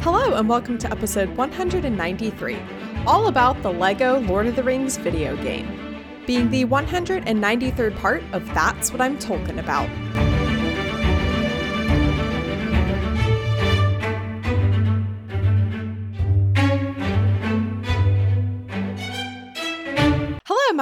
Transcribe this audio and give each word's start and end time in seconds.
Hello, 0.00 0.34
and 0.36 0.48
welcome 0.48 0.78
to 0.78 0.90
episode 0.90 1.28
193, 1.36 2.58
all 3.06 3.28
about 3.28 3.62
the 3.62 3.70
LEGO 3.70 4.20
Lord 4.20 4.46
of 4.46 4.56
the 4.56 4.62
Rings 4.62 4.96
video 4.96 5.36
game, 5.36 5.68
being 6.26 6.50
the 6.50 6.64
193rd 6.64 7.96
part 7.98 8.22
of 8.32 8.44
That's 8.46 8.90
What 8.90 9.02
I'm 9.02 9.18
Tolkien 9.18 9.58
About. 9.58 10.31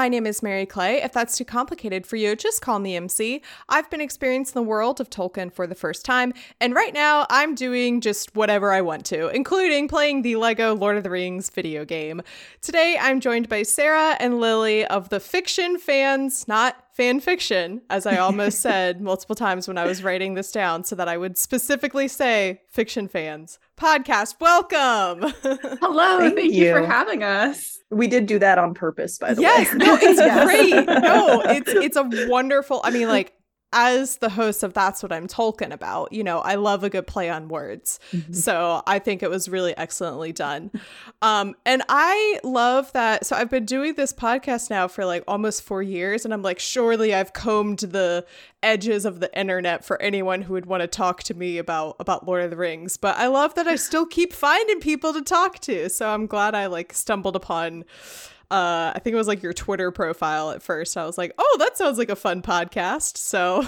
My 0.00 0.08
name 0.08 0.26
is 0.26 0.42
Mary 0.42 0.64
Clay. 0.64 1.02
If 1.02 1.12
that's 1.12 1.36
too 1.36 1.44
complicated 1.44 2.06
for 2.06 2.16
you, 2.16 2.34
just 2.34 2.62
call 2.62 2.78
me 2.78 2.96
MC. 2.96 3.42
I've 3.68 3.90
been 3.90 4.00
experiencing 4.00 4.54
the 4.54 4.66
world 4.66 4.98
of 4.98 5.10
Tolkien 5.10 5.52
for 5.52 5.66
the 5.66 5.74
first 5.74 6.06
time, 6.06 6.32
and 6.58 6.74
right 6.74 6.94
now 6.94 7.26
I'm 7.28 7.54
doing 7.54 8.00
just 8.00 8.34
whatever 8.34 8.72
I 8.72 8.80
want 8.80 9.04
to, 9.06 9.28
including 9.28 9.88
playing 9.88 10.22
the 10.22 10.36
LEGO 10.36 10.74
Lord 10.74 10.96
of 10.96 11.02
the 11.02 11.10
Rings 11.10 11.50
video 11.50 11.84
game. 11.84 12.22
Today 12.62 12.96
I'm 12.98 13.20
joined 13.20 13.50
by 13.50 13.62
Sara 13.62 14.16
and 14.18 14.40
Lilly 14.40 14.86
of 14.86 15.10
the 15.10 15.20
Fiction 15.20 15.78
Fans, 15.78 16.48
not 16.48 16.82
fan 17.00 17.18
fiction, 17.18 17.80
as 17.88 18.04
I 18.04 18.18
almost 18.18 18.60
said 18.68 19.00
multiple 19.00 19.34
times 19.34 19.66
when 19.66 19.78
I 19.78 19.86
was 19.86 20.02
writing 20.02 20.34
this 20.34 20.52
down, 20.52 20.84
so 20.84 20.94
that 20.96 21.08
I 21.08 21.16
would 21.16 21.38
specifically 21.38 22.08
say 22.08 22.60
fiction 22.68 23.08
fans 23.08 23.58
podcast. 23.78 24.34
Welcome. 24.38 25.32
Hello. 25.80 26.18
Thank, 26.18 26.34
thank 26.36 26.52
you. 26.52 26.66
you. 26.66 26.72
for 26.74 26.84
having 26.84 27.22
us. 27.22 27.78
We 27.88 28.06
did 28.06 28.26
do 28.26 28.38
that 28.40 28.58
on 28.58 28.74
purpose, 28.74 29.16
by 29.16 29.32
the 29.32 29.40
yes, 29.40 29.72
way. 29.72 29.78
Yes, 29.80 30.18
no, 30.18 30.26
it's 30.28 30.44
great. 30.44 31.00
No, 31.00 31.40
it's 31.46 31.70
it's 31.70 31.96
a 31.96 32.28
wonderful. 32.28 32.82
I 32.84 32.90
mean, 32.90 33.08
like 33.08 33.32
as 33.72 34.16
the 34.16 34.30
host 34.30 34.62
of 34.62 34.74
That's 34.74 35.02
What 35.02 35.12
I'm 35.12 35.28
Tolkien 35.28 35.72
About, 35.72 36.12
you 36.12 36.24
know, 36.24 36.40
I 36.40 36.56
love 36.56 36.82
a 36.82 36.90
good 36.90 37.06
play 37.06 37.30
on 37.30 37.48
words. 37.48 38.00
Mm-hmm. 38.12 38.32
So 38.32 38.82
I 38.86 38.98
think 38.98 39.22
it 39.22 39.30
was 39.30 39.48
really 39.48 39.76
excellently 39.76 40.32
done. 40.32 40.70
Um, 41.22 41.54
and 41.64 41.82
I 41.88 42.40
love 42.42 42.92
that. 42.92 43.26
So 43.26 43.36
I've 43.36 43.50
been 43.50 43.64
doing 43.64 43.94
this 43.94 44.12
podcast 44.12 44.70
now 44.70 44.88
for 44.88 45.04
like 45.04 45.22
almost 45.28 45.62
four 45.62 45.82
years, 45.82 46.24
and 46.24 46.34
I'm 46.34 46.42
like, 46.42 46.58
surely 46.58 47.14
I've 47.14 47.32
combed 47.32 47.78
the 47.80 48.26
edges 48.62 49.04
of 49.04 49.20
the 49.20 49.38
internet 49.38 49.84
for 49.84 50.00
anyone 50.02 50.42
who 50.42 50.52
would 50.52 50.66
want 50.66 50.82
to 50.82 50.86
talk 50.86 51.22
to 51.22 51.34
me 51.34 51.58
about 51.58 51.96
about 51.98 52.26
Lord 52.26 52.42
of 52.42 52.50
the 52.50 52.56
Rings. 52.56 52.96
But 52.96 53.16
I 53.16 53.28
love 53.28 53.54
that 53.54 53.66
I 53.66 53.76
still 53.76 54.06
keep 54.06 54.32
finding 54.32 54.80
people 54.80 55.12
to 55.12 55.22
talk 55.22 55.60
to. 55.60 55.88
So 55.88 56.08
I'm 56.08 56.26
glad 56.26 56.54
I 56.54 56.66
like 56.66 56.92
stumbled 56.92 57.36
upon 57.36 57.84
uh, 58.50 58.92
I 58.94 58.98
think 58.98 59.14
it 59.14 59.16
was 59.16 59.28
like 59.28 59.42
your 59.42 59.52
Twitter 59.52 59.92
profile 59.92 60.50
at 60.50 60.62
first. 60.62 60.96
I 60.96 61.06
was 61.06 61.16
like, 61.16 61.32
oh, 61.38 61.56
that 61.60 61.76
sounds 61.76 61.98
like 61.98 62.10
a 62.10 62.16
fun 62.16 62.42
podcast. 62.42 63.16
So 63.16 63.64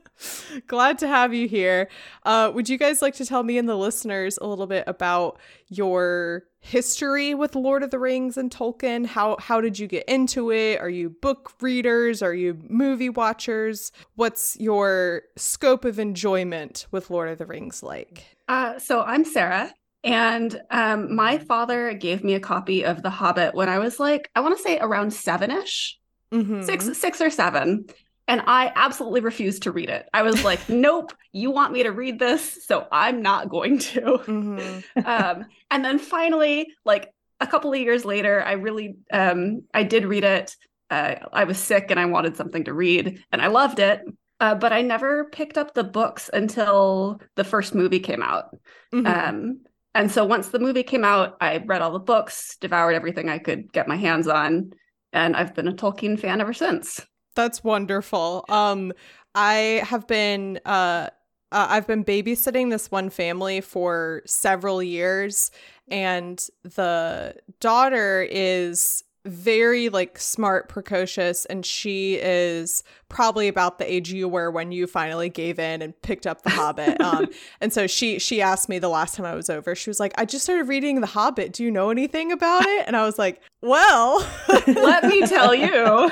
glad 0.66 0.98
to 1.00 1.08
have 1.08 1.34
you 1.34 1.46
here. 1.46 1.88
Uh, 2.24 2.50
would 2.54 2.68
you 2.68 2.78
guys 2.78 3.02
like 3.02 3.14
to 3.16 3.26
tell 3.26 3.42
me 3.42 3.58
and 3.58 3.68
the 3.68 3.76
listeners 3.76 4.38
a 4.40 4.46
little 4.46 4.66
bit 4.66 4.84
about 4.86 5.38
your 5.68 6.44
history 6.60 7.34
with 7.34 7.54
Lord 7.54 7.82
of 7.82 7.90
the 7.90 7.98
Rings 7.98 8.38
and 8.38 8.50
Tolkien? 8.50 9.04
How 9.04 9.36
how 9.38 9.60
did 9.60 9.78
you 9.78 9.86
get 9.86 10.08
into 10.08 10.50
it? 10.50 10.80
Are 10.80 10.88
you 10.88 11.10
book 11.10 11.52
readers? 11.60 12.22
Are 12.22 12.34
you 12.34 12.58
movie 12.68 13.10
watchers? 13.10 13.92
What's 14.14 14.56
your 14.58 15.22
scope 15.36 15.84
of 15.84 15.98
enjoyment 15.98 16.86
with 16.90 17.10
Lord 17.10 17.28
of 17.28 17.36
the 17.36 17.46
Rings 17.46 17.82
like? 17.82 18.24
Uh, 18.48 18.78
so 18.78 19.02
I'm 19.02 19.24
Sara. 19.24 19.74
And 20.04 20.60
um, 20.70 21.14
my 21.14 21.38
father 21.38 21.92
gave 21.94 22.22
me 22.22 22.34
a 22.34 22.40
copy 22.40 22.84
of 22.84 23.02
The 23.02 23.10
Hobbit 23.10 23.54
when 23.54 23.68
I 23.68 23.78
was 23.78 23.98
like, 23.98 24.30
I 24.34 24.40
want 24.40 24.56
to 24.56 24.62
say 24.62 24.78
around 24.78 25.12
seven 25.12 25.50
ish, 25.50 25.98
mm-hmm. 26.32 26.62
six, 26.62 26.98
six 26.98 27.20
or 27.20 27.30
seven. 27.30 27.86
And 28.28 28.42
I 28.46 28.72
absolutely 28.74 29.20
refused 29.20 29.64
to 29.64 29.72
read 29.72 29.88
it. 29.88 30.08
I 30.12 30.22
was 30.22 30.44
like, 30.44 30.60
nope, 30.68 31.12
you 31.32 31.50
want 31.50 31.72
me 31.72 31.82
to 31.84 31.90
read 31.90 32.18
this, 32.18 32.66
so 32.66 32.86
I'm 32.90 33.22
not 33.22 33.48
going 33.48 33.78
to. 33.78 34.00
Mm-hmm. 34.00 34.98
um, 35.06 35.46
and 35.70 35.84
then 35.84 35.98
finally, 35.98 36.68
like 36.84 37.12
a 37.40 37.46
couple 37.46 37.72
of 37.72 37.78
years 37.78 38.04
later, 38.04 38.42
I 38.44 38.52
really, 38.52 38.96
um, 39.12 39.62
I 39.74 39.82
did 39.82 40.04
read 40.04 40.24
it. 40.24 40.56
Uh, 40.88 41.16
I 41.32 41.44
was 41.44 41.58
sick 41.58 41.90
and 41.90 41.98
I 41.98 42.06
wanted 42.06 42.36
something 42.36 42.64
to 42.64 42.72
read, 42.72 43.24
and 43.32 43.42
I 43.42 43.48
loved 43.48 43.78
it. 43.78 44.02
Uh, 44.38 44.54
but 44.54 44.72
I 44.72 44.82
never 44.82 45.24
picked 45.24 45.56
up 45.56 45.72
the 45.72 45.84
books 45.84 46.28
until 46.32 47.20
the 47.36 47.44
first 47.44 47.74
movie 47.74 48.00
came 48.00 48.22
out. 48.22 48.54
Mm-hmm. 48.92 49.06
Um, 49.06 49.60
and 49.96 50.10
so 50.10 50.24
once 50.24 50.48
the 50.48 50.58
movie 50.58 50.82
came 50.82 51.04
out, 51.04 51.36
I 51.40 51.56
read 51.58 51.82
all 51.82 51.92
the 51.92 51.98
books, 51.98 52.56
devoured 52.60 52.94
everything 52.94 53.28
I 53.28 53.38
could 53.38 53.72
get 53.72 53.88
my 53.88 53.96
hands 53.96 54.28
on, 54.28 54.72
and 55.12 55.34
I've 55.34 55.54
been 55.54 55.68
a 55.68 55.72
Tolkien 55.72 56.20
fan 56.20 56.40
ever 56.40 56.52
since. 56.52 57.04
That's 57.34 57.64
wonderful. 57.64 58.44
Um, 58.48 58.92
I 59.34 59.82
have 59.84 60.06
been 60.06 60.60
uh, 60.64 61.10
uh, 61.52 61.66
I've 61.70 61.86
been 61.86 62.04
babysitting 62.04 62.70
this 62.70 62.90
one 62.90 63.08
family 63.08 63.60
for 63.60 64.22
several 64.26 64.82
years, 64.82 65.50
and 65.88 66.44
the 66.62 67.36
daughter 67.60 68.26
is 68.30 69.02
very 69.26 69.88
like 69.88 70.18
smart, 70.18 70.68
precocious, 70.68 71.44
and 71.46 71.64
she 71.64 72.14
is 72.14 72.82
probably 73.08 73.48
about 73.48 73.78
the 73.78 73.90
age 73.90 74.12
you 74.12 74.28
were 74.28 74.50
when 74.50 74.72
you 74.72 74.86
finally 74.86 75.28
gave 75.28 75.58
in 75.58 75.82
and 75.82 76.00
picked 76.02 76.26
up 76.26 76.42
The 76.42 76.50
Hobbit. 76.50 76.96
Um, 77.06 77.28
and 77.60 77.72
so 77.72 77.86
she 77.86 78.18
she 78.18 78.42
asked 78.42 78.68
me 78.68 78.78
the 78.80 78.88
last 78.88 79.14
time 79.14 79.26
I 79.26 79.34
was 79.34 79.48
over. 79.48 79.74
She 79.76 79.90
was 79.90 80.00
like, 80.00 80.12
"I 80.18 80.24
just 80.24 80.44
started 80.44 80.66
reading 80.66 81.00
The 81.00 81.06
Hobbit. 81.06 81.52
Do 81.52 81.62
you 81.62 81.70
know 81.70 81.90
anything 81.90 82.32
about 82.32 82.66
it?" 82.66 82.84
And 82.86 82.96
I 82.96 83.04
was 83.04 83.16
like, 83.16 83.40
"Well, 83.62 84.26
let 84.66 85.04
me 85.04 85.24
tell 85.26 85.54
you." 85.54 86.10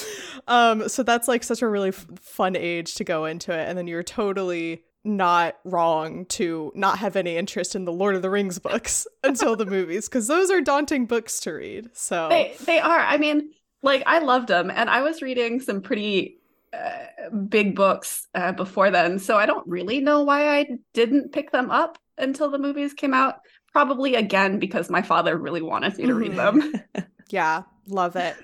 um, 0.46 0.88
so 0.88 1.02
that's 1.02 1.26
like 1.26 1.42
such 1.42 1.62
a 1.62 1.68
really 1.68 1.88
f- 1.88 2.06
fun 2.20 2.54
age 2.54 2.94
to 2.96 3.04
go 3.04 3.24
into 3.24 3.52
it, 3.52 3.68
and 3.68 3.76
then 3.76 3.88
you're 3.88 4.04
totally 4.04 4.84
not 5.06 5.56
wrong 5.64 6.26
to 6.26 6.72
not 6.74 6.98
have 6.98 7.16
any 7.16 7.36
interest 7.36 7.74
in 7.74 7.84
the 7.84 7.92
Lord 7.92 8.16
of 8.16 8.22
the 8.22 8.30
Rings 8.30 8.58
books 8.58 9.06
until 9.24 9.56
the 9.56 9.66
movies 9.66 10.08
because 10.08 10.26
those 10.26 10.50
are 10.50 10.60
daunting 10.60 11.06
books 11.06 11.40
to 11.40 11.52
read. 11.52 11.90
So 11.92 12.28
they 12.28 12.54
they 12.64 12.80
are. 12.80 13.00
I 13.00 13.16
mean, 13.16 13.50
like 13.82 14.02
I 14.06 14.18
loved 14.18 14.48
them, 14.48 14.70
and 14.70 14.90
I 14.90 15.02
was 15.02 15.22
reading 15.22 15.60
some 15.60 15.80
pretty 15.80 16.38
uh, 16.72 17.30
big 17.48 17.74
books 17.74 18.28
uh, 18.34 18.52
before 18.52 18.90
then, 18.90 19.18
so 19.18 19.36
I 19.36 19.46
don't 19.46 19.66
really 19.66 20.00
know 20.00 20.22
why 20.22 20.58
I 20.58 20.66
didn't 20.92 21.32
pick 21.32 21.52
them 21.52 21.70
up 21.70 21.98
until 22.18 22.50
the 22.50 22.58
movies 22.58 22.92
came 22.92 23.14
out. 23.14 23.36
Probably 23.72 24.14
again 24.14 24.58
because 24.58 24.88
my 24.88 25.02
father 25.02 25.36
really 25.36 25.62
wanted 25.62 25.96
me 25.98 26.06
to 26.06 26.14
read 26.14 26.32
them. 26.36 26.72
Yeah, 27.28 27.62
love 27.88 28.16
it. 28.16 28.36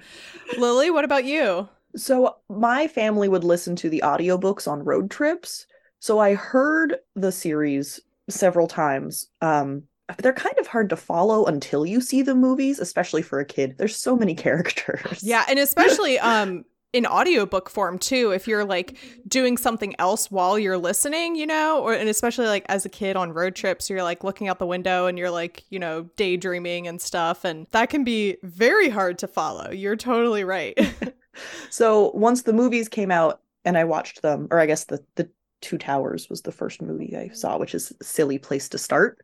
Lilly, 0.58 0.90
what 0.90 1.04
about 1.04 1.24
you? 1.24 1.68
So 1.96 2.36
my 2.48 2.88
family 2.88 3.28
would 3.28 3.44
listen 3.44 3.76
to 3.76 3.88
the 3.88 4.02
audiobooks 4.04 4.66
on 4.66 4.84
road 4.84 5.10
trips. 5.10 5.66
So 6.02 6.18
I 6.18 6.34
heard 6.34 6.96
the 7.14 7.30
series 7.30 8.00
several 8.28 8.66
times. 8.66 9.28
Um, 9.40 9.84
but 10.08 10.18
they're 10.18 10.32
kind 10.32 10.58
of 10.58 10.66
hard 10.66 10.90
to 10.90 10.96
follow 10.96 11.44
until 11.44 11.86
you 11.86 12.00
see 12.00 12.22
the 12.22 12.34
movies, 12.34 12.80
especially 12.80 13.22
for 13.22 13.38
a 13.38 13.44
kid. 13.44 13.76
There's 13.78 13.94
so 13.94 14.16
many 14.16 14.34
characters. 14.46 15.22
Yeah, 15.22 15.44
and 15.48 15.60
especially 15.60 16.18
um 16.18 16.64
in 16.92 17.06
audiobook 17.06 17.70
form 17.70 17.98
too 17.98 18.32
if 18.32 18.46
you're 18.46 18.66
like 18.66 18.98
doing 19.26 19.56
something 19.56 19.94
else 19.98 20.30
while 20.30 20.58
you're 20.58 20.76
listening 20.76 21.34
you 21.34 21.46
know 21.46 21.80
or 21.80 21.94
and 21.94 22.06
especially 22.06 22.44
like 22.44 22.66
as 22.68 22.84
a 22.84 22.88
kid 22.90 23.16
on 23.16 23.32
road 23.32 23.54
trips 23.54 23.88
you're 23.88 24.02
like 24.02 24.22
looking 24.22 24.46
out 24.46 24.58
the 24.58 24.66
window 24.66 25.06
and 25.06 25.16
you're 25.16 25.30
like 25.30 25.64
you 25.70 25.78
know 25.78 26.02
daydreaming 26.18 26.86
and 26.86 27.00
stuff 27.00 27.46
and 27.46 27.66
that 27.70 27.88
can 27.88 28.04
be 28.04 28.36
very 28.42 28.90
hard 28.90 29.16
to 29.16 29.26
follow 29.26 29.70
you're 29.70 29.96
totally 29.96 30.44
right 30.44 30.78
so 31.70 32.10
once 32.10 32.42
the 32.42 32.52
movies 32.52 32.90
came 32.90 33.10
out 33.10 33.40
and 33.64 33.78
i 33.78 33.84
watched 33.84 34.20
them 34.20 34.46
or 34.50 34.60
i 34.60 34.66
guess 34.66 34.84
the 34.84 35.02
the 35.14 35.26
Two 35.62 35.78
Towers 35.78 36.28
was 36.28 36.42
the 36.42 36.52
first 36.52 36.82
movie 36.82 37.16
I 37.16 37.28
saw, 37.28 37.56
which 37.56 37.74
is 37.74 37.92
a 38.00 38.04
silly 38.04 38.38
place 38.38 38.68
to 38.70 38.78
start. 38.78 39.18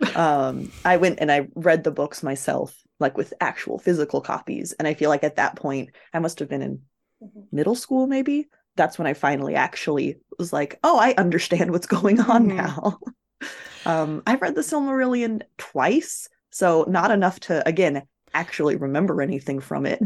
Um, 0.16 0.70
I 0.84 0.98
went 0.98 1.20
and 1.20 1.32
I 1.32 1.48
read 1.54 1.82
the 1.82 1.90
books 1.90 2.22
myself, 2.22 2.76
like 3.00 3.16
with 3.16 3.32
actual 3.40 3.78
physical 3.78 4.20
copies. 4.20 4.72
And 4.72 4.86
I 4.86 4.92
feel 4.92 5.08
like 5.08 5.24
at 5.24 5.36
that 5.36 5.56
point, 5.56 5.90
I 6.12 6.18
must 6.18 6.40
have 6.40 6.48
been 6.48 6.60
in 6.62 6.80
mm-hmm. 7.22 7.40
middle 7.52 7.76
school, 7.76 8.06
maybe. 8.06 8.48
That's 8.76 8.98
when 8.98 9.06
I 9.06 9.14
finally 9.14 9.54
actually 9.54 10.18
was 10.38 10.52
like, 10.52 10.78
oh, 10.82 10.98
I 10.98 11.14
understand 11.16 11.70
what's 11.70 11.86
going 11.86 12.20
on 12.20 12.48
mm-hmm. 12.48 12.56
now. 12.56 12.98
um, 13.86 14.22
I've 14.26 14.42
read 14.42 14.56
the 14.56 14.60
Silmarillion 14.60 15.42
twice, 15.56 16.28
so 16.50 16.84
not 16.86 17.10
enough 17.10 17.40
to, 17.40 17.66
again, 17.66 18.02
actually 18.34 18.76
remember 18.76 19.22
anything 19.22 19.60
from 19.60 19.86
it 19.86 20.02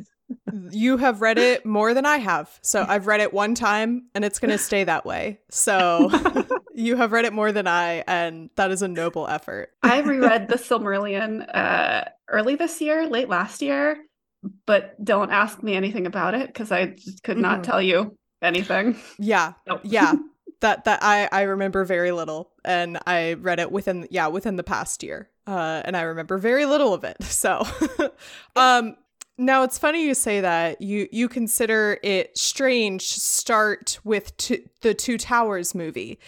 you 0.70 0.96
have 0.96 1.20
read 1.20 1.38
it 1.38 1.64
more 1.64 1.94
than 1.94 2.06
I 2.06 2.18
have. 2.18 2.58
So 2.62 2.84
I've 2.86 3.06
read 3.06 3.20
it 3.20 3.32
one 3.32 3.54
time 3.54 4.08
and 4.14 4.24
it's 4.24 4.38
going 4.38 4.50
to 4.50 4.58
stay 4.58 4.84
that 4.84 5.04
way. 5.04 5.40
So 5.50 6.10
you 6.74 6.96
have 6.96 7.12
read 7.12 7.24
it 7.24 7.32
more 7.32 7.52
than 7.52 7.66
I, 7.66 8.04
and 8.06 8.50
that 8.56 8.70
is 8.70 8.82
a 8.82 8.88
noble 8.88 9.26
effort. 9.26 9.70
I 9.82 10.00
reread 10.00 10.48
The 10.48 10.56
Silmarillion 10.56 11.46
uh, 11.54 12.04
early 12.28 12.54
this 12.54 12.80
year, 12.80 13.08
late 13.08 13.28
last 13.28 13.62
year, 13.62 13.98
but 14.66 15.02
don't 15.02 15.30
ask 15.30 15.62
me 15.62 15.74
anything 15.74 16.06
about 16.06 16.34
it 16.34 16.46
because 16.48 16.70
I 16.70 16.86
just 16.86 17.22
could 17.22 17.38
not 17.38 17.62
mm-hmm. 17.62 17.70
tell 17.70 17.82
you 17.82 18.16
anything. 18.42 18.96
Yeah. 19.18 19.54
Nope. 19.66 19.80
Yeah. 19.84 20.14
that 20.60 20.84
that 20.84 21.00
I 21.02 21.28
I 21.30 21.42
remember 21.42 21.84
very 21.84 22.10
little 22.10 22.50
and 22.64 22.98
I 23.06 23.34
read 23.34 23.60
it 23.60 23.70
within 23.70 24.08
yeah 24.10 24.26
within 24.26 24.56
the 24.56 24.64
past 24.64 25.02
year 25.02 25.30
uh 25.46 25.82
and 25.84 25.96
I 25.96 26.02
remember 26.02 26.36
very 26.38 26.66
little 26.66 26.92
of 26.92 27.04
it 27.04 27.16
so 27.22 27.64
um 28.56 28.96
now 29.38 29.62
it's 29.62 29.78
funny 29.78 30.04
you 30.04 30.14
say 30.14 30.40
that. 30.40 30.82
You 30.82 31.08
you 31.12 31.28
consider 31.28 31.98
it 32.02 32.36
strange 32.36 33.14
to 33.14 33.20
start 33.20 34.00
with 34.04 34.36
t- 34.36 34.64
the 34.80 34.94
Two 34.94 35.16
Towers 35.16 35.74
movie 35.74 36.18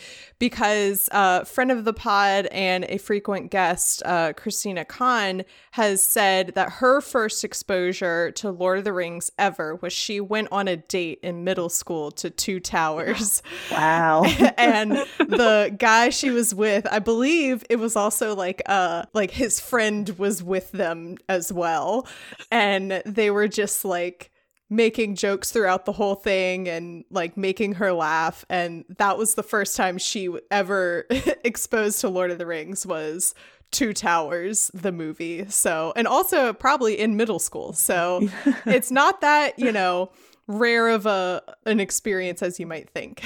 because 0.40 1.08
a 1.12 1.16
uh, 1.16 1.44
friend 1.44 1.70
of 1.70 1.84
the 1.84 1.92
pod 1.92 2.46
and 2.46 2.84
a 2.88 2.96
frequent 2.96 3.50
guest, 3.50 4.02
uh, 4.06 4.32
Christina 4.32 4.86
Kahn, 4.86 5.44
has 5.72 6.02
said 6.02 6.54
that 6.54 6.70
her 6.72 7.02
first 7.02 7.44
exposure 7.44 8.32
to 8.32 8.50
Lord 8.50 8.78
of 8.78 8.84
the 8.84 8.92
Rings 8.92 9.30
ever 9.38 9.76
was 9.76 9.92
she 9.92 10.18
went 10.18 10.48
on 10.50 10.66
a 10.66 10.78
date 10.78 11.20
in 11.22 11.44
middle 11.44 11.68
school 11.68 12.10
to 12.12 12.30
Two 12.30 12.58
Towers. 12.58 13.42
Wow. 13.70 14.24
and 14.56 14.92
the 15.18 15.74
guy 15.78 16.08
she 16.08 16.30
was 16.30 16.54
with, 16.54 16.86
I 16.90 16.98
believe 16.98 17.62
it 17.68 17.76
was 17.76 17.94
also 17.94 18.34
like 18.34 18.62
uh 18.66 19.04
like 19.12 19.30
his 19.30 19.60
friend 19.60 20.08
was 20.18 20.42
with 20.42 20.72
them 20.72 21.18
as 21.28 21.52
well. 21.52 22.06
And 22.50 23.02
they 23.04 23.30
were 23.30 23.48
just 23.48 23.84
like 23.84 24.30
making 24.70 25.16
jokes 25.16 25.50
throughout 25.50 25.84
the 25.84 25.92
whole 25.92 26.14
thing 26.14 26.68
and 26.68 27.04
like 27.10 27.36
making 27.36 27.72
her 27.74 27.92
laugh 27.92 28.44
and 28.48 28.84
that 28.98 29.18
was 29.18 29.34
the 29.34 29.42
first 29.42 29.76
time 29.76 29.98
she 29.98 30.30
ever 30.50 31.06
exposed 31.44 32.00
to 32.00 32.08
Lord 32.08 32.30
of 32.30 32.38
the 32.38 32.46
Rings 32.46 32.86
was 32.86 33.34
Two 33.72 33.92
Towers 33.92 34.70
the 34.74 34.92
movie. 34.92 35.46
So 35.48 35.92
and 35.96 36.08
also 36.08 36.52
probably 36.52 36.98
in 36.98 37.16
middle 37.16 37.38
school. 37.38 37.72
So 37.72 38.28
it's 38.66 38.90
not 38.90 39.20
that, 39.20 39.58
you 39.58 39.72
know, 39.72 40.10
rare 40.46 40.88
of 40.88 41.06
a 41.06 41.42
an 41.66 41.78
experience 41.78 42.42
as 42.42 42.58
you 42.58 42.66
might 42.66 42.90
think. 42.90 43.22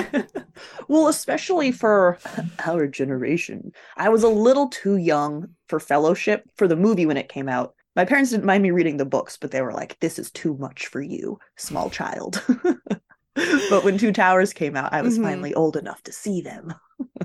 well, 0.88 1.08
especially 1.08 1.70
for 1.70 2.18
our 2.64 2.86
generation. 2.86 3.72
I 3.96 4.08
was 4.08 4.22
a 4.22 4.28
little 4.28 4.68
too 4.68 4.96
young 4.96 5.50
for 5.68 5.78
fellowship 5.78 6.48
for 6.56 6.66
the 6.66 6.76
movie 6.76 7.06
when 7.06 7.18
it 7.18 7.28
came 7.28 7.48
out 7.48 7.74
my 7.96 8.04
parents 8.04 8.30
didn't 8.30 8.44
mind 8.44 8.62
me 8.62 8.70
reading 8.70 8.96
the 8.96 9.04
books, 9.04 9.36
but 9.36 9.50
they 9.50 9.62
were 9.62 9.72
like, 9.72 9.98
this 10.00 10.18
is 10.18 10.30
too 10.30 10.56
much 10.56 10.86
for 10.86 11.00
you, 11.00 11.38
small 11.56 11.90
child. 11.90 12.42
but 13.34 13.84
when 13.84 13.98
Two 13.98 14.12
Towers 14.12 14.52
came 14.52 14.76
out, 14.76 14.92
I 14.92 15.02
was 15.02 15.14
mm-hmm. 15.14 15.24
finally 15.24 15.54
old 15.54 15.76
enough 15.76 16.02
to 16.04 16.12
see 16.12 16.40
them. 16.40 16.74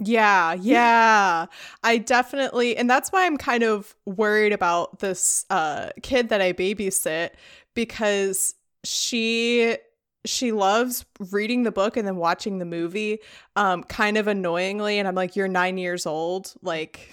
yeah, 0.01 0.53
yeah. 0.61 1.45
I 1.83 1.97
definitely 1.97 2.75
and 2.77 2.89
that's 2.89 3.11
why 3.11 3.25
I'm 3.25 3.37
kind 3.37 3.63
of 3.63 3.95
worried 4.05 4.53
about 4.53 4.99
this 4.99 5.45
uh 5.49 5.89
kid 6.01 6.29
that 6.29 6.41
I 6.41 6.53
babysit 6.53 7.31
because 7.75 8.55
she 8.83 9.77
she 10.25 10.51
loves 10.51 11.05
reading 11.31 11.63
the 11.63 11.71
book 11.71 11.95
and 11.95 12.05
then 12.05 12.17
watching 12.17 12.59
the 12.59 12.65
movie 12.65 13.19
um 13.55 13.83
kind 13.83 14.17
of 14.17 14.27
annoyingly 14.27 14.99
and 14.99 15.07
I'm 15.07 15.15
like 15.15 15.35
you're 15.35 15.47
9 15.47 15.77
years 15.77 16.05
old 16.05 16.53
like 16.61 17.09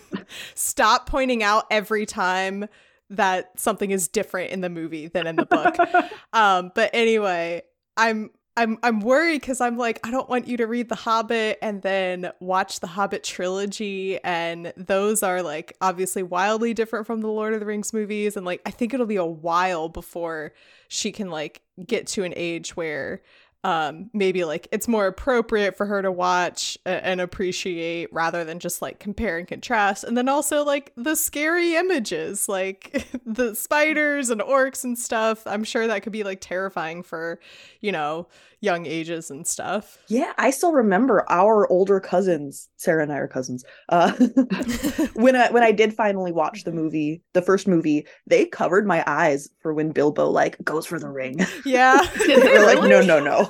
stop 0.54 1.08
pointing 1.08 1.42
out 1.42 1.66
every 1.70 2.06
time 2.06 2.66
that 3.10 3.58
something 3.58 3.90
is 3.90 4.08
different 4.08 4.52
in 4.52 4.60
the 4.60 4.70
movie 4.70 5.08
than 5.08 5.26
in 5.26 5.36
the 5.36 5.46
book. 5.46 5.76
um, 6.32 6.72
but 6.74 6.90
anyway, 6.92 7.62
I'm 7.96 8.30
I'm 8.56 8.78
I'm 8.82 9.00
worried 9.00 9.40
because 9.40 9.60
I'm 9.60 9.76
like 9.76 10.04
I 10.06 10.10
don't 10.10 10.28
want 10.28 10.46
you 10.46 10.56
to 10.58 10.66
read 10.66 10.88
The 10.88 10.94
Hobbit 10.94 11.58
and 11.62 11.82
then 11.82 12.30
watch 12.40 12.80
the 12.80 12.86
Hobbit 12.86 13.24
trilogy, 13.24 14.18
and 14.22 14.72
those 14.76 15.22
are 15.22 15.42
like 15.42 15.76
obviously 15.80 16.22
wildly 16.22 16.74
different 16.74 17.06
from 17.06 17.20
the 17.20 17.28
Lord 17.28 17.54
of 17.54 17.60
the 17.60 17.66
Rings 17.66 17.92
movies, 17.92 18.36
and 18.36 18.44
like 18.44 18.60
I 18.66 18.70
think 18.70 18.92
it'll 18.94 19.06
be 19.06 19.16
a 19.16 19.24
while 19.24 19.88
before 19.88 20.52
she 20.88 21.12
can 21.12 21.30
like 21.30 21.62
get 21.86 22.06
to 22.08 22.24
an 22.24 22.34
age 22.36 22.76
where 22.76 23.22
um 23.62 24.08
maybe 24.14 24.44
like 24.44 24.66
it's 24.72 24.88
more 24.88 25.06
appropriate 25.06 25.76
for 25.76 25.84
her 25.84 26.00
to 26.00 26.10
watch 26.10 26.78
and 26.86 27.20
appreciate 27.20 28.10
rather 28.12 28.42
than 28.42 28.58
just 28.58 28.80
like 28.80 28.98
compare 28.98 29.36
and 29.36 29.46
contrast. 29.46 30.02
And 30.04 30.16
then 30.16 30.28
also 30.28 30.64
like 30.64 30.92
the 30.96 31.14
scary 31.14 31.76
images 31.76 32.48
like 32.48 33.06
the 33.26 33.54
spiders 33.54 34.30
and 34.30 34.40
orcs 34.40 34.84
and 34.84 34.98
stuff. 34.98 35.46
I'm 35.46 35.64
sure 35.64 35.86
that 35.86 36.02
could 36.02 36.12
be 36.12 36.24
like 36.24 36.40
terrifying 36.40 37.02
for 37.02 37.38
you 37.80 37.92
know 37.92 38.28
young 38.60 38.86
ages 38.86 39.30
and 39.30 39.46
stuff. 39.46 39.98
Yeah, 40.08 40.32
I 40.38 40.50
still 40.50 40.72
remember 40.72 41.24
our 41.28 41.70
older 41.70 42.00
cousins, 42.00 42.68
Sara 42.76 43.02
and 43.02 43.12
I 43.12 43.16
are 43.16 43.28
cousins. 43.28 43.64
Uh, 43.88 44.12
when 45.14 45.36
I 45.36 45.50
when 45.50 45.62
I 45.62 45.72
did 45.72 45.94
finally 45.94 46.32
watch 46.32 46.64
the 46.64 46.72
movie, 46.72 47.22
the 47.32 47.42
first 47.42 47.66
movie, 47.66 48.06
they 48.26 48.46
covered 48.46 48.86
my 48.86 49.02
eyes 49.06 49.48
for 49.60 49.72
when 49.72 49.92
Bilbo 49.92 50.28
like 50.28 50.62
goes 50.62 50.86
for 50.86 50.98
the 50.98 51.08
ring. 51.08 51.40
Yeah, 51.64 52.02
they're 52.26 52.66
like, 52.66 52.82
no, 52.88 53.00
no, 53.00 53.20
no. 53.20 53.48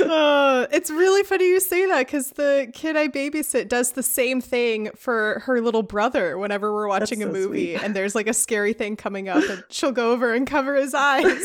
Uh, 0.00 0.66
it's 0.72 0.90
really 0.90 1.22
funny 1.24 1.48
you 1.48 1.60
say 1.60 1.86
that 1.86 2.06
because 2.06 2.30
the 2.32 2.70
kid 2.72 2.96
I 2.96 3.08
babysit 3.08 3.68
does 3.68 3.92
the 3.92 4.02
same 4.02 4.40
thing 4.40 4.90
for 4.96 5.42
her 5.46 5.60
little 5.60 5.82
brother 5.82 6.38
whenever 6.38 6.72
we're 6.72 6.88
watching 6.88 7.20
That's 7.20 7.30
a 7.30 7.34
so 7.34 7.48
movie 7.48 7.74
sweet. 7.74 7.84
and 7.84 7.94
there's 7.96 8.14
like 8.14 8.26
a 8.28 8.34
scary 8.34 8.72
thing 8.72 8.96
coming 8.96 9.28
up 9.28 9.42
and 9.48 9.64
she'll 9.70 9.92
go 9.92 10.12
over 10.12 10.34
and 10.34 10.46
cover 10.46 10.74
his 10.74 10.94
eyes. 10.94 11.42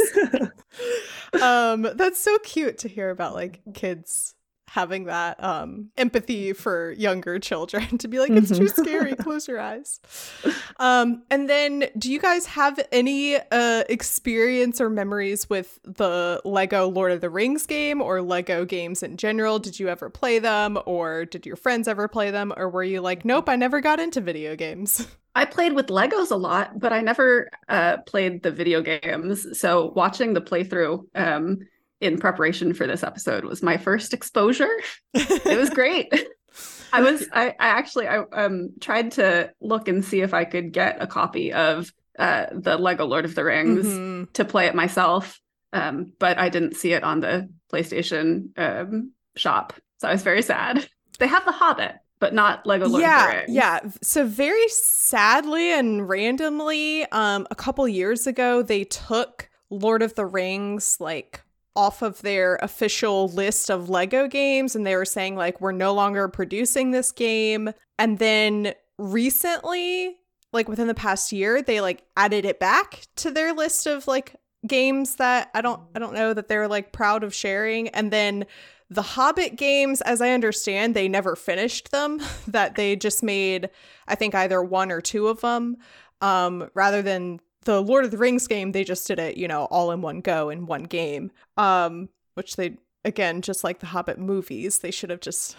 um, 1.41 1.87
that's 1.95 2.19
so 2.19 2.37
cute 2.39 2.79
to 2.79 2.87
hear 2.87 3.09
about 3.09 3.33
like 3.33 3.61
kids 3.73 4.35
having 4.73 5.03
that 5.03 5.41
um, 5.43 5.91
empathy 5.97 6.51
for 6.51 6.93
younger 6.93 7.37
children 7.37 7.95
to 7.99 8.07
be 8.07 8.17
like, 8.17 8.31
it's 8.31 8.49
too 8.49 8.63
mm-hmm. 8.63 8.81
scary, 8.81 9.15
close 9.19 9.47
your 9.47 9.59
eyes. 9.59 9.99
Um, 10.77 11.21
and 11.29 11.47
then, 11.47 11.85
do 11.95 12.11
you 12.11 12.19
guys 12.19 12.47
have 12.47 12.79
any 12.91 13.35
uh, 13.35 13.83
experience 13.87 14.81
or 14.81 14.89
memories 14.89 15.47
with 15.47 15.79
the 15.83 16.41
Lego 16.43 16.89
Lord 16.89 17.11
of 17.11 17.21
the 17.21 17.29
Rings 17.29 17.67
game 17.67 18.01
or 18.01 18.23
Lego 18.23 18.65
games 18.65 19.03
in 19.03 19.15
general? 19.15 19.59
Did 19.59 19.79
you 19.79 19.89
ever 19.89 20.09
play 20.09 20.39
them, 20.39 20.79
or 20.87 21.25
did 21.25 21.45
your 21.45 21.55
friends 21.55 21.87
ever 21.87 22.07
play 22.07 22.31
them, 22.31 22.51
or 22.57 22.67
were 22.67 22.83
you 22.83 22.99
like, 22.99 23.23
nope, 23.23 23.49
I 23.49 23.55
never 23.55 23.79
got 23.79 23.99
into 23.99 24.21
video 24.21 24.55
games? 24.55 25.07
I 25.35 25.45
played 25.45 25.73
with 25.73 25.87
Legos 25.87 26.31
a 26.31 26.35
lot, 26.35 26.79
but 26.79 26.91
I 26.91 27.01
never 27.01 27.49
uh, 27.69 27.97
played 28.07 28.41
the 28.41 28.51
video 28.51 28.81
games. 28.81 29.59
So 29.59 29.91
watching 29.95 30.33
the 30.33 30.41
playthrough 30.41 31.05
um, 31.13 31.59
in 32.03 32.19
preparation 32.19 32.73
for 32.73 32.85
this 32.85 33.03
episode 33.03 33.45
was 33.45 33.63
my 33.63 33.77
first 33.77 34.13
exposure. 34.13 34.69
it 35.13 35.57
was 35.57 35.69
great. 35.71 36.13
I 36.91 37.01
was 37.01 37.27
I, 37.31 37.47
I 37.47 37.67
actually 37.69 38.07
I 38.07 38.19
um 38.19 38.71
tried 38.79 39.13
to 39.13 39.51
look 39.61 39.87
and 39.87 40.03
see 40.05 40.21
if 40.21 40.33
I 40.33 40.45
could 40.45 40.71
get 40.71 41.01
a 41.01 41.07
copy 41.07 41.53
of 41.53 41.91
uh 42.19 42.47
the 42.51 42.77
Lego 42.77 43.05
Lord 43.05 43.25
of 43.25 43.35
the 43.35 43.43
Rings 43.43 43.87
mm-hmm. 43.87 44.31
to 44.33 44.45
play 44.45 44.67
it 44.67 44.75
myself. 44.75 45.39
Um, 45.71 46.13
but 46.19 46.37
I 46.37 46.49
didn't 46.49 46.75
see 46.75 46.93
it 46.93 47.03
on 47.03 47.21
the 47.21 47.49
PlayStation 47.71 48.49
um 48.57 49.13
shop. 49.35 49.73
So 49.97 50.07
I 50.09 50.11
was 50.11 50.21
very 50.21 50.41
sad. 50.41 50.87
They 51.19 51.27
have 51.27 51.45
the 51.45 51.51
Hobbit, 51.51 51.95
but 52.19 52.33
not 52.33 52.65
Lego 52.65 52.87
Lord 52.87 53.01
yeah, 53.01 53.45
Yeah. 53.47 53.79
So 54.01 54.25
very 54.25 54.67
sadly 54.67 55.71
and 55.71 56.07
randomly, 56.07 57.05
um, 57.11 57.47
a 57.49 57.55
couple 57.55 57.87
years 57.87 58.27
ago, 58.27 58.61
they 58.61 58.83
took 58.83 59.49
Lord 59.69 60.01
of 60.01 60.15
the 60.15 60.25
Rings 60.25 60.97
like 60.99 61.41
off 61.75 62.01
of 62.01 62.21
their 62.21 62.55
official 62.61 63.27
list 63.29 63.69
of 63.69 63.89
Lego 63.89 64.27
games 64.27 64.75
and 64.75 64.85
they 64.85 64.95
were 64.95 65.05
saying 65.05 65.35
like 65.35 65.59
we're 65.59 65.71
no 65.71 65.93
longer 65.93 66.27
producing 66.27 66.91
this 66.91 67.11
game. 67.11 67.71
And 67.97 68.19
then 68.19 68.73
recently 68.97 70.17
like 70.51 70.69
within 70.69 70.87
the 70.87 70.93
past 70.93 71.31
year 71.31 71.61
they 71.61 71.81
like 71.81 72.03
added 72.15 72.45
it 72.45 72.59
back 72.59 73.01
to 73.15 73.31
their 73.31 73.53
list 73.53 73.87
of 73.87 74.07
like 74.07 74.35
games 74.67 75.15
that 75.15 75.49
I 75.53 75.61
don't 75.61 75.81
I 75.95 75.99
don't 75.99 76.13
know 76.13 76.33
that 76.33 76.47
they're 76.47 76.67
like 76.67 76.91
proud 76.91 77.23
of 77.23 77.33
sharing. 77.33 77.89
And 77.89 78.11
then 78.11 78.45
the 78.89 79.01
Hobbit 79.01 79.55
games 79.55 80.01
as 80.01 80.21
I 80.21 80.29
understand 80.29 80.93
they 80.93 81.07
never 81.07 81.35
finished 81.35 81.91
them 81.91 82.21
that 82.47 82.75
they 82.75 82.95
just 82.95 83.23
made 83.23 83.69
I 84.07 84.15
think 84.15 84.35
either 84.35 84.61
one 84.61 84.91
or 84.91 85.01
two 85.01 85.27
of 85.27 85.41
them 85.41 85.77
um 86.21 86.69
rather 86.75 87.01
than 87.01 87.39
the 87.65 87.81
Lord 87.81 88.05
of 88.05 88.11
the 88.11 88.17
Rings 88.17 88.47
game, 88.47 88.71
they 88.71 88.83
just 88.83 89.07
did 89.07 89.19
it, 89.19 89.37
you 89.37 89.47
know, 89.47 89.65
all 89.65 89.91
in 89.91 90.01
one 90.01 90.21
go 90.21 90.49
in 90.49 90.65
one 90.65 90.83
game. 90.83 91.31
Um, 91.57 92.09
which 92.35 92.55
they 92.55 92.77
again, 93.05 93.41
just 93.41 93.63
like 93.63 93.79
the 93.79 93.87
Hobbit 93.87 94.17
movies, 94.17 94.79
they 94.79 94.91
should 94.91 95.09
have 95.09 95.19
just 95.19 95.55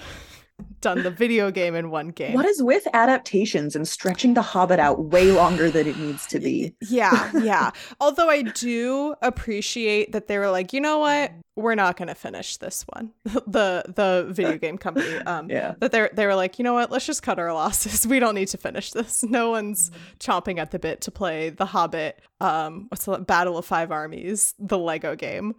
done 0.84 1.02
the 1.02 1.10
video 1.10 1.50
game 1.50 1.74
in 1.74 1.90
one 1.90 2.08
game. 2.08 2.34
What 2.34 2.44
is 2.44 2.62
with 2.62 2.86
adaptations 2.92 3.74
and 3.74 3.88
stretching 3.88 4.34
The 4.34 4.42
Hobbit 4.42 4.78
out 4.78 5.04
way 5.06 5.32
longer 5.32 5.70
than 5.70 5.86
it 5.86 5.96
needs 5.98 6.26
to 6.26 6.38
be? 6.38 6.74
Yeah, 6.82 7.30
yeah. 7.40 7.70
Although 8.00 8.28
I 8.28 8.42
do 8.42 9.14
appreciate 9.22 10.12
that 10.12 10.28
they 10.28 10.38
were 10.38 10.50
like, 10.50 10.72
you 10.74 10.80
know 10.80 10.98
what, 10.98 11.32
we're 11.56 11.74
not 11.74 11.96
going 11.96 12.08
to 12.08 12.14
finish 12.14 12.58
this 12.58 12.84
one. 12.92 13.12
the 13.24 13.84
the 13.88 14.26
video 14.30 14.58
game 14.58 14.76
company, 14.76 15.16
um, 15.26 15.48
yeah. 15.50 15.74
That 15.78 15.90
they 15.90 16.08
they 16.12 16.26
were 16.26 16.34
like, 16.34 16.58
you 16.58 16.64
know 16.64 16.74
what, 16.74 16.90
let's 16.90 17.06
just 17.06 17.22
cut 17.22 17.38
our 17.38 17.52
losses. 17.52 18.06
We 18.14 18.20
don't 18.20 18.34
need 18.34 18.48
to 18.48 18.58
finish 18.58 18.92
this. 18.92 19.24
No 19.24 19.50
one's 19.50 19.90
chomping 20.20 20.58
at 20.58 20.70
the 20.70 20.78
bit 20.78 21.00
to 21.00 21.10
play 21.10 21.50
The 21.50 21.66
Hobbit. 21.66 22.20
Um, 22.40 22.86
what's 22.90 23.06
the 23.06 23.18
Battle 23.18 23.58
of 23.58 23.64
Five 23.64 23.90
Armies, 23.90 24.54
the 24.58 24.78
Lego 24.78 25.16
game. 25.16 25.54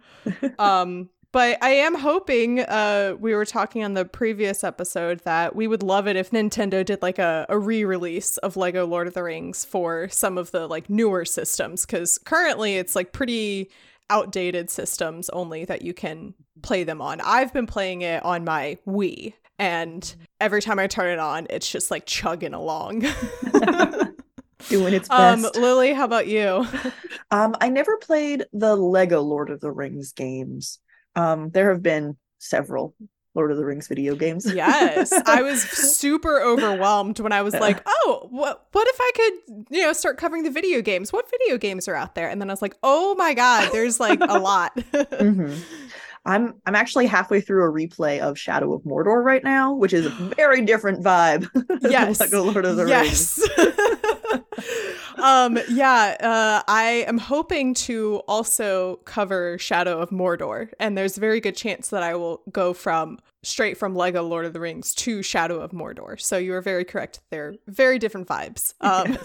Um, 0.58 1.10
but 1.32 1.58
I 1.62 1.70
am 1.70 1.94
hoping, 1.94 2.60
uh, 2.60 3.16
we 3.18 3.34
were 3.34 3.44
talking 3.44 3.84
on 3.84 3.94
the 3.94 4.04
previous 4.04 4.64
episode 4.64 5.20
that 5.24 5.54
we 5.54 5.66
would 5.66 5.82
love 5.82 6.06
it 6.06 6.16
if 6.16 6.30
Nintendo 6.30 6.84
did 6.84 7.02
like 7.02 7.18
a, 7.18 7.46
a 7.48 7.58
re 7.58 7.84
release 7.84 8.36
of 8.38 8.56
Lego 8.56 8.86
Lord 8.86 9.06
of 9.06 9.14
the 9.14 9.22
Rings 9.22 9.64
for 9.64 10.08
some 10.08 10.38
of 10.38 10.50
the 10.50 10.66
like 10.66 10.88
newer 10.88 11.24
systems. 11.24 11.84
Cause 11.84 12.18
currently 12.18 12.76
it's 12.76 12.96
like 12.96 13.12
pretty 13.12 13.70
outdated 14.10 14.70
systems 14.70 15.28
only 15.30 15.64
that 15.64 15.82
you 15.82 15.92
can 15.92 16.34
play 16.62 16.84
them 16.84 17.00
on. 17.00 17.20
I've 17.20 17.52
been 17.52 17.66
playing 17.66 18.02
it 18.02 18.24
on 18.24 18.44
my 18.44 18.78
Wii, 18.86 19.34
and 19.58 20.14
every 20.40 20.62
time 20.62 20.78
I 20.78 20.86
turn 20.86 21.12
it 21.12 21.18
on, 21.18 21.46
it's 21.50 21.70
just 21.70 21.90
like 21.90 22.06
chugging 22.06 22.54
along. 22.54 23.00
Doing 24.68 24.94
its 24.94 25.10
um, 25.10 25.42
best. 25.42 25.56
Um, 25.56 25.62
Lilly, 25.62 25.92
how 25.92 26.04
about 26.04 26.26
you? 26.26 26.66
um, 27.30 27.54
I 27.60 27.68
never 27.68 27.96
played 27.98 28.44
the 28.52 28.74
Lego 28.74 29.20
Lord 29.20 29.50
of 29.50 29.60
the 29.60 29.70
Rings 29.70 30.12
games. 30.12 30.78
Um, 31.16 31.50
there 31.50 31.70
have 31.70 31.82
been 31.82 32.16
several 32.38 32.94
Lord 33.34 33.50
of 33.50 33.58
the 33.58 33.64
Rings 33.64 33.86
video 33.86 34.16
games. 34.16 34.50
yes, 34.52 35.12
I 35.26 35.42
was 35.42 35.62
super 35.62 36.40
overwhelmed 36.40 37.20
when 37.20 37.32
I 37.32 37.42
was 37.42 37.54
like, 37.54 37.82
"Oh, 37.86 38.28
what 38.30 38.66
what 38.72 38.88
if 38.88 38.96
I 38.98 39.10
could, 39.14 39.66
you 39.70 39.82
know, 39.82 39.92
start 39.92 40.16
covering 40.16 40.42
the 40.42 40.50
video 40.50 40.80
games? 40.80 41.12
What 41.12 41.30
video 41.30 41.58
games 41.58 41.86
are 41.86 41.94
out 41.94 42.14
there?" 42.14 42.28
And 42.28 42.40
then 42.40 42.48
I 42.48 42.52
was 42.52 42.62
like, 42.62 42.76
"Oh 42.82 43.14
my 43.16 43.34
god, 43.34 43.70
there's 43.72 44.00
like 44.00 44.20
a 44.20 44.38
lot." 44.38 44.76
mm-hmm. 44.76 45.54
I'm 46.26 46.54
I'm 46.66 46.74
actually 46.74 47.06
halfway 47.06 47.40
through 47.40 47.64
a 47.64 47.72
replay 47.72 48.18
of 48.20 48.38
Shadow 48.38 48.74
of 48.74 48.82
Mordor 48.82 49.24
right 49.24 49.42
now, 49.44 49.72
which 49.72 49.92
is 49.92 50.06
a 50.06 50.10
very 50.36 50.62
different 50.62 51.02
vibe. 51.02 51.48
Yes, 51.88 52.18
like 52.18 52.32
Lord 52.32 52.64
of 52.64 52.76
the 52.76 52.86
yes. 52.86 53.38
Rings. 53.56 55.18
um, 55.18 55.58
yeah, 55.68 56.16
uh, 56.20 56.62
I 56.66 57.04
am 57.06 57.18
hoping 57.18 57.74
to 57.74 58.22
also 58.26 58.96
cover 59.04 59.56
Shadow 59.58 60.00
of 60.00 60.10
Mordor, 60.10 60.70
and 60.80 60.98
there's 60.98 61.16
a 61.16 61.20
very 61.20 61.40
good 61.40 61.54
chance 61.54 61.88
that 61.88 62.02
I 62.02 62.16
will 62.16 62.42
go 62.50 62.72
from 62.72 63.18
straight 63.42 63.76
from 63.76 63.94
Lego 63.94 64.22
Lord 64.22 64.46
of 64.46 64.52
the 64.52 64.60
Rings 64.60 64.94
to 64.96 65.22
Shadow 65.22 65.60
of 65.60 65.70
Mordor. 65.70 66.20
So 66.20 66.36
you 66.38 66.54
are 66.54 66.62
very 66.62 66.84
correct. 66.84 67.20
They're 67.30 67.54
very 67.68 67.98
different 67.98 68.26
vibes. 68.26 68.74
Um, 68.80 69.16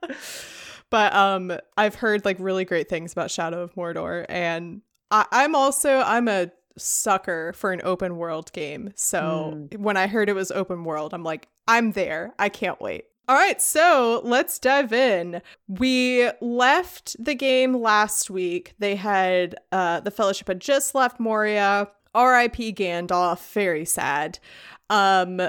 but 0.90 1.14
um, 1.14 1.52
I've 1.76 1.96
heard 1.96 2.24
like 2.24 2.36
really 2.40 2.64
great 2.64 2.88
things 2.88 3.12
about 3.12 3.30
Shadow 3.30 3.62
of 3.62 3.74
Mordor, 3.74 4.24
and 4.28 4.80
I- 5.10 5.26
I'm 5.32 5.54
also 5.54 6.00
I'm 6.00 6.28
a 6.28 6.50
sucker 6.76 7.52
for 7.54 7.72
an 7.72 7.80
open 7.84 8.16
world 8.16 8.52
game. 8.52 8.92
So 8.96 9.54
mm. 9.54 9.78
when 9.78 9.96
I 9.96 10.06
heard 10.06 10.28
it 10.28 10.34
was 10.34 10.50
open 10.50 10.84
world, 10.84 11.12
I'm 11.14 11.24
like, 11.24 11.48
I'm 11.68 11.92
there. 11.92 12.34
I 12.38 12.48
can't 12.48 12.80
wait. 12.80 13.04
All 13.28 13.36
right, 13.36 13.62
so 13.62 14.22
let's 14.24 14.58
dive 14.58 14.92
in. 14.92 15.40
We 15.68 16.28
left 16.40 17.14
the 17.24 17.36
game 17.36 17.76
last 17.76 18.28
week. 18.28 18.74
They 18.80 18.96
had 18.96 19.54
uh 19.70 20.00
the 20.00 20.10
fellowship 20.10 20.48
had 20.48 20.60
just 20.60 20.94
left 20.94 21.20
Moria. 21.20 21.88
R.I.P. 22.12 22.72
Gandalf, 22.72 23.52
very 23.52 23.84
sad. 23.84 24.40
Um 24.88 25.40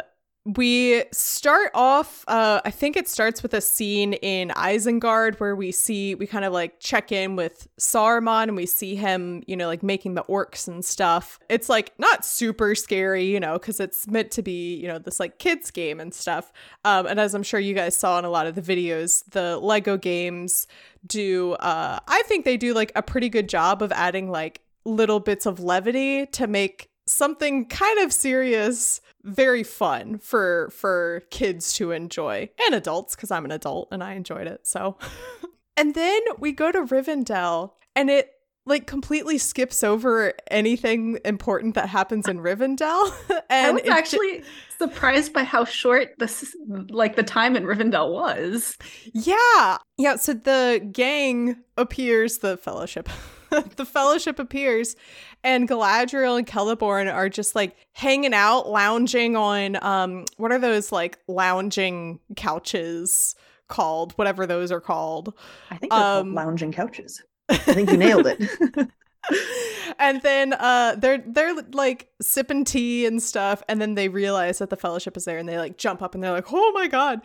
we 0.44 1.04
start 1.12 1.70
off 1.76 2.26
uh 2.28 2.60
i 2.66 2.72
think 2.72 2.98
it 2.98 3.08
starts 3.08 3.44
with 3.44 3.54
a 3.54 3.62
scene 3.62 4.14
in 4.14 4.50
isengard 4.50 5.40
where 5.40 5.56
we 5.56 5.72
see 5.72 6.16
we 6.16 6.26
kind 6.26 6.44
of 6.44 6.52
like 6.52 6.80
check 6.80 7.12
in 7.12 7.36
with 7.36 7.68
saruman 7.80 8.44
and 8.44 8.56
we 8.56 8.66
see 8.66 8.96
him 8.96 9.44
you 9.46 9.56
know 9.56 9.68
like 9.68 9.84
making 9.84 10.16
the 10.16 10.24
orcs 10.24 10.68
and 10.68 10.84
stuff. 10.84 11.40
It's 11.50 11.70
like 11.70 11.94
not 11.98 12.26
super 12.26 12.76
scary 12.76 13.26
you 13.26 13.40
know 13.40 13.54
because 13.54 13.80
it's 13.80 14.08
meant 14.08 14.32
to 14.32 14.42
be 14.42 14.76
you 14.76 14.88
know 14.88 14.98
this 14.98 15.20
like 15.20 15.40
kids 15.40 15.72
game 15.72 16.00
and 16.00 16.14
stuff. 16.14 16.52
Um 16.86 17.06
and 17.06 17.20
as 17.20 17.36
i'm 17.36 17.44
sure 17.44 17.60
you 17.60 17.74
guys 17.74 17.96
saw 17.98 18.18
in 18.20 18.26
a 18.26 18.30
lot 18.30 18.48
of 18.48 18.56
the 18.56 18.62
videos 18.62 19.24
the 19.32 19.58
lego 19.58 19.98
games 19.98 20.68
do 21.06 21.54
uh 21.54 22.00
i 22.08 22.22
think 22.24 22.46
they 22.46 22.58
do 22.58 22.74
like 22.74 22.92
a 22.96 23.02
pretty 23.02 23.30
good 23.30 23.50
job 23.50 23.82
of 23.82 23.92
adding 23.92 24.30
like 24.30 24.62
little 24.86 25.20
bits 25.20 25.46
of 25.46 25.60
levity 25.60 26.26
to 26.28 26.48
make 26.48 26.91
something 27.12 27.66
kind 27.66 28.00
of 28.00 28.14
serious 28.14 29.02
very 29.24 29.64
fun 29.64 30.18
for 30.18 30.70
for 30.72 31.24
kids 31.30 31.74
to 31.74 31.92
enjoy 31.92 32.50
and 32.66 32.74
adults 32.74 33.16
because 33.16 33.32
I'm 33.32 33.46
an 33.46 33.52
adult 33.52 33.90
and 33.92 34.04
I 34.04 34.14
enjoyed 34.14 34.48
it. 34.48 34.66
So 34.66 34.98
and 35.78 35.94
then 35.94 36.22
we 36.40 36.52
go 36.52 36.72
to 36.72 36.84
Rivendell 36.84 37.74
and 37.96 38.10
it 38.10 38.32
like 38.66 38.86
completely 38.86 39.38
skips 39.38 39.84
over 39.84 40.34
anything 40.50 41.20
important 41.26 41.76
that 41.76 41.90
happens 41.90 42.28
in 42.28 42.40
Rivendell. 42.40 43.12
and 43.50 43.68
I 43.68 43.72
was 43.72 43.88
actually 43.88 44.44
surprised 44.78 45.34
by 45.34 45.44
how 45.44 45.66
short 45.66 46.14
this 46.20 46.56
like 46.90 47.16
the 47.16 47.24
time 47.24 47.56
in 47.56 47.64
Rivendell 47.64 48.12
was. 48.12 48.78
Yeah. 49.14 49.78
Yeah, 49.98 50.16
so 50.18 50.34
the 50.34 50.88
gang 50.92 51.58
appears, 51.78 52.40
the 52.40 52.58
fellowship. 52.58 53.10
the 53.76 53.86
fellowship 53.86 54.40
appears 54.40 54.96
and 55.44 55.68
Galadriel 55.68 56.38
and 56.38 56.48
Celeborn 56.48 57.14
are 57.14 57.30
just 57.30 57.56
like 57.56 57.76
hanging 57.94 58.34
out, 58.34 58.70
lounging 58.70 59.36
on 59.36 59.82
um 59.84 60.26
what 60.38 60.52
are 60.52 60.60
those 60.60 60.92
like 60.92 61.20
lounging 61.28 62.20
couches 62.36 63.36
called? 63.68 64.14
Whatever 64.14 64.46
those 64.46 64.72
are 64.72 64.82
called. 64.82 65.34
I 65.70 65.78
think 65.78 65.92
they're 65.92 66.02
um, 66.02 66.34
lounging 66.34 66.72
couches. 66.72 67.24
I 67.50 67.58
think 67.58 67.92
you 67.92 67.98
nailed 67.98 68.28
it. 68.28 68.42
and 70.00 70.22
then 70.22 70.54
uh 70.54 70.96
they're 70.98 71.24
they're 71.28 71.56
like 71.74 72.10
sipping 72.22 72.66
tea 72.66 73.06
and 73.06 73.22
stuff 73.22 73.62
and 73.68 73.82
then 73.82 73.94
they 73.96 74.10
realize 74.10 74.58
that 74.58 74.70
the 74.70 74.78
fellowship 74.78 75.16
is 75.16 75.26
there 75.26 75.38
and 75.38 75.48
they 75.48 75.58
like 75.58 75.78
jump 75.78 76.02
up 76.02 76.16
and 76.16 76.24
they're 76.24 76.32
like 76.32 76.52
oh 76.52 76.72
my 76.74 76.88
god 76.88 77.22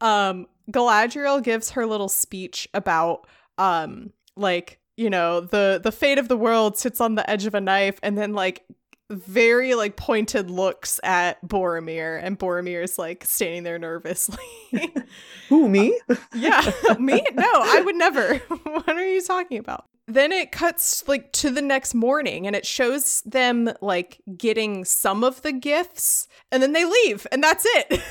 um 0.00 0.46
galadriel 0.70 1.42
gives 1.42 1.70
her 1.70 1.86
little 1.86 2.08
speech 2.08 2.68
about 2.74 3.26
um 3.56 4.12
like 4.36 4.78
you 4.98 5.08
know 5.08 5.40
the 5.40 5.80
the 5.82 5.92
fate 5.92 6.18
of 6.18 6.28
the 6.28 6.36
world 6.36 6.76
sits 6.76 7.00
on 7.00 7.14
the 7.14 7.28
edge 7.30 7.46
of 7.46 7.54
a 7.54 7.60
knife 7.60 7.98
and 8.02 8.18
then 8.18 8.34
like 8.34 8.64
very 9.10 9.74
like 9.74 9.96
pointed 9.96 10.50
looks 10.50 11.00
at 11.02 11.40
Boromir 11.46 12.20
and 12.22 12.38
Boromir 12.38 12.82
is 12.82 12.98
like 12.98 13.24
standing 13.24 13.62
there 13.62 13.78
nervously. 13.78 14.36
Who 15.48 15.68
me? 15.68 15.98
Uh, 16.10 16.16
yeah, 16.34 16.70
me? 16.98 17.24
No, 17.32 17.48
I 17.48 17.80
would 17.82 17.96
never. 17.96 18.36
what 18.64 18.88
are 18.88 19.08
you 19.08 19.22
talking 19.22 19.58
about? 19.58 19.86
Then 20.08 20.32
it 20.32 20.52
cuts 20.52 21.06
like 21.08 21.32
to 21.34 21.50
the 21.50 21.62
next 21.62 21.94
morning 21.94 22.46
and 22.46 22.54
it 22.54 22.66
shows 22.66 23.22
them 23.22 23.70
like 23.80 24.20
getting 24.36 24.84
some 24.84 25.24
of 25.24 25.40
the 25.40 25.52
gifts 25.52 26.28
and 26.52 26.62
then 26.62 26.72
they 26.72 26.84
leave 26.84 27.26
and 27.32 27.42
that's 27.42 27.64
it. 27.66 28.02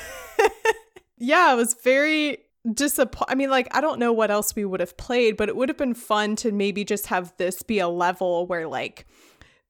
yeah, 1.18 1.52
it 1.52 1.56
was 1.56 1.74
very 1.74 2.38
disappoint. 2.74 3.30
I 3.30 3.34
mean, 3.34 3.50
like, 3.50 3.68
I 3.74 3.80
don't 3.80 3.98
know 3.98 4.12
what 4.12 4.30
else 4.30 4.54
we 4.54 4.64
would 4.64 4.80
have 4.80 4.96
played, 4.96 5.36
but 5.36 5.48
it 5.48 5.56
would 5.56 5.68
have 5.68 5.78
been 5.78 5.94
fun 5.94 6.36
to 6.36 6.52
maybe 6.52 6.84
just 6.84 7.06
have 7.06 7.32
this 7.36 7.62
be 7.62 7.78
a 7.78 7.88
level 7.88 8.46
where, 8.46 8.66
like, 8.66 9.06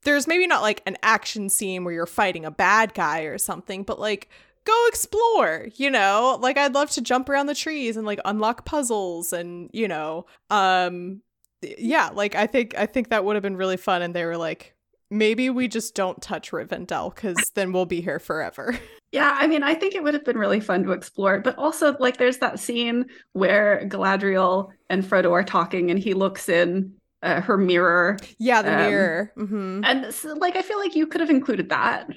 there's 0.04 0.26
maybe 0.26 0.46
not 0.46 0.62
like 0.62 0.82
an 0.86 0.96
action 1.02 1.48
scene 1.48 1.84
where 1.84 1.92
you're 1.92 2.06
fighting 2.06 2.44
a 2.44 2.50
bad 2.50 2.94
guy 2.94 3.22
or 3.22 3.36
something, 3.38 3.82
but 3.82 3.98
like, 3.98 4.28
go 4.64 4.86
explore, 4.86 5.68
you 5.76 5.90
know? 5.90 6.38
Like, 6.40 6.56
I'd 6.56 6.74
love 6.74 6.90
to 6.90 7.00
jump 7.00 7.28
around 7.28 7.46
the 7.46 7.54
trees 7.54 7.96
and 7.96 8.06
like 8.06 8.20
unlock 8.24 8.64
puzzles 8.64 9.32
and, 9.32 9.70
you 9.72 9.88
know, 9.88 10.26
um, 10.50 11.22
yeah, 11.62 12.10
like, 12.14 12.36
I 12.36 12.46
think, 12.46 12.76
I 12.78 12.86
think 12.86 13.08
that 13.08 13.24
would 13.24 13.34
have 13.34 13.42
been 13.42 13.56
really 13.56 13.76
fun. 13.76 14.02
And 14.02 14.14
they 14.14 14.24
were 14.24 14.36
like, 14.36 14.74
maybe 15.10 15.50
we 15.50 15.68
just 15.68 15.94
don't 15.94 16.20
touch 16.20 16.50
Rivendell 16.50 17.14
because 17.14 17.50
then 17.54 17.72
we'll 17.72 17.86
be 17.86 18.00
here 18.00 18.18
forever. 18.18 18.78
Yeah, 19.10 19.38
I 19.40 19.46
mean, 19.46 19.62
I 19.62 19.74
think 19.74 19.94
it 19.94 20.02
would 20.02 20.12
have 20.12 20.24
been 20.26 20.36
really 20.36 20.60
fun 20.60 20.84
to 20.84 20.92
explore, 20.92 21.40
but 21.40 21.56
also 21.56 21.96
like 21.98 22.18
there's 22.18 22.38
that 22.38 22.60
scene 22.60 23.06
where 23.32 23.88
Galadriel 23.88 24.68
and 24.90 25.02
Frodo 25.02 25.32
are 25.32 25.42
talking 25.42 25.90
and 25.90 25.98
he 25.98 26.12
looks 26.12 26.46
in 26.46 26.92
uh, 27.22 27.40
her 27.40 27.56
mirror. 27.56 28.18
Yeah, 28.38 28.60
the 28.60 28.70
um, 28.72 28.90
mirror. 28.90 29.32
Mm-hmm. 29.38 29.80
And 29.84 30.14
so, 30.14 30.34
like 30.34 30.56
I 30.56 30.62
feel 30.62 30.78
like 30.78 30.94
you 30.94 31.06
could 31.06 31.22
have 31.22 31.30
included 31.30 31.70
that. 31.70 32.10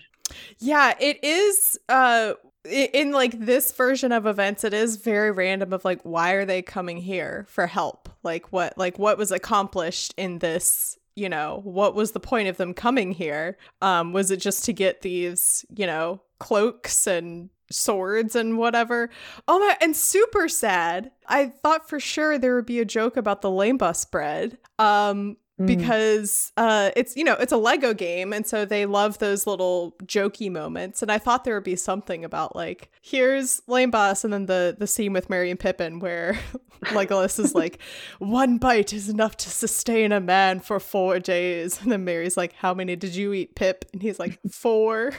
Yeah, 0.59 0.93
it 0.99 1.23
is 1.23 1.79
uh 1.87 2.33
in 2.69 3.11
like 3.11 3.39
this 3.39 3.71
version 3.71 4.11
of 4.11 4.27
events 4.27 4.63
it 4.63 4.73
is 4.73 4.97
very 4.97 5.31
random 5.31 5.73
of 5.73 5.83
like 5.83 5.99
why 6.03 6.33
are 6.33 6.45
they 6.45 6.61
coming 6.61 6.97
here 6.97 7.45
for 7.49 7.67
help? 7.67 8.09
Like 8.21 8.51
what 8.51 8.77
like 8.77 8.99
what 8.99 9.17
was 9.17 9.31
accomplished 9.31 10.13
in 10.17 10.39
this 10.39 10.97
you 11.15 11.29
know 11.29 11.61
what 11.63 11.95
was 11.95 12.11
the 12.11 12.19
point 12.19 12.47
of 12.47 12.57
them 12.57 12.73
coming 12.73 13.11
here? 13.11 13.57
Um 13.81 14.13
was 14.13 14.31
it 14.31 14.37
just 14.37 14.65
to 14.65 14.73
get 14.73 15.01
these 15.01 15.65
you 15.75 15.85
know 15.85 16.21
cloaks 16.39 17.07
and 17.07 17.49
swords 17.71 18.35
and 18.35 18.57
whatever? 18.57 19.09
Oh 19.47 19.59
my 19.59 19.77
and 19.81 19.95
super 19.95 20.47
sad. 20.47 21.11
I 21.27 21.47
thought 21.47 21.87
for 21.89 21.99
sure 21.99 22.37
there 22.37 22.55
would 22.55 22.65
be 22.65 22.79
a 22.79 22.85
joke 22.85 23.17
about 23.17 23.41
the 23.41 23.49
lembas 23.49 24.09
bread. 24.09 24.57
Um 24.79 25.37
Mm. 25.61 25.67
because 25.67 26.51
uh, 26.57 26.91
it's 26.95 27.15
you 27.15 27.23
know 27.23 27.33
it's 27.33 27.51
a 27.51 27.57
Lego 27.57 27.93
game, 27.93 28.33
and 28.33 28.47
so 28.47 28.65
they 28.65 28.85
love 28.85 29.19
those 29.19 29.45
little 29.45 29.95
jokey 30.03 30.51
moments. 30.51 31.01
And 31.01 31.11
I 31.11 31.17
thought 31.17 31.43
there 31.43 31.53
would 31.53 31.63
be 31.63 31.75
something 31.75 32.25
about 32.25 32.55
like 32.55 32.89
here's 33.01 33.61
Lembas, 33.67 34.23
and 34.23 34.33
then 34.33 34.47
the 34.47 34.75
the 34.77 34.87
scene 34.87 35.13
with 35.13 35.29
Merry 35.29 35.51
and 35.51 35.59
Pippin 35.59 35.99
where 35.99 36.39
Legolas 36.85 37.39
is 37.39 37.53
like, 37.53 37.79
one 38.19 38.57
bite 38.57 38.93
is 38.93 39.07
enough 39.07 39.37
to 39.37 39.49
sustain 39.49 40.11
a 40.11 40.19
man 40.19 40.59
for 40.59 40.79
four 40.79 41.19
days, 41.19 41.81
and 41.81 41.91
then 41.91 42.03
Merry's 42.05 42.37
like, 42.37 42.53
how 42.53 42.73
many 42.73 42.95
did 42.95 43.15
you 43.15 43.33
eat, 43.33 43.55
Pip? 43.55 43.85
And 43.93 44.01
he's 44.01 44.19
like, 44.19 44.39
four. 44.51 45.11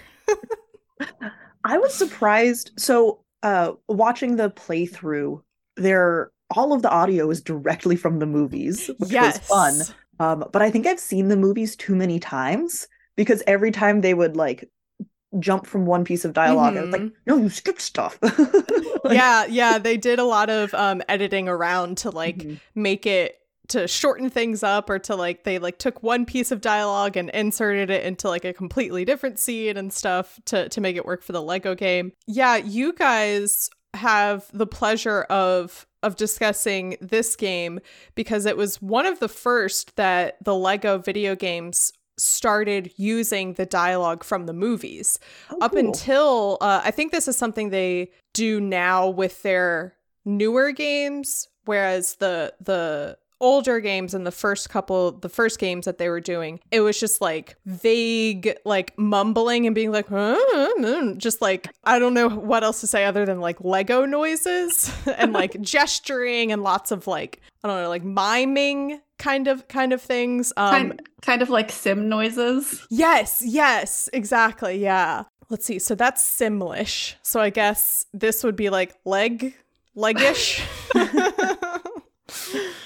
I 1.65 1.79
was 1.79 1.95
surprised. 1.95 2.73
So, 2.77 3.21
uh, 3.45 3.73
watching 3.89 4.37
the 4.37 4.51
playthrough, 4.51 5.43
there 5.77 6.33
all 6.57 6.73
of 6.73 6.83
the 6.83 6.91
audio 6.91 7.31
is 7.31 7.41
directly 7.41 7.97
from 7.97 8.19
the 8.19 8.27
movies, 8.27 8.91
which 8.99 9.11
yes. 9.11 9.39
was 9.39 9.49
fun. 9.49 9.97
Um, 10.23 10.45
but 10.53 10.63
I 10.63 10.71
think 10.71 10.87
I've 10.87 11.01
seen 11.01 11.29
the 11.29 11.37
movies 11.37 11.75
too 11.75 11.97
many 11.97 12.21
times 12.21 12.87
because 13.17 13.43
every 13.47 13.73
time 13.73 14.01
they 14.01 14.15
would 14.15 14.37
like 14.37 14.71
jump 15.41 15.67
from 15.67 15.85
one 15.85 16.05
piece 16.05 16.25
of 16.25 16.33
dialog 16.33 16.75
mm-hmm. 16.75 16.79
I 16.79 16.83
was 16.83 16.93
like, 16.93 17.01
mm-hmm. 17.01 17.15
no, 17.27 17.37
you 17.39 17.49
skipped 17.49 17.81
stuff. 17.81 18.19
like, 18.23 19.15
yeah, 19.17 19.47
yeah. 19.47 19.79
They 19.79 19.97
did 19.97 20.21
a 20.21 20.25
lot 20.25 20.49
of 20.49 20.73
um 20.75 21.03
editing 21.09 21.49
around 21.49 21.99
to 21.99 22.11
like 22.11 22.39
mm-hmm. 22.39 22.55
make 22.81 23.05
it 23.05 23.37
to 23.69 23.89
shorten 23.89 24.31
things 24.31 24.63
up 24.63 24.89
or 24.91 24.99
to 25.01 25.17
like 25.17 25.43
they 25.43 25.59
like 25.59 25.79
took 25.79 26.03
one 26.03 26.25
piece 26.25 26.53
of 26.53 26.61
dialogue 26.61 27.17
and 27.17 27.31
inserted 27.31 27.91
it 27.91 28.05
into 28.05 28.29
like 28.29 28.45
a 28.45 28.53
completely 28.53 29.05
different 29.05 29.41
scene 29.41 29.77
and 29.77 29.93
stuff 29.93 30.39
to 30.45 30.69
to 30.69 30.81
make 30.81 30.95
it 30.95 31.05
work 31.05 31.23
for 31.23 31.33
the 31.33 31.43
Lego 31.43 31.75
game. 31.75 32.13
Yeah, 32.29 32.57
you 32.57 32.93
guys 32.93 33.71
have 33.95 34.49
the 34.53 34.67
pleasure 34.67 35.23
of 35.23 35.87
of 36.03 36.17
discussing 36.17 36.97
this 37.01 37.37
game 37.37 37.81
because 38.15 38.47
it 38.47 38.57
was 38.57 38.81
one 38.83 39.07
of 39.07 39.21
the 39.21 39.29
first 39.29 39.97
that 39.97 40.37
the 40.45 40.55
Lego 40.55 40.99
video 40.99 41.35
games 41.35 41.93
started 42.19 42.93
using 42.97 43.55
the 43.55 43.67
dialogue 43.67 44.23
from 44.23 44.47
the 44.47 44.53
movies. 44.53 45.19
Oh, 45.51 45.59
Up 45.63 45.73
cool. 45.73 45.81
until 45.81 46.59
uh, 46.61 46.83
I 46.85 46.91
think 46.91 47.11
this 47.11 47.27
is 47.29 47.37
something 47.37 47.71
they 47.71 48.11
do 48.35 48.61
now 48.61 49.09
with 49.09 49.43
their 49.43 49.95
newer 50.25 50.73
games, 50.73 51.49
whereas 51.65 52.17
the 52.17 52.55
the 52.61 53.19
older 53.43 53.81
games 53.81 54.15
and 54.15 54.25
the 54.25 54.31
first 54.31 54.71
couple 54.71 55.11
the 55.11 55.29
first 55.29 55.59
games 55.59 55.85
that 55.85 55.99
they 55.99 56.09
were 56.09 56.21
doing 56.21 56.61
it 56.71 56.81
was 56.81 56.99
just 56.99 57.21
like 57.21 57.57
vague 57.67 58.55
like 58.65 58.97
mumbling 58.97 59.67
and 59.67 59.75
being 59.75 59.91
like 59.91 60.07
"Huh?" 60.09 61.15
just 61.17 61.43
like 61.43 61.69
i 61.83 61.99
don't 61.99 62.15
know 62.15 62.29
what 62.29 62.63
else 62.63 62.81
to 62.81 62.87
say 62.87 63.05
other 63.05 63.27
than 63.27 63.41
like 63.41 63.57
lego 63.61 64.07
noises 64.07 64.91
and 65.19 65.33
like 65.33 65.61
gesturing 65.61 66.53
and 66.53 66.63
lots 66.63 66.93
of 66.93 67.09
like 67.09 67.41
i 67.65 67.69
don't 67.69 67.83
know 67.83 67.89
like 67.89 68.05
miming 68.05 69.01
kind 69.19 69.49
of 69.49 69.67
kind 69.67 69.93
of 69.93 70.01
things 70.01 70.53
um 70.57 70.71
kind, 70.71 71.03
kind 71.21 71.43
of 71.43 71.51
like 71.51 71.71
sim 71.71 72.09
noises. 72.09 72.87
yes 72.91 73.43
yes 73.45 74.09
exactly 74.13 74.77
yeah 74.79 75.25
let's 75.49 75.67
see 75.67 75.81
so 75.81 75.97
that's 75.97 76.23
simlish 76.23 77.15
so 77.23 77.41
i 77.41 77.51
guess 77.51 78.07
this 78.15 78.45
would 78.45 78.57
be 78.57 78.71
like 78.71 78.95
leg 79.05 79.53
leggish 79.97 80.63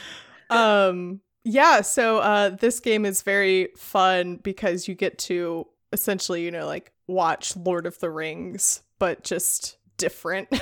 um 0.50 1.20
yeah 1.44 1.80
so 1.80 2.18
uh 2.18 2.50
this 2.50 2.80
game 2.80 3.04
is 3.04 3.22
very 3.22 3.68
fun 3.76 4.36
because 4.42 4.88
you 4.88 4.94
get 4.94 5.18
to 5.18 5.66
essentially 5.92 6.44
you 6.44 6.50
know 6.50 6.66
like 6.66 6.92
watch 7.06 7.56
lord 7.56 7.86
of 7.86 7.98
the 8.00 8.10
rings 8.10 8.82
but 8.98 9.22
just 9.24 9.76
different 9.96 10.48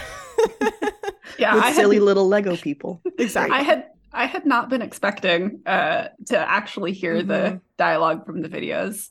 Yeah, 1.38 1.54
With 1.56 1.64
I 1.64 1.72
silly 1.72 1.96
had, 1.96 2.04
little 2.04 2.28
Lego 2.28 2.56
people. 2.56 3.00
exactly 3.18 3.56
I 3.56 3.62
had 3.62 3.86
I 4.12 4.26
had 4.26 4.46
not 4.46 4.68
been 4.68 4.82
expecting 4.82 5.60
uh 5.66 6.08
to 6.26 6.38
actually 6.38 6.92
hear 6.92 7.16
Mhm. 7.22 7.26
the 7.26 7.60
dialogue 7.76 8.24
from 8.24 8.40
the 8.42 8.48
videos. 8.48 9.08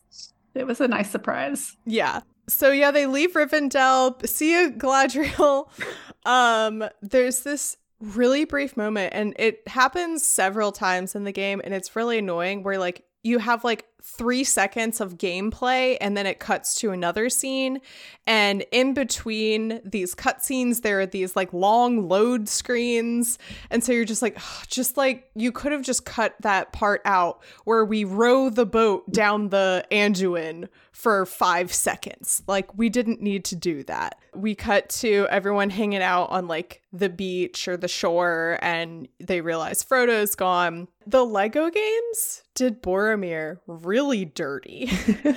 It 0.56 0.65
was 0.65 0.80
a 0.80 0.88
nice 0.88 1.10
surprise. 1.10 1.75
Yeah. 1.86 2.22
So 2.48 2.72
yeah, 2.72 2.92
they 2.92 3.08
leave 3.08 3.34
Rivendell. 3.34 4.25
See 4.27 4.53
you, 4.53 4.72
Galadriel. 4.72 5.68
um, 6.25 6.86
there's 7.01 7.42
this 7.42 7.75
really 8.03 8.45
brief 8.45 8.77
moment, 8.77 9.13
and 9.13 9.33
it 9.38 9.67
happens 9.67 10.24
several 10.24 10.72
times 10.72 11.15
in 11.15 11.24
the 11.24 11.31
game, 11.31 11.62
and 11.63 11.74
it's 11.74 11.95
really 11.95 12.19
annoying. 12.19 12.63
Where 12.63 12.77
like 12.77 13.03
you 13.24 13.39
have 13.39 13.63
like 13.63 13.86
three 14.05 14.43
seconds 14.43 15.00
of 15.00 15.17
gameplay, 15.17 15.98
and 16.01 16.15
then 16.17 16.25
it 16.25 16.38
cuts 16.38 16.75
to 16.75 16.91
another 16.91 17.29
scene, 17.29 17.79
and 18.27 18.65
in 18.72 18.93
between 18.93 19.81
these 19.86 20.13
cutscenes, 20.13 20.81
there 20.81 21.00
are 21.00 21.05
these 21.05 21.36
like 21.36 21.51
long 21.53 22.07
load 22.10 22.50
screens, 22.50 23.39
and 23.69 23.83
so 23.83 23.93
you're 23.93 24.03
just 24.03 24.22
like, 24.22 24.38
just 24.67 24.98
like 24.98 25.29
you 25.36 25.51
could 25.51 25.72
have 25.72 25.83
just 25.83 26.05
cut 26.05 26.36
that 26.41 26.74
part 26.74 27.01
out 27.05 27.43
where 27.63 27.86
we 27.86 28.03
row 28.03 28.50
the 28.50 28.65
boat 28.65 29.10
down 29.12 29.50
the 29.50 29.86
Anduin 29.89 30.67
for 30.91 31.25
five 31.25 31.74
seconds. 31.74 32.43
Like, 32.45 32.77
we 32.77 32.89
didn't 32.89 33.22
need 33.22 33.45
to 33.45 33.55
do 33.55 33.83
that. 33.86 34.19
We 34.36 34.53
cut 34.53 34.89
to 34.89 35.27
everyone 35.29 35.72
hanging 35.72 36.03
out 36.03 36.29
on 36.29 36.48
like 36.48 36.81
the 36.91 37.10
beach 37.10 37.67
or 37.67 37.77
the 37.77 37.88
shore, 37.88 38.60
and 38.62 39.07
they 39.19 39.41
realize 39.41 39.81
Frodo's 39.81 40.36
gone. 40.36 40.88
The 41.07 41.25
Lego 41.25 41.69
games 41.69 42.43
did 42.53 42.83
Boromir 42.83 43.57
really 43.65 43.92
dirty. 44.25 44.91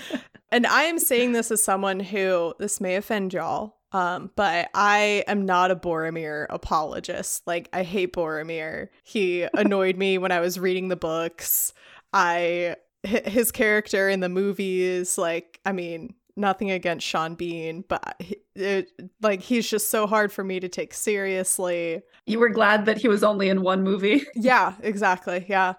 and 0.50 0.66
I 0.66 0.84
am 0.84 0.98
saying 0.98 1.32
this 1.32 1.50
as 1.50 1.62
someone 1.62 2.00
who, 2.00 2.54
this 2.58 2.80
may 2.80 2.96
offend 2.96 3.32
y'all, 3.32 3.76
um, 3.92 4.30
but 4.36 4.68
I 4.74 5.24
am 5.26 5.46
not 5.46 5.70
a 5.70 5.76
Boromir 5.76 6.46
apologist. 6.50 7.46
Like, 7.46 7.68
I 7.72 7.82
hate 7.82 8.12
Boromir. 8.12 8.88
He 9.02 9.46
annoyed 9.54 9.96
me 9.96 10.18
when 10.18 10.32
I 10.32 10.40
was 10.40 10.58
reading 10.58 10.88
the 10.88 10.96
books. 10.96 11.72
I 12.12 12.76
his 13.02 13.52
character 13.52 14.08
in 14.08 14.20
the 14.20 14.28
movies, 14.28 15.16
like, 15.16 15.60
I 15.64 15.72
mean, 15.72 16.14
nothing 16.36 16.70
against 16.70 17.06
Sean 17.06 17.34
Bean, 17.34 17.84
but 17.88 18.22
it, 18.54 18.92
like 19.22 19.40
he's 19.40 19.68
just 19.68 19.90
so 19.90 20.06
hard 20.06 20.30
for 20.30 20.44
me 20.44 20.60
to 20.60 20.68
take 20.68 20.92
seriously. 20.94 22.02
You 22.26 22.38
were 22.38 22.50
glad 22.50 22.86
that 22.86 22.98
he 22.98 23.08
was 23.08 23.24
only 23.24 23.48
in 23.48 23.62
one 23.62 23.82
movie. 23.82 24.24
Yeah, 24.36 24.74
exactly. 24.82 25.46
Yeah. 25.48 25.74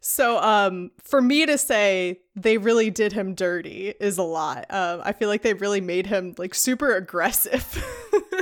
So 0.00 0.38
um 0.38 0.90
for 1.02 1.20
me 1.20 1.44
to 1.46 1.58
say 1.58 2.20
they 2.34 2.56
really 2.56 2.90
did 2.90 3.12
him 3.12 3.34
dirty 3.34 3.94
is 4.00 4.18
a 4.18 4.22
lot. 4.22 4.64
Um 4.70 5.02
I 5.04 5.12
feel 5.12 5.28
like 5.28 5.42
they 5.42 5.54
really 5.54 5.80
made 5.80 6.06
him 6.06 6.34
like 6.38 6.54
super 6.54 6.94
aggressive. 6.94 7.84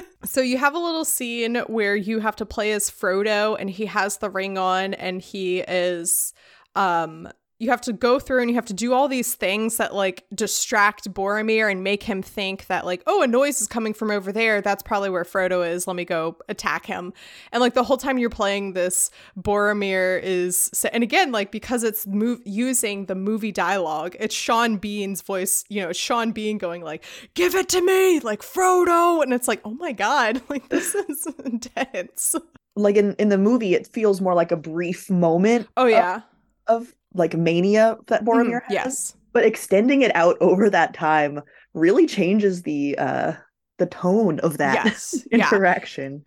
so 0.25 0.40
you 0.40 0.57
have 0.59 0.75
a 0.75 0.79
little 0.79 1.05
scene 1.05 1.57
where 1.67 1.97
you 1.97 2.21
have 2.21 2.37
to 2.37 2.47
play 2.47 2.73
as 2.73 2.90
Frodo 2.90 3.57
and 3.59 3.69
he 3.69 3.87
has 3.87 4.19
the 4.19 4.31
ring 4.31 4.57
on 4.57 4.95
and 4.95 5.21
he 5.21 5.61
is 5.61 6.33
um 6.77 7.29
you 7.59 7.71
have 7.71 7.81
to 7.83 7.92
go 7.92 8.19
through 8.19 8.40
and 8.40 8.51
you 8.51 8.57
have 8.57 8.66
to 8.66 8.75
do 8.75 8.92
all 8.92 9.09
these 9.09 9.35
things 9.35 9.79
that 9.79 9.95
like 9.95 10.25
distract 10.35 11.12
Boromir 11.12 11.71
and 11.71 11.83
make 11.83 12.03
him 12.03 12.23
think 12.23 12.66
that 12.66 12.85
like 12.85 13.03
oh 13.07 13.23
a 13.23 13.27
noise 13.27 13.61
is 13.61 13.66
coming 13.66 13.95
from 13.95 14.11
over 14.11 14.33
there. 14.33 14.61
That's 14.61 14.83
probably 14.83 15.11
where 15.11 15.25
Frodo 15.25 15.66
is. 15.66 15.87
Let 15.87 15.97
me 15.97 16.05
go 16.05 16.37
attack 16.49 16.87
him. 16.87 17.12
And 17.53 17.61
like 17.61 17.75
the 17.75 17.85
whole 17.85 17.97
time 17.97 18.19
you're 18.19 18.31
playing 18.31 18.75
this 18.75 19.11
Boromir 19.40 20.21
is 20.23 20.71
and 20.92 21.03
again 21.03 21.33
like 21.33 21.51
because 21.51 21.83
it's 21.83 22.07
move 22.07 22.40
using 22.45 23.07
the 23.07 23.14
movie 23.14 23.53
dialogue 23.53 24.16
it's 24.21 24.35
Sean 24.35 24.77
Bean's 24.77 25.23
voice 25.23 25.64
you 25.69 25.81
know 25.81 25.90
it's 25.90 25.99
Sean 25.99 26.33
Bean 26.33 26.59
going 26.59 26.83
like 26.83 27.05
give 27.35 27.55
it 27.55 27.69
to 27.71 27.81
me! 27.81 28.21
Like 28.21 28.42
Frodo! 28.42 29.23
And 29.23 29.33
it's 29.33 29.49
like 29.49 29.61
oh 29.64 29.75
my 29.75 29.92
god. 29.92 30.42
Like 30.49 30.69
this 30.69 30.95
is 30.95 31.27
intense. 31.45 32.35
Like 32.77 32.97
in, 32.97 33.14
in 33.19 33.31
the 33.31 33.38
movie, 33.38 33.75
it 33.75 33.87
feels 33.87 34.21
more 34.21 34.35
like 34.35 34.53
a 34.53 34.57
brief 34.57 35.11
moment 35.11 35.69
oh 35.77 35.87
yeah. 35.87 36.21
of 36.66 36.95
like 37.16 37.35
mania 37.35 37.96
that 38.07 38.24
Boromir 38.24 38.61
Mhm, 38.61 38.64
has. 38.68 38.72
yes 38.72 39.16
But 39.33 39.44
extending 39.44 40.02
it 40.02 40.14
out 40.14 40.37
over 40.40 40.70
that 40.70 40.94
time 40.94 41.42
really 41.74 42.07
changes 42.07 42.62
the 42.62 42.96
uh 42.98 43.33
the 43.79 43.87
tone 43.87 44.40
of 44.40 44.59
that 44.59 44.85
yes 44.85 45.26
yeah 45.31 45.50
interaction. 45.50 46.24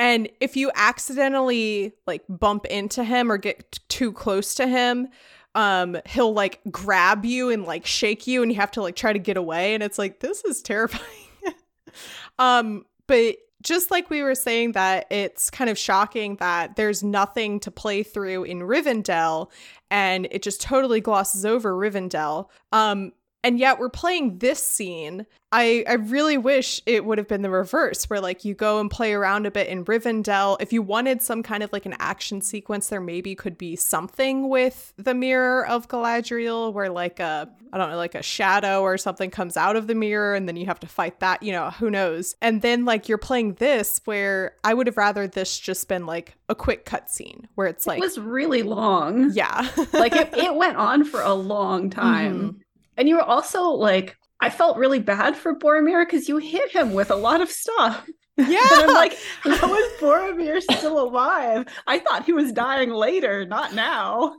And 0.00 0.28
if 0.40 0.56
you 0.56 0.70
accidentally 0.76 1.92
like 2.06 2.22
bump 2.28 2.66
into 2.66 3.02
him 3.02 3.32
or 3.32 3.36
get 3.38 3.72
t- 3.72 3.80
too 3.88 4.12
close 4.12 4.54
to 4.54 4.66
him, 4.66 5.08
um 5.54 5.96
he'll 6.06 6.32
like 6.32 6.60
grab 6.70 7.24
you 7.24 7.50
and 7.50 7.64
like 7.64 7.86
shake 7.86 8.26
you 8.26 8.42
and 8.42 8.52
you 8.52 8.56
have 8.60 8.70
to 8.72 8.82
like 8.82 8.96
try 8.96 9.12
to 9.12 9.18
get 9.18 9.36
away 9.36 9.74
and 9.74 9.82
it's 9.82 9.98
like 9.98 10.20
this 10.20 10.44
is 10.44 10.62
terrifying. 10.62 11.02
um 12.38 12.84
but 13.06 13.36
just 13.62 13.90
like 13.90 14.08
we 14.10 14.22
were 14.22 14.34
saying 14.34 14.72
that 14.72 15.06
it's 15.10 15.50
kind 15.50 15.68
of 15.68 15.76
shocking 15.76 16.36
that 16.36 16.76
there's 16.76 17.02
nothing 17.02 17.58
to 17.60 17.70
play 17.70 18.02
through 18.02 18.44
in 18.44 18.60
Rivendell 18.60 19.50
and 19.90 20.28
it 20.30 20.42
just 20.42 20.60
totally 20.60 21.00
glosses 21.00 21.44
over 21.44 21.74
Rivendell. 21.74 22.48
Um 22.72 23.12
and 23.48 23.58
yet 23.58 23.78
we're 23.78 23.88
playing 23.88 24.40
this 24.40 24.62
scene. 24.62 25.24
I 25.50 25.82
I 25.88 25.94
really 25.94 26.36
wish 26.36 26.82
it 26.84 27.06
would 27.06 27.16
have 27.16 27.28
been 27.28 27.40
the 27.40 27.48
reverse 27.48 28.04
where 28.10 28.20
like 28.20 28.44
you 28.44 28.52
go 28.52 28.78
and 28.78 28.90
play 28.90 29.14
around 29.14 29.46
a 29.46 29.50
bit 29.50 29.68
in 29.68 29.86
Rivendell. 29.86 30.58
If 30.60 30.70
you 30.70 30.82
wanted 30.82 31.22
some 31.22 31.42
kind 31.42 31.62
of 31.62 31.72
like 31.72 31.86
an 31.86 31.94
action 31.98 32.42
sequence 32.42 32.88
there 32.88 33.00
maybe 33.00 33.34
could 33.34 33.56
be 33.56 33.74
something 33.74 34.50
with 34.50 34.92
the 34.98 35.14
mirror 35.14 35.66
of 35.66 35.88
Galadriel 35.88 36.74
where 36.74 36.90
like 36.90 37.20
a 37.20 37.48
I 37.72 37.78
don't 37.78 37.88
know 37.88 37.96
like 37.96 38.14
a 38.14 38.22
shadow 38.22 38.82
or 38.82 38.98
something 38.98 39.30
comes 39.30 39.56
out 39.56 39.76
of 39.76 39.86
the 39.86 39.94
mirror 39.94 40.34
and 40.34 40.46
then 40.46 40.56
you 40.56 40.66
have 40.66 40.80
to 40.80 40.86
fight 40.86 41.20
that, 41.20 41.42
you 41.42 41.52
know, 41.52 41.70
who 41.70 41.90
knows. 41.90 42.36
And 42.42 42.60
then 42.60 42.84
like 42.84 43.08
you're 43.08 43.16
playing 43.16 43.54
this 43.54 44.02
where 44.04 44.56
I 44.62 44.74
would 44.74 44.86
have 44.86 44.98
rather 44.98 45.26
this 45.26 45.58
just 45.58 45.88
been 45.88 46.04
like 46.04 46.36
a 46.50 46.54
quick 46.54 46.84
cutscene 46.84 47.46
where 47.54 47.66
it's 47.66 47.86
like 47.86 47.96
it 47.98 48.02
was 48.02 48.18
really 48.18 48.62
long. 48.62 49.30
yeah. 49.32 49.66
like 49.94 50.14
it, 50.14 50.34
it 50.34 50.54
went 50.54 50.76
on 50.76 51.04
for 51.04 51.22
a 51.22 51.32
long 51.32 51.88
mm-hmm. 51.88 52.00
time. 52.00 52.60
And 52.98 53.08
you 53.08 53.14
were 53.14 53.22
also 53.22 53.62
like, 53.70 54.16
I 54.40 54.50
felt 54.50 54.76
really 54.76 54.98
bad 54.98 55.36
for 55.36 55.54
Boromir 55.54 56.04
because 56.04 56.28
you 56.28 56.36
hit 56.36 56.70
him 56.72 56.92
with 56.92 57.10
a 57.10 57.16
lot 57.16 57.40
of 57.40 57.48
stuff. 57.48 58.06
yeah. 58.36 58.58
And 58.72 58.82
I'm 58.82 58.94
like, 58.94 59.16
how 59.42 59.74
is 59.74 59.92
Boromir 60.00 60.60
still 60.60 61.00
alive? 61.00 61.66
I 61.86 62.00
thought 62.00 62.24
he 62.24 62.32
was 62.32 62.52
dying 62.52 62.90
later, 62.90 63.46
not 63.46 63.74
now. 63.74 64.36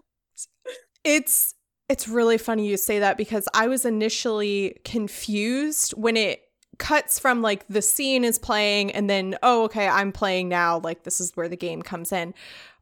It's 1.03 1.55
it's 1.87 2.07
really 2.07 2.37
funny 2.37 2.67
you 2.67 2.77
say 2.77 2.99
that 2.99 3.17
because 3.17 3.47
I 3.53 3.67
was 3.67 3.83
initially 3.83 4.77
confused 4.85 5.93
when 5.93 6.15
it 6.15 6.41
cuts 6.77 7.17
from 7.19 7.41
like 7.41 7.67
the 7.67 7.81
scene 7.81 8.23
is 8.23 8.37
playing 8.37 8.91
and 8.91 9.09
then 9.09 9.35
oh 9.43 9.65
okay 9.65 9.87
I'm 9.87 10.13
playing 10.13 10.47
now 10.47 10.79
like 10.79 11.03
this 11.03 11.19
is 11.19 11.35
where 11.35 11.49
the 11.49 11.57
game 11.57 11.81
comes 11.81 12.11
in. 12.11 12.33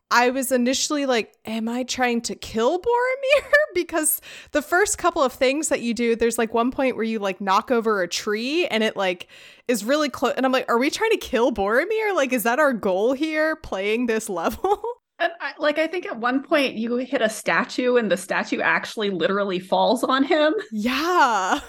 I 0.10 0.30
was 0.30 0.52
initially 0.52 1.06
like 1.06 1.34
am 1.46 1.68
I 1.68 1.84
trying 1.84 2.22
to 2.22 2.36
kill 2.36 2.80
Boromir 2.80 3.52
because 3.76 4.22
the 4.52 4.62
first 4.62 4.98
couple 4.98 5.22
of 5.22 5.34
things 5.34 5.70
that 5.70 5.82
you 5.82 5.94
do 5.94 6.16
there's 6.16 6.38
like 6.38 6.54
one 6.54 6.72
point 6.72 6.96
where 6.96 7.06
you 7.06 7.20
like 7.20 7.42
knock 7.42 7.72
over 7.72 8.02
a 8.02 8.08
tree 8.08 8.68
and 8.68 8.84
it 8.84 8.96
like 8.96 9.28
is 9.68 9.84
really 9.84 10.10
close 10.10 10.34
and 10.38 10.46
I'm 10.46 10.52
like 10.52 10.70
are 10.70 10.78
we 10.78 10.90
trying 10.90 11.12
to 11.12 11.18
kill 11.18 11.52
Boromir 11.52 12.16
like 12.16 12.32
is 12.32 12.44
that 12.44 12.60
our 12.60 12.74
goal 12.74 13.14
here 13.14 13.56
playing 13.58 14.06
this 14.06 14.30
level? 14.30 14.82
And 15.20 15.32
I, 15.42 15.54
like, 15.58 15.80
I 15.80 15.88
think 15.88 16.06
at 16.06 16.18
one 16.18 16.44
point 16.44 16.76
you 16.76 16.98
hit 16.98 17.24
a 17.24 17.30
statue 17.30 17.96
and 17.96 18.12
the 18.12 18.18
statue 18.18 18.62
actually 18.62 19.10
literally 19.10 19.58
falls 19.58 20.04
on 20.04 20.24
him. 20.24 20.54
Yeah, 20.72 21.60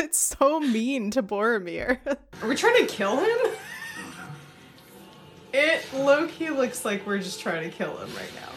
it's 0.00 0.18
so 0.18 0.58
mean 0.58 1.12
to 1.12 1.22
Boromir. 1.22 2.00
Are 2.42 2.48
we 2.48 2.56
trying 2.56 2.84
to 2.84 2.92
kill 2.92 3.16
him? 3.16 3.38
It 5.56 5.90
low 5.94 6.26
key 6.26 6.50
looks 6.50 6.84
like 6.84 7.06
we're 7.06 7.16
just 7.18 7.40
trying 7.40 7.70
to 7.70 7.74
kill 7.74 7.96
him 7.96 8.14
right 8.14 8.30
now. 8.34 8.52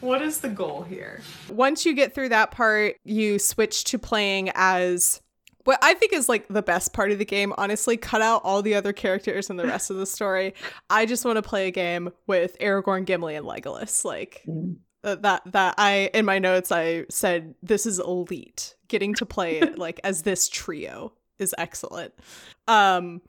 what 0.00 0.22
is 0.22 0.40
the 0.40 0.48
goal 0.48 0.82
here? 0.82 1.20
Once 1.50 1.84
you 1.84 1.94
get 1.94 2.14
through 2.14 2.30
that 2.30 2.52
part, 2.52 2.96
you 3.04 3.38
switch 3.38 3.84
to 3.84 3.98
playing 3.98 4.50
as 4.54 5.20
what 5.64 5.78
I 5.82 5.92
think 5.92 6.14
is 6.14 6.26
like 6.26 6.48
the 6.48 6.62
best 6.62 6.94
part 6.94 7.10
of 7.10 7.18
the 7.18 7.26
game. 7.26 7.52
Honestly, 7.58 7.98
cut 7.98 8.22
out 8.22 8.40
all 8.44 8.62
the 8.62 8.74
other 8.74 8.94
characters 8.94 9.50
and 9.50 9.58
the 9.58 9.66
rest 9.66 9.90
of 9.90 9.98
the 9.98 10.06
story. 10.06 10.54
I 10.88 11.04
just 11.04 11.26
want 11.26 11.36
to 11.36 11.42
play 11.42 11.68
a 11.68 11.70
game 11.70 12.10
with 12.26 12.58
Aragorn, 12.60 13.04
Gimli, 13.04 13.34
and 13.34 13.44
Legolas. 13.44 14.02
Like 14.02 14.42
mm. 14.48 14.76
that. 15.02 15.42
That 15.44 15.74
I 15.76 16.10
in 16.14 16.24
my 16.24 16.38
notes 16.38 16.72
I 16.72 17.04
said 17.10 17.54
this 17.62 17.84
is 17.84 17.98
elite. 17.98 18.74
Getting 18.88 19.12
to 19.16 19.26
play 19.26 19.60
like 19.76 20.00
as 20.02 20.22
this 20.22 20.48
trio 20.48 21.12
is 21.38 21.54
excellent. 21.58 22.14
Um, 22.66 23.20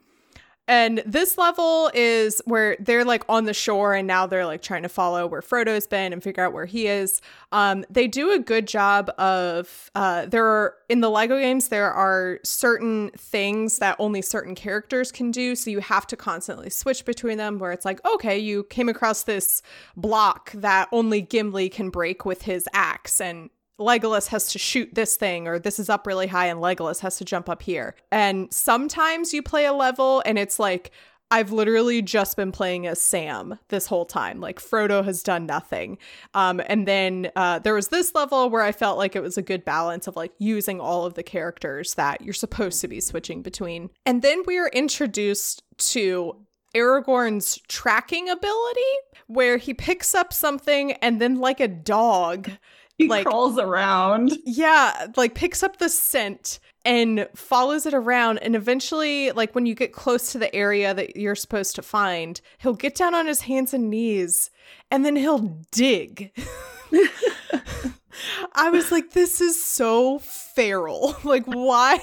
and 0.67 1.01
this 1.05 1.37
level 1.37 1.89
is 1.93 2.41
where 2.45 2.75
they're 2.79 3.05
like 3.05 3.23
on 3.29 3.45
the 3.45 3.53
shore 3.53 3.93
and 3.93 4.07
now 4.07 4.27
they're 4.27 4.45
like 4.45 4.61
trying 4.61 4.83
to 4.83 4.89
follow 4.89 5.25
where 5.25 5.41
Frodo's 5.41 5.87
been 5.87 6.11
and 6.11 6.21
figure 6.21 6.43
out 6.43 6.51
where 6.51 6.65
he 6.65 6.87
is. 6.87 7.21
Um, 7.51 7.85
they 7.89 8.07
do 8.07 8.31
a 8.31 8.39
good 8.39 8.67
job 8.67 9.09
of 9.17 9.89
uh, 9.95 10.25
there 10.25 10.45
are 10.45 10.75
in 10.89 11.01
the 11.01 11.09
Lego 11.09 11.39
games 11.39 11.69
there 11.69 11.91
are 11.91 12.39
certain 12.43 13.11
things 13.17 13.79
that 13.79 13.95
only 13.99 14.21
certain 14.21 14.55
characters 14.55 15.11
can 15.11 15.31
do, 15.31 15.55
so 15.55 15.69
you 15.69 15.79
have 15.79 16.05
to 16.07 16.17
constantly 16.17 16.69
switch 16.69 17.05
between 17.05 17.37
them. 17.37 17.59
Where 17.59 17.71
it's 17.71 17.85
like, 17.85 18.03
okay, 18.05 18.37
you 18.37 18.63
came 18.65 18.89
across 18.89 19.23
this 19.23 19.61
block 19.95 20.51
that 20.53 20.89
only 20.91 21.21
Gimli 21.21 21.69
can 21.69 21.89
break 21.89 22.25
with 22.25 22.43
his 22.43 22.67
axe, 22.73 23.21
and 23.21 23.49
Legolas 23.79 24.27
has 24.27 24.47
to 24.49 24.59
shoot 24.59 24.93
this 24.93 25.15
thing, 25.15 25.47
or 25.47 25.59
this 25.59 25.79
is 25.79 25.89
up 25.89 26.07
really 26.07 26.27
high 26.27 26.47
and 26.47 26.59
Legolas 26.59 26.99
has 27.01 27.17
to 27.17 27.25
jump 27.25 27.47
up 27.49 27.61
here. 27.61 27.95
And 28.11 28.51
sometimes 28.53 29.33
you 29.33 29.43
play 29.43 29.65
a 29.65 29.73
level 29.73 30.23
and 30.25 30.39
it's 30.39 30.59
like, 30.59 30.91
I've 31.29 31.51
literally 31.51 32.01
just 32.01 32.37
been 32.37 32.53
playing 32.53 32.87
as 32.87 33.01
Sam 33.01 33.59
this 33.67 33.87
whole 33.87 34.05
time. 34.05 34.39
Like 34.39 34.61
Frodo 34.61 35.03
has 35.03 35.21
done 35.21 35.45
nothing. 35.45 35.97
Um, 36.33 36.61
and 36.67 36.87
then 36.87 37.31
uh, 37.35 37.59
there 37.59 37.73
was 37.73 37.89
this 37.89 38.15
level 38.15 38.49
where 38.49 38.61
I 38.61 38.71
felt 38.71 38.97
like 38.97 39.15
it 39.15 39.21
was 39.21 39.37
a 39.37 39.41
good 39.41 39.65
balance 39.65 40.07
of 40.07 40.15
like 40.15 40.31
using 40.37 40.79
all 40.79 41.05
of 41.05 41.15
the 41.15 41.23
characters 41.23 41.95
that 41.95 42.21
you're 42.21 42.33
supposed 42.33 42.79
to 42.81 42.87
be 42.87 43.01
switching 43.01 43.41
between. 43.41 43.89
And 44.05 44.21
then 44.21 44.43
we 44.47 44.57
are 44.57 44.69
introduced 44.69 45.63
to 45.89 46.37
Aragorn's 46.75 47.59
tracking 47.67 48.29
ability, 48.29 48.81
where 49.27 49.57
he 49.57 49.73
picks 49.73 50.13
up 50.13 50.31
something 50.31 50.93
and 50.93 51.19
then, 51.19 51.37
like 51.37 51.59
a 51.59 51.67
dog, 51.67 52.51
he 52.97 53.07
like 53.07 53.25
crawls 53.25 53.57
around. 53.59 54.33
Yeah, 54.45 55.07
like 55.15 55.35
picks 55.35 55.61
up 55.63 55.77
the 55.77 55.89
scent 55.89 56.59
and 56.83 57.27
follows 57.35 57.85
it 57.85 57.93
around 57.93 58.39
and 58.39 58.55
eventually 58.55 59.31
like 59.31 59.53
when 59.53 59.65
you 59.65 59.75
get 59.75 59.93
close 59.93 60.31
to 60.31 60.37
the 60.37 60.53
area 60.55 60.93
that 60.93 61.15
you're 61.15 61.35
supposed 61.35 61.75
to 61.75 61.81
find, 61.81 62.41
he'll 62.57 62.73
get 62.73 62.95
down 62.95 63.13
on 63.13 63.27
his 63.27 63.41
hands 63.41 63.73
and 63.73 63.89
knees 63.89 64.49
and 64.89 65.05
then 65.05 65.15
he'll 65.15 65.59
dig. 65.71 66.31
I 68.53 68.69
was 68.69 68.91
like, 68.91 69.11
this 69.11 69.41
is 69.41 69.63
so 69.63 70.19
feral. 70.19 71.15
Like, 71.27 71.45
why 71.45 71.99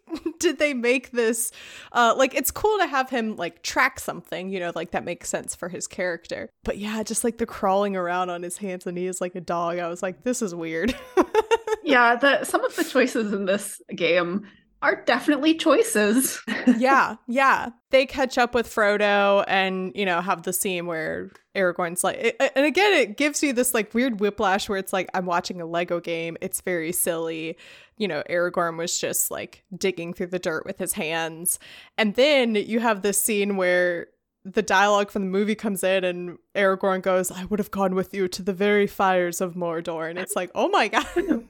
did 0.40 0.58
they 0.58 0.74
make 0.74 1.12
this? 1.12 1.52
Uh, 1.92 2.14
like, 2.16 2.34
it's 2.34 2.50
cool 2.50 2.76
to 2.78 2.86
have 2.86 3.08
him 3.08 3.36
like 3.36 3.62
track 3.62 4.00
something, 4.00 4.48
you 4.48 4.58
know, 4.58 4.72
like 4.74 4.90
that 4.90 5.04
makes 5.04 5.28
sense 5.28 5.54
for 5.54 5.68
his 5.68 5.86
character. 5.86 6.50
But 6.64 6.78
yeah, 6.78 7.02
just 7.04 7.22
like 7.22 7.38
the 7.38 7.46
crawling 7.46 7.94
around 7.94 8.30
on 8.30 8.42
his 8.42 8.56
hands 8.56 8.86
and 8.86 8.96
knees 8.96 9.20
like 9.20 9.36
a 9.36 9.40
dog. 9.40 9.78
I 9.78 9.88
was 9.88 10.02
like, 10.02 10.24
this 10.24 10.42
is 10.42 10.54
weird. 10.54 10.96
yeah, 11.84 12.16
the 12.16 12.44
some 12.44 12.64
of 12.64 12.74
the 12.74 12.84
choices 12.84 13.32
in 13.32 13.44
this 13.44 13.80
game 13.94 14.46
are 14.82 15.02
definitely 15.04 15.54
choices. 15.54 16.42
yeah, 16.76 17.16
yeah. 17.28 17.70
They 17.90 18.06
catch 18.06 18.36
up 18.38 18.54
with 18.54 18.66
Frodo 18.66 19.44
and, 19.46 19.92
you 19.94 20.04
know, 20.04 20.20
have 20.20 20.42
the 20.42 20.52
scene 20.52 20.86
where 20.86 21.30
Aragorn's 21.54 22.02
like, 22.02 22.36
and 22.54 22.66
again, 22.66 22.92
it 22.94 23.16
gives 23.16 23.42
you 23.42 23.52
this 23.52 23.74
like 23.74 23.94
weird 23.94 24.20
whiplash 24.20 24.68
where 24.68 24.78
it's 24.78 24.92
like, 24.92 25.08
I'm 25.14 25.26
watching 25.26 25.60
a 25.60 25.66
Lego 25.66 26.00
game. 26.00 26.36
It's 26.40 26.60
very 26.60 26.92
silly. 26.92 27.56
You 27.96 28.08
know, 28.08 28.22
Aragorn 28.28 28.76
was 28.76 28.98
just 28.98 29.30
like 29.30 29.64
digging 29.76 30.12
through 30.12 30.28
the 30.28 30.38
dirt 30.38 30.66
with 30.66 30.78
his 30.78 30.94
hands. 30.94 31.58
And 31.96 32.14
then 32.14 32.54
you 32.54 32.80
have 32.80 33.02
this 33.02 33.20
scene 33.20 33.56
where 33.56 34.08
the 34.44 34.62
dialogue 34.62 35.10
from 35.10 35.22
the 35.22 35.30
movie 35.30 35.54
comes 35.54 35.82
in 35.82 36.04
and 36.04 36.38
Aragorn 36.54 37.02
goes, 37.02 37.30
I 37.30 37.44
would 37.44 37.58
have 37.58 37.70
gone 37.70 37.94
with 37.94 38.12
you 38.12 38.28
to 38.28 38.42
the 38.42 38.52
very 38.52 38.86
fires 38.86 39.40
of 39.40 39.54
Mordor. 39.54 40.10
And 40.10 40.18
it's 40.18 40.36
like, 40.36 40.50
oh 40.54 40.68
my 40.68 40.88
God. 40.88 41.06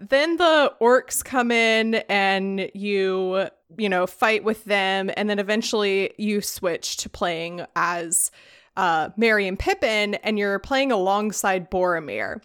then 0.00 0.36
the 0.38 0.74
orcs 0.80 1.22
come 1.22 1.50
in 1.50 1.96
and 2.08 2.70
you 2.74 3.46
you 3.76 3.88
know 3.88 4.06
fight 4.06 4.42
with 4.42 4.64
them 4.64 5.10
and 5.16 5.28
then 5.28 5.38
eventually 5.38 6.12
you 6.16 6.40
switch 6.40 6.96
to 6.96 7.08
playing 7.10 7.64
as 7.76 8.30
uh 8.76 9.10
Merry 9.16 9.46
and 9.46 9.58
Pippin 9.58 10.14
and 10.16 10.38
you're 10.38 10.58
playing 10.58 10.92
alongside 10.92 11.70
Boromir. 11.70 12.42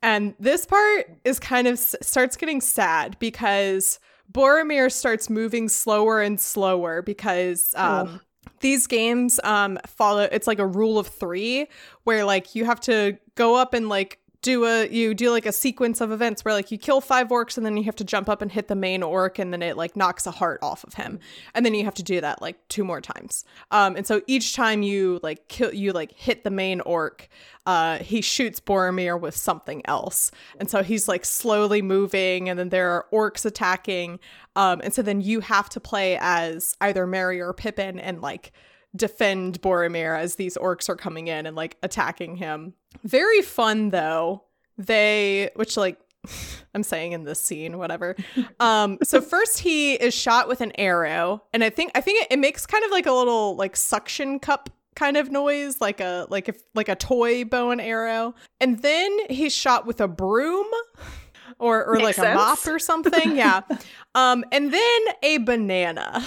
And 0.00 0.34
this 0.38 0.64
part 0.64 1.10
is 1.24 1.40
kind 1.40 1.66
of 1.66 1.78
starts 1.78 2.36
getting 2.36 2.60
sad 2.60 3.18
because 3.18 3.98
Boromir 4.30 4.92
starts 4.92 5.28
moving 5.28 5.68
slower 5.68 6.20
and 6.20 6.38
slower 6.40 7.02
because 7.02 7.74
um 7.76 8.08
oh 8.08 8.20
these 8.60 8.86
games 8.86 9.38
um 9.44 9.78
follow 9.86 10.22
it's 10.32 10.46
like 10.46 10.58
a 10.58 10.66
rule 10.66 10.98
of 10.98 11.06
3 11.06 11.66
where 12.04 12.24
like 12.24 12.54
you 12.54 12.64
have 12.64 12.80
to 12.80 13.16
go 13.34 13.56
up 13.56 13.74
and 13.74 13.88
like 13.88 14.18
do 14.40 14.64
a 14.64 14.88
you 14.88 15.14
do 15.14 15.30
like 15.30 15.46
a 15.46 15.52
sequence 15.52 16.00
of 16.00 16.12
events 16.12 16.44
where 16.44 16.54
like 16.54 16.70
you 16.70 16.78
kill 16.78 17.00
five 17.00 17.28
orcs 17.28 17.56
and 17.56 17.66
then 17.66 17.76
you 17.76 17.82
have 17.84 17.96
to 17.96 18.04
jump 18.04 18.28
up 18.28 18.40
and 18.40 18.52
hit 18.52 18.68
the 18.68 18.76
main 18.76 19.02
orc 19.02 19.38
and 19.38 19.52
then 19.52 19.62
it 19.62 19.76
like 19.76 19.96
knocks 19.96 20.26
a 20.26 20.30
heart 20.30 20.60
off 20.62 20.84
of 20.84 20.94
him. 20.94 21.18
And 21.54 21.66
then 21.66 21.74
you 21.74 21.84
have 21.84 21.94
to 21.94 22.04
do 22.04 22.20
that 22.20 22.40
like 22.40 22.56
two 22.68 22.84
more 22.84 23.00
times. 23.00 23.44
Um 23.72 23.96
and 23.96 24.06
so 24.06 24.22
each 24.28 24.54
time 24.54 24.82
you 24.82 25.18
like 25.24 25.48
kill 25.48 25.74
you 25.74 25.92
like 25.92 26.12
hit 26.12 26.44
the 26.44 26.50
main 26.50 26.80
orc 26.82 27.28
uh 27.66 27.98
he 27.98 28.20
shoots 28.20 28.60
boromir 28.60 29.20
with 29.20 29.36
something 29.36 29.82
else. 29.86 30.30
And 30.60 30.70
so 30.70 30.84
he's 30.84 31.08
like 31.08 31.24
slowly 31.24 31.82
moving 31.82 32.48
and 32.48 32.58
then 32.58 32.68
there 32.68 32.90
are 32.90 33.06
orcs 33.12 33.44
attacking. 33.44 34.20
Um 34.54 34.80
and 34.84 34.94
so 34.94 35.02
then 35.02 35.20
you 35.20 35.40
have 35.40 35.68
to 35.70 35.80
play 35.80 36.16
as 36.20 36.76
either 36.80 37.08
merry 37.08 37.40
or 37.40 37.52
pippin 37.52 37.98
and 37.98 38.22
like 38.22 38.52
defend 38.98 39.62
Boromir 39.62 40.18
as 40.18 40.34
these 40.34 40.56
orcs 40.58 40.88
are 40.88 40.96
coming 40.96 41.28
in 41.28 41.46
and 41.46 41.56
like 41.56 41.76
attacking 41.82 42.36
him. 42.36 42.74
Very 43.04 43.40
fun 43.42 43.90
though. 43.90 44.44
They 44.76 45.50
which 45.56 45.76
like 45.76 45.98
I'm 46.74 46.82
saying 46.82 47.12
in 47.12 47.24
this 47.24 47.40
scene, 47.40 47.78
whatever. 47.78 48.14
Um, 48.60 48.98
so 49.04 49.20
first 49.20 49.60
he 49.60 49.94
is 49.94 50.12
shot 50.14 50.48
with 50.48 50.60
an 50.60 50.72
arrow, 50.78 51.42
and 51.52 51.62
I 51.62 51.70
think 51.70 51.92
I 51.94 52.00
think 52.00 52.22
it, 52.22 52.32
it 52.32 52.38
makes 52.38 52.66
kind 52.66 52.84
of 52.84 52.90
like 52.90 53.06
a 53.06 53.12
little 53.12 53.54
like 53.56 53.76
suction 53.76 54.40
cup 54.40 54.68
kind 54.96 55.16
of 55.16 55.30
noise, 55.30 55.80
like 55.80 56.00
a 56.00 56.26
like 56.28 56.48
if 56.48 56.60
like 56.74 56.88
a 56.88 56.96
toy 56.96 57.44
bow 57.44 57.70
and 57.70 57.80
arrow. 57.80 58.34
And 58.60 58.82
then 58.82 59.16
he's 59.30 59.54
shot 59.54 59.86
with 59.86 60.00
a 60.00 60.08
broom 60.08 60.66
or 61.60 61.84
or 61.86 61.94
Makes 61.94 62.04
like 62.04 62.14
sense. 62.16 62.28
a 62.30 62.34
mop 62.34 62.66
or 62.66 62.78
something. 62.80 63.36
Yeah. 63.36 63.60
um, 64.16 64.44
and 64.50 64.72
then 64.72 65.00
a 65.22 65.38
banana 65.38 66.24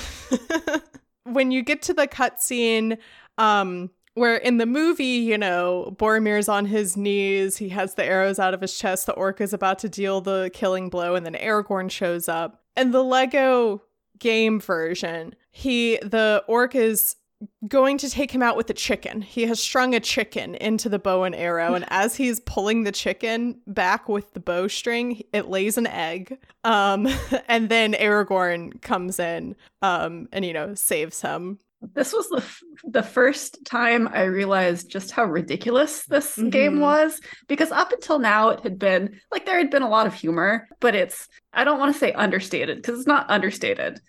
when 1.25 1.51
you 1.51 1.61
get 1.61 1.81
to 1.83 1.93
the 1.93 2.07
cutscene, 2.07 2.97
um, 3.37 3.89
where 4.13 4.35
in 4.35 4.57
the 4.57 4.65
movie, 4.65 5.03
you 5.03 5.37
know, 5.37 5.95
Boromir's 5.97 6.49
on 6.49 6.65
his 6.65 6.97
knees, 6.97 7.57
he 7.57 7.69
has 7.69 7.95
the 7.95 8.03
arrows 8.03 8.39
out 8.39 8.53
of 8.53 8.61
his 8.61 8.77
chest, 8.77 9.05
the 9.05 9.13
orc 9.13 9.39
is 9.39 9.53
about 9.53 9.79
to 9.79 9.89
deal 9.89 10.19
the 10.21 10.51
killing 10.53 10.89
blow, 10.89 11.15
and 11.15 11.25
then 11.25 11.35
Aragorn 11.35 11.89
shows 11.89 12.27
up. 12.27 12.61
And 12.75 12.93
the 12.93 13.03
Lego 13.03 13.81
game 14.19 14.59
version, 14.59 15.35
he 15.51 15.97
the 15.97 16.43
orc 16.47 16.75
is 16.75 17.15
going 17.67 17.97
to 17.99 18.09
take 18.09 18.31
him 18.31 18.41
out 18.41 18.57
with 18.57 18.69
a 18.69 18.73
chicken. 18.73 19.21
He 19.21 19.45
has 19.45 19.59
strung 19.59 19.93
a 19.93 19.99
chicken 19.99 20.55
into 20.55 20.89
the 20.89 20.99
bow 20.99 21.23
and 21.23 21.35
arrow, 21.35 21.73
and 21.73 21.85
as 21.89 22.15
he's 22.15 22.39
pulling 22.41 22.83
the 22.83 22.91
chicken 22.91 23.59
back 23.67 24.09
with 24.09 24.33
the 24.33 24.39
bowstring, 24.39 25.23
it 25.33 25.47
lays 25.47 25.77
an 25.77 25.87
egg. 25.87 26.37
Um, 26.63 27.07
and 27.47 27.69
then 27.69 27.93
Aragorn 27.93 28.81
comes 28.81 29.19
in, 29.19 29.55
um, 29.81 30.27
and 30.31 30.45
you 30.45 30.53
know 30.53 30.75
saves 30.75 31.21
him. 31.21 31.59
This 31.93 32.13
was 32.13 32.29
the 32.29 32.37
f- 32.37 32.61
the 32.83 33.01
first 33.03 33.65
time 33.65 34.07
I 34.09 34.23
realized 34.23 34.91
just 34.91 35.11
how 35.11 35.25
ridiculous 35.25 36.05
this 36.05 36.35
mm-hmm. 36.35 36.49
game 36.49 36.79
was 36.79 37.19
because 37.47 37.71
up 37.71 37.91
until 37.91 38.19
now 38.19 38.49
it 38.49 38.59
had 38.59 38.77
been 38.77 39.19
like 39.31 39.47
there 39.47 39.57
had 39.57 39.71
been 39.71 39.81
a 39.81 39.89
lot 39.89 40.05
of 40.05 40.13
humor, 40.13 40.67
but 40.79 40.93
it's 40.93 41.27
I 41.53 41.63
don't 41.63 41.79
want 41.79 41.93
to 41.93 41.99
say 41.99 42.13
understated 42.13 42.77
because 42.77 42.99
it's 42.99 43.07
not 43.07 43.29
understated, 43.29 43.99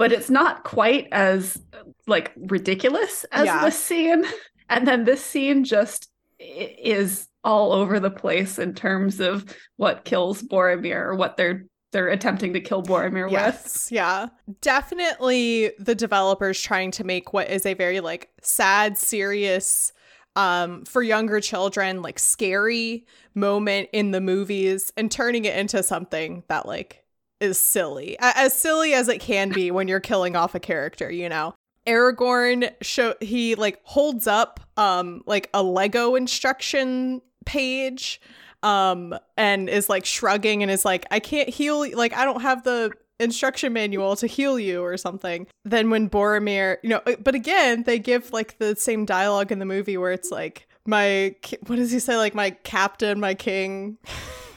but 0.00 0.12
it's 0.12 0.30
not 0.30 0.64
quite 0.64 1.06
as 1.12 1.60
like 2.06 2.32
ridiculous 2.34 3.26
as 3.32 3.44
yeah. 3.44 3.62
this 3.62 3.78
scene. 3.78 4.24
And 4.70 4.88
then 4.88 5.04
this 5.04 5.22
scene 5.22 5.62
just 5.62 6.08
is 6.38 7.28
all 7.44 7.74
over 7.74 8.00
the 8.00 8.10
place 8.10 8.58
in 8.58 8.72
terms 8.72 9.20
of 9.20 9.54
what 9.76 10.06
kills 10.06 10.42
Boromir 10.42 10.96
or 10.96 11.16
what 11.16 11.36
they're 11.36 11.66
they're 11.92 12.08
attempting 12.08 12.54
to 12.54 12.62
kill 12.62 12.82
Boromir 12.82 13.30
yes, 13.30 13.62
with. 13.62 13.92
Yeah. 13.92 14.28
Definitely 14.62 15.72
the 15.78 15.94
developers 15.94 16.58
trying 16.58 16.92
to 16.92 17.04
make 17.04 17.34
what 17.34 17.50
is 17.50 17.66
a 17.66 17.74
very 17.74 18.00
like 18.00 18.30
sad, 18.40 18.96
serious 18.96 19.92
um 20.34 20.84
for 20.86 21.02
younger 21.02 21.40
children 21.40 22.00
like 22.00 22.18
scary 22.18 23.04
moment 23.34 23.90
in 23.92 24.12
the 24.12 24.20
movies 24.22 24.92
and 24.96 25.10
turning 25.10 25.44
it 25.44 25.58
into 25.58 25.82
something 25.82 26.42
that 26.48 26.64
like 26.64 26.99
is 27.40 27.58
silly, 27.58 28.16
as 28.20 28.54
silly 28.54 28.94
as 28.94 29.08
it 29.08 29.20
can 29.20 29.50
be 29.50 29.70
when 29.70 29.88
you're 29.88 30.00
killing 30.00 30.36
off 30.36 30.54
a 30.54 30.60
character, 30.60 31.10
you 31.10 31.28
know. 31.28 31.54
Aragorn 31.86 32.72
show 32.82 33.14
he 33.20 33.54
like 33.54 33.80
holds 33.84 34.26
up 34.26 34.60
um 34.76 35.22
like 35.26 35.48
a 35.54 35.62
Lego 35.62 36.14
instruction 36.14 37.22
page 37.46 38.20
um 38.62 39.14
and 39.38 39.68
is 39.70 39.88
like 39.88 40.04
shrugging 40.04 40.62
and 40.62 40.70
is 40.70 40.84
like 40.84 41.06
I 41.10 41.20
can't 41.20 41.48
heal 41.48 41.96
like 41.96 42.12
I 42.12 42.26
don't 42.26 42.42
have 42.42 42.64
the 42.64 42.92
instruction 43.18 43.72
manual 43.72 44.16
to 44.16 44.26
heal 44.26 44.58
you 44.58 44.82
or 44.82 44.96
something. 44.96 45.46
Then 45.64 45.90
when 45.90 46.08
Boromir, 46.08 46.78
you 46.82 46.90
know, 46.90 47.02
but 47.20 47.34
again, 47.34 47.84
they 47.84 47.98
give 47.98 48.32
like 48.32 48.58
the 48.58 48.74
same 48.76 49.04
dialogue 49.04 49.52
in 49.52 49.58
the 49.58 49.66
movie 49.66 49.96
where 49.96 50.12
it's 50.12 50.30
like 50.30 50.66
my 50.86 51.34
what 51.66 51.76
does 51.76 51.90
he 51.90 51.98
say 51.98 52.16
like 52.16 52.34
my 52.34 52.50
captain, 52.50 53.20
my 53.20 53.34
king, 53.34 53.98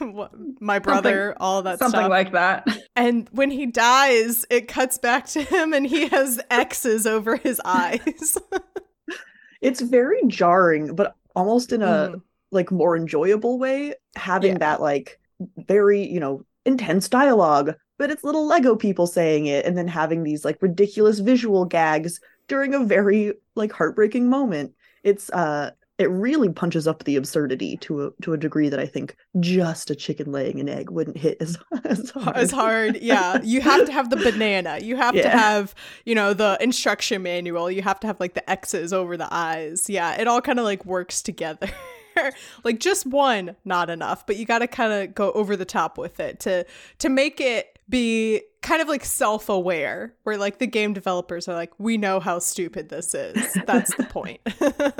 my 0.60 0.78
brother, 0.78 1.28
something, 1.30 1.36
all 1.40 1.62
that 1.62 1.76
stuff. 1.76 1.90
something 1.90 2.00
stuff. 2.00 2.10
like 2.10 2.32
that. 2.32 2.66
And 2.96 3.28
when 3.32 3.50
he 3.50 3.66
dies, 3.66 4.46
it 4.50 4.68
cuts 4.68 4.98
back 4.98 5.26
to 5.28 5.42
him 5.42 5.72
and 5.72 5.86
he 5.86 6.08
has 6.08 6.40
X's 6.50 7.06
over 7.06 7.36
his 7.36 7.60
eyes. 7.64 8.38
it's 9.60 9.80
very 9.80 10.20
jarring, 10.26 10.94
but 10.94 11.16
almost 11.34 11.72
in 11.72 11.82
a 11.82 11.86
mm. 11.86 12.22
like 12.52 12.70
more 12.70 12.96
enjoyable 12.96 13.58
way 13.58 13.94
having 14.16 14.52
yeah. 14.52 14.58
that 14.58 14.80
like 14.80 15.18
very, 15.66 16.06
you 16.06 16.20
know, 16.20 16.44
intense 16.64 17.08
dialogue 17.08 17.74
but 17.98 18.10
it's 18.10 18.24
little 18.24 18.46
Lego 18.46 18.76
people 18.76 19.06
saying 19.06 19.46
it 19.46 19.64
and 19.64 19.78
then 19.78 19.88
having 19.88 20.22
these 20.22 20.44
like 20.44 20.60
ridiculous 20.60 21.20
visual 21.20 21.64
gags 21.64 22.20
during 22.48 22.74
a 22.74 22.84
very 22.84 23.34
like 23.54 23.72
heartbreaking 23.72 24.28
moment. 24.28 24.72
It's 25.02 25.30
uh 25.30 25.70
it 25.98 26.10
really 26.10 26.48
punches 26.48 26.88
up 26.88 27.04
the 27.04 27.14
absurdity 27.16 27.76
to 27.76 28.06
a 28.06 28.10
to 28.22 28.32
a 28.32 28.36
degree 28.36 28.68
that 28.68 28.80
I 28.80 28.86
think 28.86 29.16
just 29.38 29.90
a 29.90 29.94
chicken 29.94 30.32
laying 30.32 30.58
an 30.58 30.68
egg 30.68 30.90
wouldn't 30.90 31.16
hit 31.16 31.36
as 31.40 31.56
as 31.84 32.10
hard. 32.10 32.36
As 32.36 32.50
hard, 32.50 32.96
yeah. 33.00 33.40
You 33.42 33.60
have 33.60 33.86
to 33.86 33.92
have 33.92 34.10
the 34.10 34.16
banana. 34.16 34.78
You 34.82 34.96
have 34.96 35.14
yeah. 35.14 35.22
to 35.22 35.28
have, 35.30 35.74
you 36.04 36.14
know, 36.14 36.34
the 36.34 36.58
instruction 36.60 37.22
manual. 37.22 37.70
You 37.70 37.82
have 37.82 38.00
to 38.00 38.06
have 38.08 38.18
like 38.18 38.34
the 38.34 38.48
X's 38.50 38.92
over 38.92 39.16
the 39.16 39.28
eyes. 39.32 39.88
Yeah, 39.88 40.20
it 40.20 40.26
all 40.26 40.40
kind 40.40 40.58
of 40.58 40.64
like 40.64 40.84
works 40.84 41.22
together. 41.22 41.70
like 42.64 42.80
just 42.80 43.06
one, 43.06 43.54
not 43.64 43.88
enough, 43.88 44.26
but 44.26 44.36
you 44.36 44.46
got 44.46 44.60
to 44.60 44.66
kind 44.66 44.92
of 44.92 45.14
go 45.14 45.30
over 45.32 45.56
the 45.56 45.64
top 45.64 45.96
with 45.96 46.18
it 46.18 46.40
to 46.40 46.66
to 46.98 47.08
make 47.08 47.40
it 47.40 47.78
be 47.88 48.42
kind 48.62 48.80
of 48.80 48.88
like 48.88 49.04
self-aware 49.04 50.14
where 50.22 50.38
like 50.38 50.58
the 50.58 50.66
game 50.66 50.94
developers 50.94 51.46
are 51.48 51.54
like 51.54 51.70
we 51.78 51.98
know 51.98 52.18
how 52.18 52.38
stupid 52.38 52.88
this 52.88 53.14
is 53.14 53.58
that's 53.66 53.94
the 53.96 54.04
point 54.04 54.40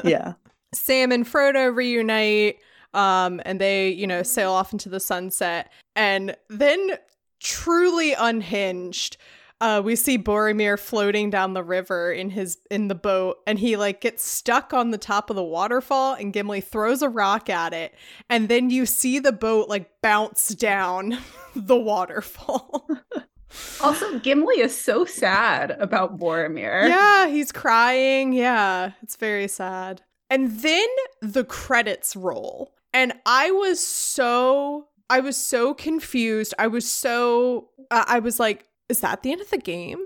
yeah 0.04 0.34
sam 0.74 1.12
and 1.12 1.26
frodo 1.26 1.74
reunite 1.74 2.58
um 2.92 3.40
and 3.44 3.60
they 3.60 3.88
you 3.88 4.06
know 4.06 4.22
sail 4.22 4.52
off 4.52 4.72
into 4.72 4.88
the 4.88 5.00
sunset 5.00 5.72
and 5.96 6.36
then 6.48 6.98
truly 7.40 8.12
unhinged 8.14 9.16
uh, 9.60 9.80
we 9.82 9.96
see 9.96 10.18
Boromir 10.18 10.78
floating 10.78 11.30
down 11.30 11.54
the 11.54 11.62
river 11.62 12.12
in 12.12 12.28
his 12.28 12.58
in 12.70 12.88
the 12.88 12.94
boat, 12.94 13.38
and 13.46 13.58
he 13.58 13.76
like 13.76 14.00
gets 14.00 14.22
stuck 14.22 14.74
on 14.74 14.90
the 14.90 14.98
top 14.98 15.30
of 15.30 15.36
the 15.36 15.44
waterfall, 15.44 16.14
and 16.14 16.32
Gimli 16.32 16.60
throws 16.60 17.02
a 17.02 17.08
rock 17.08 17.48
at 17.48 17.72
it, 17.72 17.94
and 18.28 18.48
then 18.48 18.68
you 18.68 18.84
see 18.84 19.20
the 19.20 19.32
boat 19.32 19.68
like 19.68 20.02
bounce 20.02 20.48
down 20.48 21.18
the 21.56 21.76
waterfall. 21.76 22.86
also, 23.80 24.18
Gimli 24.18 24.60
is 24.60 24.78
so 24.78 25.04
sad 25.04 25.70
about 25.70 26.18
Boromir. 26.18 26.88
Yeah, 26.88 27.28
he's 27.28 27.52
crying. 27.52 28.32
Yeah, 28.32 28.92
it's 29.02 29.16
very 29.16 29.48
sad. 29.48 30.02
And 30.34 30.50
then 30.50 30.88
the 31.22 31.44
credits 31.44 32.16
roll, 32.16 32.74
and 32.92 33.12
I 33.24 33.52
was 33.52 33.78
so 33.78 34.88
I 35.08 35.20
was 35.20 35.36
so 35.36 35.74
confused. 35.74 36.54
I 36.58 36.66
was 36.66 36.90
so 36.90 37.68
uh, 37.88 38.04
I 38.08 38.18
was 38.18 38.40
like 38.40 38.66
is 38.88 38.98
that 38.98 39.22
the 39.22 39.30
end 39.30 39.42
of 39.42 39.50
the 39.50 39.58
game? 39.58 40.00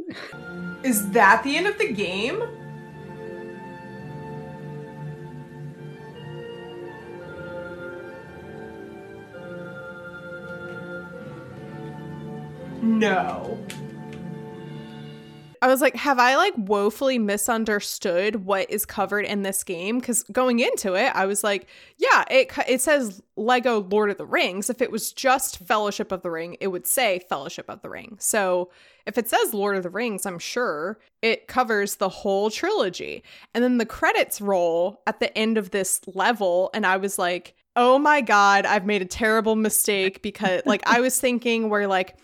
Is 0.82 1.12
that 1.12 1.44
the 1.44 1.56
end 1.56 1.66
of 1.66 1.78
the 1.78 1.90
game? 1.94 2.42
No. 12.82 13.58
I 15.60 15.66
was 15.66 15.80
like, 15.80 15.96
have 15.96 16.18
I 16.18 16.36
like 16.36 16.54
woefully 16.56 17.18
misunderstood 17.18 18.44
what 18.44 18.70
is 18.70 18.84
covered 18.84 19.24
in 19.24 19.42
this 19.42 19.64
game? 19.64 19.98
Because 19.98 20.22
going 20.24 20.60
into 20.60 20.94
it, 20.94 21.12
I 21.14 21.26
was 21.26 21.42
like, 21.42 21.66
yeah, 21.96 22.24
it 22.30 22.50
it 22.68 22.80
says 22.80 23.22
Lego 23.36 23.80
Lord 23.80 24.10
of 24.10 24.18
the 24.18 24.26
Rings. 24.26 24.70
If 24.70 24.80
it 24.80 24.90
was 24.90 25.12
just 25.12 25.58
Fellowship 25.58 26.12
of 26.12 26.22
the 26.22 26.30
Ring, 26.30 26.56
it 26.60 26.68
would 26.68 26.86
say 26.86 27.20
Fellowship 27.28 27.66
of 27.68 27.82
the 27.82 27.90
Ring. 27.90 28.16
So 28.20 28.70
if 29.06 29.18
it 29.18 29.28
says 29.28 29.54
Lord 29.54 29.76
of 29.76 29.82
the 29.82 29.90
Rings, 29.90 30.26
I'm 30.26 30.38
sure 30.38 30.98
it 31.22 31.48
covers 31.48 31.96
the 31.96 32.08
whole 32.08 32.50
trilogy. 32.50 33.22
And 33.54 33.64
then 33.64 33.78
the 33.78 33.86
credits 33.86 34.40
roll 34.40 35.00
at 35.06 35.18
the 35.18 35.36
end 35.36 35.58
of 35.58 35.70
this 35.70 36.00
level, 36.06 36.70
and 36.74 36.86
I 36.86 36.98
was 36.98 37.18
like, 37.18 37.54
oh 37.74 37.98
my 37.98 38.20
god, 38.20 38.66
I've 38.66 38.86
made 38.86 39.02
a 39.02 39.06
terrible 39.06 39.56
mistake 39.56 40.20
because 40.20 40.62
like 40.66 40.82
I 40.86 41.00
was 41.00 41.18
thinking 41.18 41.70
where 41.70 41.86
like 41.86 42.16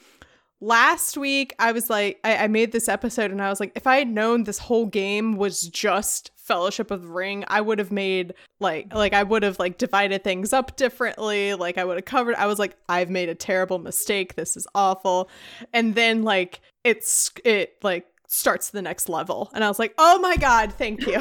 last 0.65 1.19
week 1.19 1.55
I 1.59 1.73
was 1.73 1.91
like, 1.91 2.19
I, 2.25 2.37
I, 2.37 2.49
made 2.49 2.73
this 2.73 2.89
episode 2.89 3.31
and 3.31 3.43
I 3.43 3.51
was 3.51 3.61
like, 3.61 3.73
if 3.75 3.87
I 3.87 3.99
had 3.99 4.09
known 4.09 4.45
this 4.45 4.59
whole 4.59 4.87
game 4.87 5.37
was 5.37 5.69
just 5.69 6.31
Fellowship 6.37 6.91
of 6.91 7.03
the 7.03 7.09
Ring, 7.09 7.45
I 7.49 7.61
would 7.61 7.79
have 7.79 7.93
made 7.93 8.33
like, 8.61 8.95
like 8.95 9.13
I 9.13 9.23
would 9.23 9.43
have 9.43 9.59
like 9.59 9.77
divided 9.77 10.25
things 10.25 10.55
up 10.55 10.77
differently. 10.77 11.53
Like 11.55 11.77
I 11.77 11.85
would 11.85 11.97
have 11.97 12.07
covered. 12.07 12.37
I 12.37 12.47
was 12.47 12.59
like, 12.59 12.77
I've 12.89 13.11
made 13.11 13.29
a 13.29 13.35
terrible 13.35 13.79
mistake. 13.79 14.37
This 14.37 14.57
is 14.57 14.67
awful. 14.75 15.29
And 15.73 15.95
then 15.95 16.23
like 16.23 16.61
it's 16.83 17.31
it 17.45 17.77
like 17.83 18.07
starts 18.27 18.71
the 18.71 18.83
next 18.83 19.09
level, 19.09 19.51
and 19.55 19.65
I 19.65 19.69
was 19.69 19.79
like, 19.79 19.95
oh 19.97 20.19
my 20.19 20.37
god, 20.37 20.73
thank 20.73 21.07
you. 21.07 21.17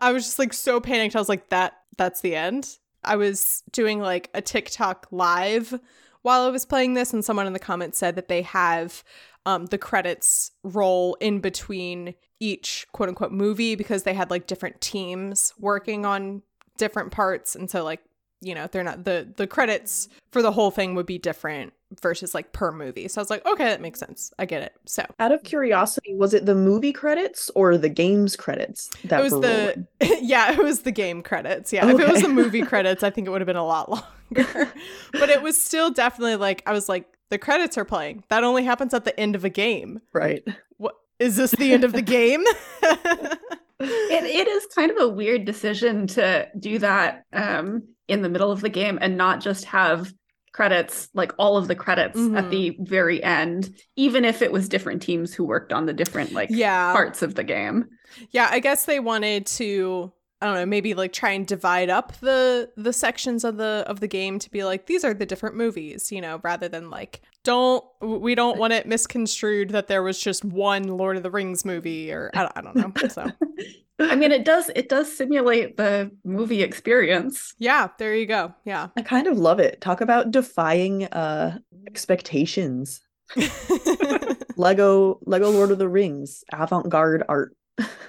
I 0.00 0.12
was 0.12 0.24
just 0.24 0.38
like 0.38 0.52
so 0.52 0.80
panicked. 0.80 1.16
I 1.16 1.18
was 1.18 1.28
like, 1.28 1.48
that 1.48 1.78
that's 1.96 2.20
the 2.20 2.36
end. 2.36 2.78
I 3.04 3.16
was 3.16 3.64
doing 3.72 4.00
like 4.00 4.30
a 4.34 4.40
TikTok 4.40 5.08
live 5.10 5.80
while 6.22 6.42
I 6.42 6.48
was 6.48 6.64
playing 6.64 6.94
this, 6.94 7.12
and 7.12 7.24
someone 7.24 7.46
in 7.46 7.52
the 7.52 7.58
comments 7.58 7.98
said 7.98 8.16
that 8.16 8.28
they 8.28 8.42
have 8.42 9.04
um, 9.44 9.66
the 9.66 9.78
credits 9.78 10.52
roll 10.62 11.16
in 11.20 11.40
between 11.40 12.14
each 12.40 12.86
quote 12.92 13.08
unquote 13.08 13.32
movie 13.32 13.74
because 13.74 14.02
they 14.02 14.14
had 14.14 14.30
like 14.30 14.46
different 14.46 14.80
teams 14.80 15.52
working 15.58 16.04
on 16.06 16.42
different 16.76 17.12
parts. 17.12 17.54
And 17.54 17.70
so, 17.70 17.84
like, 17.84 18.00
you 18.40 18.54
know, 18.54 18.66
they're 18.66 18.82
not 18.82 19.04
the 19.04 19.28
the 19.36 19.46
credits 19.46 20.08
for 20.32 20.42
the 20.42 20.52
whole 20.52 20.70
thing 20.70 20.94
would 20.94 21.06
be 21.06 21.18
different 21.18 21.72
versus 22.00 22.34
like 22.34 22.52
per 22.52 22.72
movie. 22.72 23.06
So 23.06 23.20
I 23.20 23.22
was 23.22 23.30
like, 23.30 23.46
okay, 23.46 23.64
that 23.64 23.80
makes 23.80 24.00
sense. 24.00 24.32
I 24.38 24.46
get 24.46 24.62
it. 24.62 24.72
So 24.86 25.04
out 25.20 25.30
of 25.30 25.44
curiosity, 25.44 26.14
was 26.14 26.34
it 26.34 26.46
the 26.46 26.54
movie 26.54 26.92
credits 26.92 27.50
or 27.54 27.76
the 27.78 27.88
games 27.88 28.34
credits 28.34 28.90
that 29.04 29.20
it 29.20 29.22
was 29.22 29.32
the 29.32 29.86
yeah, 30.22 30.52
it 30.52 30.58
was 30.58 30.82
the 30.82 30.92
game 30.92 31.22
credits. 31.22 31.72
Yeah. 31.72 31.86
Okay. 31.86 31.94
If 32.02 32.08
it 32.08 32.12
was 32.12 32.22
the 32.22 32.28
movie 32.28 32.62
credits, 32.66 33.02
I 33.02 33.10
think 33.10 33.26
it 33.26 33.30
would 33.30 33.40
have 33.40 33.46
been 33.46 33.56
a 33.56 33.66
lot 33.66 33.90
longer. 33.90 34.06
but 35.12 35.28
it 35.28 35.42
was 35.42 35.60
still 35.60 35.90
definitely 35.90 36.36
like 36.36 36.62
I 36.66 36.72
was 36.72 36.88
like, 36.88 37.06
the 37.30 37.38
credits 37.38 37.78
are 37.78 37.84
playing. 37.84 38.24
That 38.28 38.44
only 38.44 38.64
happens 38.64 38.94
at 38.94 39.04
the 39.04 39.18
end 39.18 39.34
of 39.34 39.44
a 39.44 39.50
game. 39.50 40.00
Right. 40.12 40.46
What 40.76 40.94
is 41.18 41.36
this 41.36 41.52
the 41.52 41.72
end 41.72 41.84
of 41.84 41.92
the 41.92 42.02
game? 42.02 42.44
it, 42.82 44.24
it 44.24 44.48
is 44.48 44.66
kind 44.74 44.90
of 44.90 44.98
a 44.98 45.08
weird 45.08 45.44
decision 45.44 46.06
to 46.08 46.48
do 46.58 46.78
that 46.78 47.24
um, 47.32 47.82
in 48.08 48.22
the 48.22 48.28
middle 48.28 48.52
of 48.52 48.60
the 48.60 48.68
game 48.68 48.98
and 49.00 49.16
not 49.16 49.40
just 49.40 49.64
have 49.64 50.12
credits, 50.52 51.08
like 51.14 51.32
all 51.38 51.56
of 51.56 51.68
the 51.68 51.74
credits 51.74 52.18
mm-hmm. 52.18 52.36
at 52.36 52.50
the 52.50 52.76
very 52.80 53.22
end, 53.22 53.74
even 53.96 54.24
if 54.24 54.42
it 54.42 54.52
was 54.52 54.68
different 54.68 55.00
teams 55.00 55.32
who 55.32 55.44
worked 55.44 55.72
on 55.72 55.86
the 55.86 55.92
different 55.92 56.32
like 56.32 56.50
yeah. 56.50 56.92
parts 56.92 57.22
of 57.22 57.34
the 57.34 57.44
game. 57.44 57.86
Yeah, 58.30 58.48
I 58.50 58.60
guess 58.60 58.84
they 58.84 59.00
wanted 59.00 59.46
to 59.46 60.12
I 60.42 60.46
don't 60.46 60.54
know, 60.56 60.66
maybe 60.66 60.94
like 60.94 61.12
try 61.12 61.30
and 61.30 61.46
divide 61.46 61.88
up 61.88 62.16
the 62.18 62.68
the 62.76 62.92
sections 62.92 63.44
of 63.44 63.58
the 63.58 63.84
of 63.86 64.00
the 64.00 64.08
game 64.08 64.40
to 64.40 64.50
be 64.50 64.64
like 64.64 64.86
these 64.86 65.04
are 65.04 65.14
the 65.14 65.24
different 65.24 65.54
movies, 65.54 66.10
you 66.10 66.20
know, 66.20 66.40
rather 66.42 66.68
than 66.68 66.90
like 66.90 67.22
don't 67.44 67.84
we 68.00 68.34
don't 68.34 68.58
want 68.58 68.72
it 68.72 68.84
misconstrued 68.84 69.70
that 69.70 69.86
there 69.86 70.02
was 70.02 70.18
just 70.18 70.44
one 70.44 70.88
Lord 70.88 71.16
of 71.16 71.22
the 71.22 71.30
Rings 71.30 71.64
movie 71.64 72.10
or 72.10 72.32
I, 72.34 72.50
I 72.56 72.60
don't 72.60 72.74
know. 72.74 72.92
So 73.08 73.30
I 74.00 74.16
mean, 74.16 74.32
it 74.32 74.44
does 74.44 74.68
it 74.74 74.88
does 74.88 75.16
simulate 75.16 75.76
the 75.76 76.10
movie 76.24 76.64
experience. 76.64 77.54
Yeah, 77.58 77.90
there 77.98 78.16
you 78.16 78.26
go. 78.26 78.52
Yeah, 78.64 78.88
I 78.96 79.02
kind 79.02 79.28
of 79.28 79.38
love 79.38 79.60
it. 79.60 79.80
Talk 79.80 80.00
about 80.00 80.32
defying 80.32 81.04
uh 81.04 81.58
expectations. 81.86 83.00
Lego 84.56 85.20
Lego 85.24 85.50
Lord 85.50 85.70
of 85.70 85.78
the 85.78 85.88
Rings 85.88 86.42
avant-garde 86.52 87.22
art. 87.28 87.54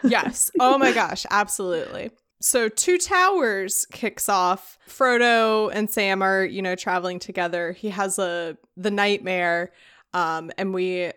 yes. 0.04 0.50
Oh 0.60 0.80
my 0.80 0.94
gosh, 0.94 1.28
absolutely. 1.30 2.10
So 2.44 2.68
Two 2.68 2.98
Towers 2.98 3.86
kicks 3.92 4.28
off. 4.28 4.78
Frodo 4.88 5.72
and 5.74 5.90
Sam 5.90 6.22
are, 6.22 6.44
you 6.44 6.62
know, 6.62 6.76
traveling 6.76 7.20
together. 7.20 7.72
He 7.72 7.90
has 7.90 8.20
a 8.20 8.58
the 8.76 8.92
nightmare 8.92 9.72
um 10.14 10.52
and 10.58 10.74
we 10.74 11.12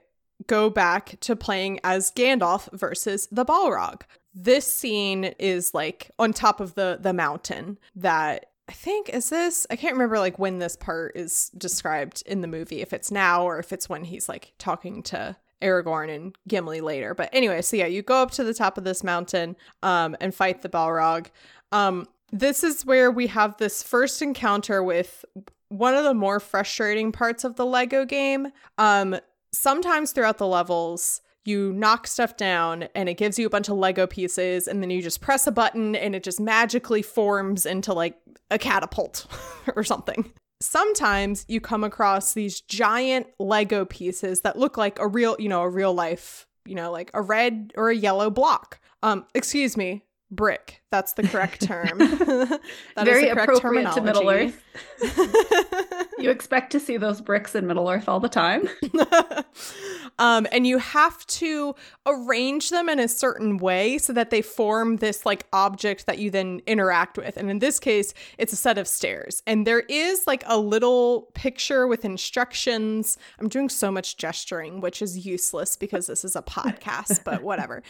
go 0.47 0.71
back 0.71 1.17
to 1.21 1.35
playing 1.35 1.81
as 1.83 2.12
Gandalf 2.12 2.69
versus 2.73 3.29
the 3.33 3.45
Balrog 3.45 4.03
this 4.37 4.71
scene 4.71 5.25
is 5.39 5.73
like 5.73 6.11
on 6.19 6.33
top 6.33 6.61
of 6.61 6.75
the 6.75 6.99
the 7.01 7.15
mountain 7.15 7.79
that 7.97 8.47
I 8.69 8.73
think 8.73 9.09
is 9.09 9.31
this 9.31 9.67
I 9.71 9.77
can't 9.77 9.95
remember 9.95 10.19
like 10.19 10.39
when 10.39 10.59
this 10.59 10.77
part 10.77 11.17
is 11.17 11.51
described 11.57 12.23
in 12.27 12.43
the 12.43 12.49
movie 12.49 12.83
if 12.83 12.93
it's 12.93 13.11
now 13.11 13.45
or 13.45 13.59
if 13.59 13.73
it's 13.73 13.89
when 13.89 14.05
he's 14.05 14.29
like 14.29 14.53
talking 14.59 15.03
to 15.05 15.37
Aragorn 15.62 16.14
and 16.14 16.37
Gimli 16.49 16.81
later. 16.81 17.14
But 17.14 17.31
anyway, 17.33 17.62
so 17.62 17.77
yeah, 17.77 17.87
you 17.87 18.03
go 18.03 18.23
up 18.23 18.31
to 18.33 18.45
the 18.45 18.55
top 18.55 18.79
of 18.79 18.85
this 18.85 19.03
mountain 19.03 19.57
um 19.83 20.16
and 20.21 20.35
fight 20.35 20.62
the 20.62 20.69
Balrog. 20.69 21.27
Um 21.73 22.07
this 22.33 22.64
is 22.64 22.85
where 22.85 23.11
we 23.11 23.29
have 23.29 23.57
this 23.57 23.83
first 23.83 24.21
encounter 24.21 24.83
with 24.83 25.25
one 25.69 25.95
of 25.95 26.05
the 26.05 26.14
more 26.14 26.40
frustrating 26.40 27.12
parts 27.12 27.45
of 27.45 27.57
the 27.57 27.66
Lego 27.66 28.05
game. 28.05 28.49
Um, 28.79 29.16
sometimes 29.53 30.12
throughout 30.12 30.38
the 30.38 30.47
levels, 30.47 31.21
you 31.45 31.73
knock 31.73 32.07
stuff 32.07 32.37
down 32.37 32.88
and 32.95 33.09
it 33.09 33.14
gives 33.14 33.38
you 33.38 33.47
a 33.47 33.51
bunch 33.51 33.69
of 33.69 33.77
Lego 33.77 34.07
pieces, 34.07 34.66
and 34.66 34.83
then 34.83 34.90
you 34.90 35.01
just 35.01 35.21
press 35.21 35.47
a 35.47 35.53
button 35.53 35.95
and 35.95 36.14
it 36.14 36.23
just 36.23 36.40
magically 36.40 37.03
forms 37.03 37.64
into 37.66 37.92
like 37.92 38.16
a 38.51 38.59
catapult 38.59 39.27
or 39.77 39.85
something. 39.85 40.33
Sometimes 40.61 41.45
you 41.49 41.61
come 41.61 41.85
across 41.85 42.33
these 42.33 42.61
giant 42.61 43.27
Lego 43.38 43.85
pieces 43.85 44.40
that 44.40 44.59
look 44.59 44.77
like 44.77 44.99
a 44.99 45.07
real, 45.07 45.37
you 45.38 45.49
know, 45.49 45.62
a 45.62 45.69
real 45.69 45.92
life, 45.92 46.47
you 46.64 46.75
know, 46.75 46.90
like 46.90 47.11
a 47.14 47.21
red 47.21 47.73
or 47.77 47.90
a 47.90 47.97
yellow 47.97 48.31
block. 48.31 48.81
Um, 49.03 49.27
excuse 49.35 49.77
me, 49.77 50.05
brick. 50.31 50.83
That's 50.92 51.14
the 51.14 51.25
correct 51.25 51.62
term. 51.62 51.99
that 51.99 52.61
Very 53.05 53.29
appropriate 53.29 53.92
to 53.94 54.01
Middle 54.01 54.31
Earth. 54.31 54.62
you 56.18 56.31
expect 56.31 56.70
to 56.72 56.81
see 56.81 56.96
those 56.96 57.20
bricks 57.20 57.57
in 57.57 57.66
Middle 57.66 57.88
Earth 57.88 58.09
all 58.09 58.20
the 58.20 58.29
time. 58.29 58.68
um, 60.20 60.46
and 60.53 60.64
you 60.64 60.79
have 60.79 61.27
to 61.27 61.75
arrange 62.07 62.70
them 62.70 62.88
in 62.88 63.01
a 63.01 63.09
certain 63.09 63.57
way 63.57 63.99
so 63.99 64.12
that 64.12 64.31
they 64.31 64.42
form 64.42 64.99
this 64.99 65.27
like 65.27 65.44
object 65.53 66.07
that 66.07 66.18
you 66.18 66.31
then 66.31 66.61
interact 66.68 67.18
with. 67.18 67.37
And 67.37 67.51
in 67.51 67.59
this 67.59 67.81
case, 67.81 68.14
it's 68.38 68.53
a 68.53 68.57
set 68.57 68.79
of 68.79 68.87
stairs. 68.87 69.42
And 69.44 69.66
there 69.66 69.81
is 69.81 70.25
like 70.29 70.44
a 70.46 70.57
little 70.57 71.33
picture 71.35 71.88
with 71.88 72.05
instructions. 72.05 73.18
I'm 73.40 73.49
doing 73.49 73.68
so 73.68 73.90
much 73.90 74.18
gesturing, 74.18 74.81
which 74.81 75.03
is 75.03 75.27
useless 75.27 75.75
because 75.75 76.07
this 76.07 76.25
is 76.25 76.37
a 76.37 76.42
podcast, 76.42 77.25
but 77.25 77.42
whatever. 77.42 77.83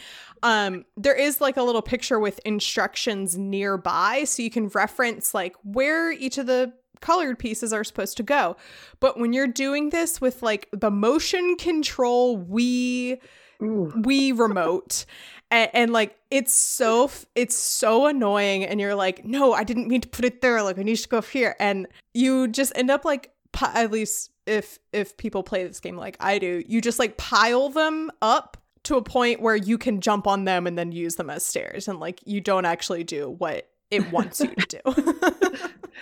Um, 0.42 0.86
there 0.96 1.14
is 1.14 1.42
like 1.42 1.58
a 1.58 1.62
little 1.62 1.82
picture 1.82 2.18
with 2.18 2.40
instructions 2.46 2.85
nearby 3.36 4.24
so 4.24 4.42
you 4.42 4.50
can 4.50 4.68
reference 4.68 5.34
like 5.34 5.54
where 5.62 6.12
each 6.12 6.38
of 6.38 6.46
the 6.46 6.72
colored 7.00 7.38
pieces 7.38 7.72
are 7.72 7.84
supposed 7.84 8.16
to 8.16 8.22
go. 8.22 8.56
But 9.00 9.18
when 9.18 9.32
you're 9.32 9.46
doing 9.46 9.90
this 9.90 10.20
with 10.20 10.42
like 10.42 10.68
the 10.72 10.90
motion 10.90 11.56
control 11.56 12.38
Wii 12.38 13.18
Wii 13.60 14.38
remote 14.38 15.06
and, 15.50 15.70
and, 15.72 15.92
like 15.92 16.16
it's 16.30 16.54
so 16.54 17.10
it's 17.34 17.56
so 17.56 18.06
annoying 18.06 18.64
and 18.64 18.80
you're 18.80 18.94
like 18.94 19.24
no 19.24 19.52
I 19.52 19.64
didn't 19.64 19.88
mean 19.88 20.00
to 20.02 20.08
put 20.08 20.24
it 20.24 20.40
there 20.40 20.62
like 20.62 20.78
I 20.78 20.82
need 20.82 20.96
to 20.96 21.08
go 21.08 21.22
here 21.22 21.54
and 21.58 21.86
you 22.12 22.48
just 22.48 22.72
end 22.74 22.90
up 22.90 23.04
like 23.04 23.30
at 23.62 23.90
least 23.90 24.30
if 24.46 24.78
if 24.92 25.16
people 25.16 25.42
play 25.42 25.66
this 25.66 25.80
game 25.80 25.96
like 25.96 26.16
I 26.20 26.38
do 26.38 26.62
you 26.66 26.80
just 26.80 26.98
like 26.98 27.16
pile 27.16 27.68
them 27.68 28.10
up 28.20 28.58
to 28.86 28.96
a 28.96 29.02
point 29.02 29.40
where 29.40 29.56
you 29.56 29.78
can 29.78 30.00
jump 30.00 30.26
on 30.26 30.44
them 30.44 30.66
and 30.66 30.78
then 30.78 30.92
use 30.92 31.16
them 31.16 31.28
as 31.28 31.44
stairs 31.44 31.88
and 31.88 31.98
like 31.98 32.20
you 32.24 32.40
don't 32.40 32.64
actually 32.64 33.04
do 33.04 33.30
what 33.38 33.68
it 33.90 34.12
wants 34.12 34.40
you 34.40 34.54
to 34.54 34.80
do. 34.82 35.12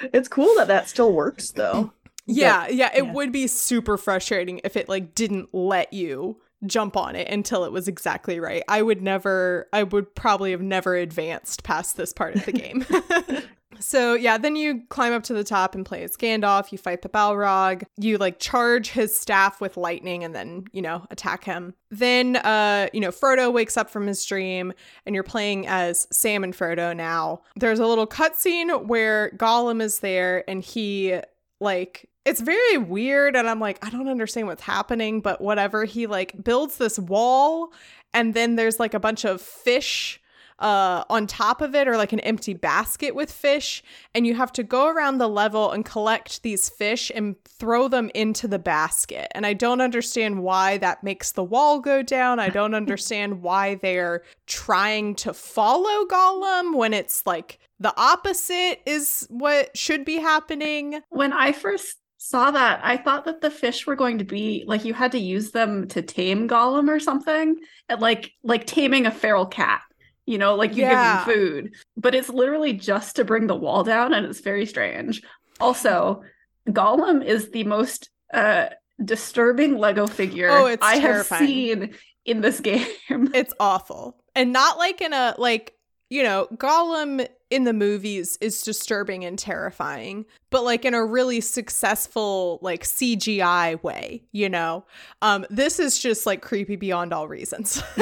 it's 0.12 0.29
cool 0.29 0.55
that 0.57 0.68
that 0.68 0.88
still 0.88 1.12
works 1.12 1.51
though. 1.53 1.92
Yeah, 2.27 2.66
but, 2.66 2.75
yeah, 2.75 2.90
it 2.94 3.05
yeah. 3.05 3.12
would 3.12 3.33
be 3.33 3.47
super 3.47 3.97
frustrating 3.97 4.61
if 4.64 4.77
it 4.77 4.88
like 4.88 5.14
didn't 5.14 5.49
let 5.53 5.92
you 5.92 6.40
jump 6.66 6.97
on 6.97 7.16
it 7.16 7.29
until 7.29 7.64
it 7.64 7.73
was 7.73 7.88
exactly 7.88 8.40
right. 8.40 8.62
I 8.68 8.83
would 8.83 9.03
never 9.03 9.68
I 9.73 9.83
would 9.83 10.14
probably 10.14 10.51
have 10.53 10.62
never 10.62 10.94
advanced 10.94 11.62
past 11.62 11.97
this 11.97 12.12
part 12.12 12.37
of 12.37 12.44
the 12.44 12.53
game. 12.53 12.85
So 13.85 14.14
yeah, 14.14 14.38
then 14.38 14.57
you 14.57 14.83
climb 14.88 15.12
up 15.12 15.25
to 15.25 15.35
the 15.35 15.44
top 15.44 15.75
and 15.75 15.85
play 15.85 16.03
as 16.05 16.16
Gandalf. 16.16 16.73
You 16.73 16.79
fight 16.79 17.03
the 17.03 17.11
Balrog. 17.11 17.85
You 17.99 18.16
like 18.16 18.38
charge 18.38 18.88
his 18.88 19.14
staff 19.14 19.61
with 19.61 19.77
lightning 19.77 20.25
and 20.25 20.35
then 20.35 20.64
you 20.73 20.81
know 20.81 21.07
attack 21.11 21.44
him. 21.44 21.75
Then 21.90 22.37
uh 22.37 22.88
you 22.94 23.01
know 23.01 23.11
Frodo 23.11 23.53
wakes 23.53 23.77
up 23.77 23.90
from 23.90 24.07
his 24.07 24.25
dream 24.25 24.73
and 25.05 25.14
you're 25.14 25.23
playing 25.23 25.66
as 25.66 26.09
Sam 26.11 26.44
and 26.44 26.55
Frodo 26.55 26.97
now. 26.97 27.42
There's 27.57 27.79
a 27.79 27.87
little 27.87 28.07
cutscene 28.07 28.87
where 28.87 29.33
Gollum 29.37 29.83
is 29.83 30.01
there 30.01 30.49
and 30.49 30.62
he 30.62 31.20
like 31.61 32.09
it's 32.25 32.40
very 32.40 32.79
weird 32.79 33.37
and 33.37 33.47
I'm 33.47 33.61
like 33.61 33.85
I 33.85 33.90
don't 33.90 34.09
understand 34.09 34.47
what's 34.47 34.62
happening 34.62 35.20
but 35.20 35.42
whatever. 35.42 35.85
He 35.85 36.07
like 36.07 36.42
builds 36.42 36.79
this 36.79 36.99
wall 36.99 37.70
and 38.14 38.33
then 38.33 38.57
there's 38.57 38.81
like 38.81 38.94
a 38.94 39.01
bunch 39.01 39.27
of 39.27 39.42
fish 39.42 40.23
uh, 40.59 41.05
on 41.11 41.27
top 41.27 41.61
of 41.61 41.75
it 41.75 41.88
or 41.88 41.97
like 41.97 42.12
an 42.12 42.21
empty 42.21 42.55
basket 42.55 43.14
with 43.14 43.31
fish. 43.31 43.83
And 44.14 44.27
you 44.27 44.35
have 44.35 44.53
to 44.53 44.62
go 44.62 44.88
around 44.88 45.19
the 45.19 45.29
level 45.29 45.71
and 45.71 45.85
collect 45.85 46.43
these 46.43 46.69
fish 46.69 47.11
and 47.14 47.37
throw 47.45 47.88
them 47.88 48.11
into 48.14 48.47
the 48.49 48.59
basket. 48.59 49.29
And 49.35 49.47
I 49.47 49.53
don't 49.53 49.81
understand 49.81 50.43
why 50.43 50.79
that 50.79 51.03
makes 51.03 51.33
the 51.33 51.45
wall 51.45 51.81
go 51.81 52.03
down. 52.03 52.38
I 52.38 52.49
don't 52.49 52.75
understand 52.75 53.43
why 53.43 53.77
they're 53.77 54.23
trying 54.47 55.14
to 55.17 55.35
follow 55.35 56.07
Gollum 56.07 56.77
when 56.77 56.95
it's 56.95 57.27
like 57.27 57.59
the 57.81 57.95
opposite 57.97 58.81
is 58.87 59.27
what 59.31 59.77
should 59.77 60.05
be 60.05 60.19
happening. 60.19 61.01
When 61.11 61.33
I 61.33 61.53
first 61.53 61.99
saw 62.19 62.51
that, 62.53 62.81
I 62.83 62.97
thought 62.97 63.25
that 63.27 63.43
the 63.43 63.51
fish 63.51 63.87
were 63.87 63.97
going 63.97 64.19
to 64.19 64.25
be 64.25 64.64
like 64.67 64.85
you 64.85 64.95
had 64.95 65.12
to 65.12 65.19
use 65.19 65.51
them 65.51 65.88
to 65.88 66.01
tame 66.01 66.49
Gollum 66.49 66.88
or 66.88 67.01
something, 67.01 67.57
and 67.88 68.01
like 68.01 68.33
like 68.43 68.67
taming 68.67 69.07
a 69.07 69.11
feral 69.11 69.47
cat 69.47 69.83
you 70.27 70.39
know, 70.39 70.55
like 70.55 70.77
you 70.77 70.83
yeah. 70.83 71.25
give 71.25 71.27
them 71.27 71.35
food, 71.35 71.75
but 71.97 72.15
it's 72.15 72.29
literally 72.29 72.73
just 72.73 73.17
to 73.17 73.25
bring 73.25 73.47
the 73.47 73.57
wall 73.57 73.85
down, 73.85 74.13
and 74.13 74.27
it's 74.27 74.41
very 74.41 74.67
strange. 74.67 75.23
Also, 75.61 76.23
Gollum 76.69 77.25
is 77.25 77.51
the 77.51 77.65
most 77.65 78.11
uh, 78.33 78.67
disturbing 79.05 79.77
Lego 79.77 80.07
figure 80.07 80.51
oh, 80.51 80.77
I 80.81 80.99
terrifying. 80.99 81.41
have 81.41 81.49
seen 81.49 81.95
in 82.25 82.41
this 82.41 82.61
game. 82.61 82.87
it's 83.09 83.55
awful, 83.61 84.17
and 84.35 84.53
not 84.53 84.79
like 84.79 85.01
in 85.01 85.13
a 85.13 85.35
like 85.39 85.75
you 86.11 86.23
know, 86.23 86.47
Gollum 86.55 87.27
in 87.51 87.65
the 87.65 87.73
movies 87.73 88.39
is 88.41 88.63
disturbing 88.63 89.25
and 89.25 89.39
terrifying, 89.39 90.27
but 90.51 90.63
like 90.63 90.85
in 90.85 90.95
a 90.95 91.05
really 91.05 91.41
successful 91.41 92.59
like 92.63 92.83
CGI 92.85 93.83
way, 93.83 94.23
you 94.33 94.49
know. 94.49 94.85
Um 95.23 95.47
this 95.51 95.79
is 95.79 95.99
just 95.99 96.27
like 96.27 96.43
creepy 96.43 96.77
beyond 96.77 97.13
all 97.13 97.27
reasons. 97.27 97.83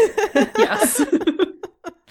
yes. 0.58 1.02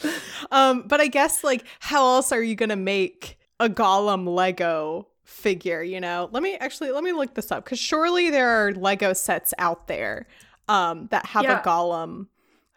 um, 0.51 0.83
but 0.87 1.01
I 1.01 1.07
guess 1.07 1.43
like 1.43 1.65
how 1.79 2.05
else 2.05 2.31
are 2.31 2.41
you 2.41 2.55
gonna 2.55 2.75
make 2.75 3.37
a 3.59 3.69
Gollum 3.69 4.27
Lego 4.27 5.07
figure? 5.23 5.83
You 5.83 5.99
know, 5.99 6.29
let 6.31 6.43
me 6.43 6.55
actually 6.55 6.91
let 6.91 7.03
me 7.03 7.11
look 7.11 7.35
this 7.35 7.51
up 7.51 7.63
because 7.63 7.79
surely 7.79 8.29
there 8.29 8.49
are 8.49 8.73
Lego 8.73 9.13
sets 9.13 9.53
out 9.57 9.87
there 9.87 10.27
um, 10.67 11.07
that 11.11 11.25
have 11.25 11.43
yeah. 11.43 11.61
a 11.61 11.63
Gollum. 11.63 12.27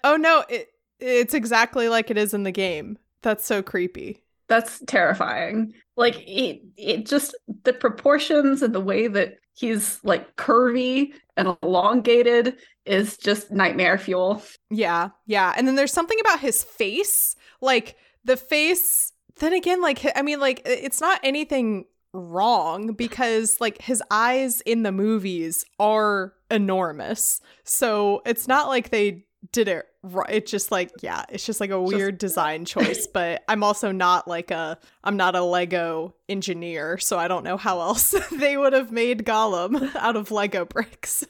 Oh 0.03 0.17
no, 0.17 0.45
it 0.49 0.69
it's 1.01 1.35
exactly 1.35 1.89
like 1.89 2.11
it 2.11 2.19
is 2.19 2.35
in 2.35 2.45
the 2.45 2.53
game. 2.53 2.99
That's 3.23 3.45
so 3.45 3.63
creepy. 3.63 4.23
That's 4.49 4.83
terrifying. 4.87 5.73
Like 5.97 6.17
it 6.27 6.63
it 6.77 7.07
just 7.07 7.35
the 7.65 7.73
proportions 7.73 8.63
and 8.63 8.75
the 8.75 8.81
way 8.81 9.07
that 9.09 9.39
he's 9.55 10.01
like 10.05 10.37
curvy 10.37 11.13
and 11.37 11.57
elongated 11.63 12.57
is 12.87 13.17
just 13.17 13.51
nightmare 13.51 13.99
fuel. 13.99 14.43
Yeah, 14.71 15.11
yeah. 15.27 15.55
And 15.57 15.67
then 15.67 15.75
there's 15.75 15.93
something 15.93 16.21
about 16.21 16.41
his 16.41 16.63
face, 16.63 17.37
like 17.61 17.97
the 18.25 18.37
face. 18.37 19.13
Then 19.37 19.53
again, 19.53 19.81
like 19.83 20.07
I 20.17 20.23
mean, 20.23 20.41
like 20.41 20.63
it's 20.65 21.01
not 21.01 21.21
anything 21.23 21.87
wrong 22.13 22.93
because 22.93 23.61
like 23.61 23.83
his 23.83 24.03
eyes 24.11 24.61
in 24.63 24.85
the 24.85 24.93
movies 24.93 25.65
are 25.79 26.33
enormous. 26.51 27.41
So 27.65 28.23
it's 28.25 28.47
not 28.47 28.69
like 28.69 28.91
they 28.91 29.25
did 29.53 29.69
it 29.69 29.87
right. 30.03 30.31
It's 30.31 30.51
just 30.51 30.71
like, 30.71 30.91
yeah, 31.03 31.25
it's 31.29 31.45
just 31.45 31.61
like 31.61 31.71
a 31.71 31.81
weird 31.81 32.15
just... 32.15 32.21
design 32.21 32.65
choice. 32.65 33.07
But 33.07 33.43
I'm 33.49 33.63
also 33.63 33.93
not 33.93 34.29
like 34.29 34.51
a, 34.51 34.79
I'm 35.03 35.17
not 35.17 35.35
a 35.35 35.43
Lego 35.43 36.15
engineer, 36.29 36.99
so 36.99 37.19
I 37.19 37.29
don't 37.29 37.45
know 37.45 37.57
how 37.57 37.81
else 37.81 38.15
they 38.33 38.57
would 38.57 38.73
have 38.73 38.93
made 38.93 39.25
Gollum 39.25 39.95
out 39.97 40.17
of 40.17 40.31
Lego 40.31 40.65
bricks. 40.65 41.25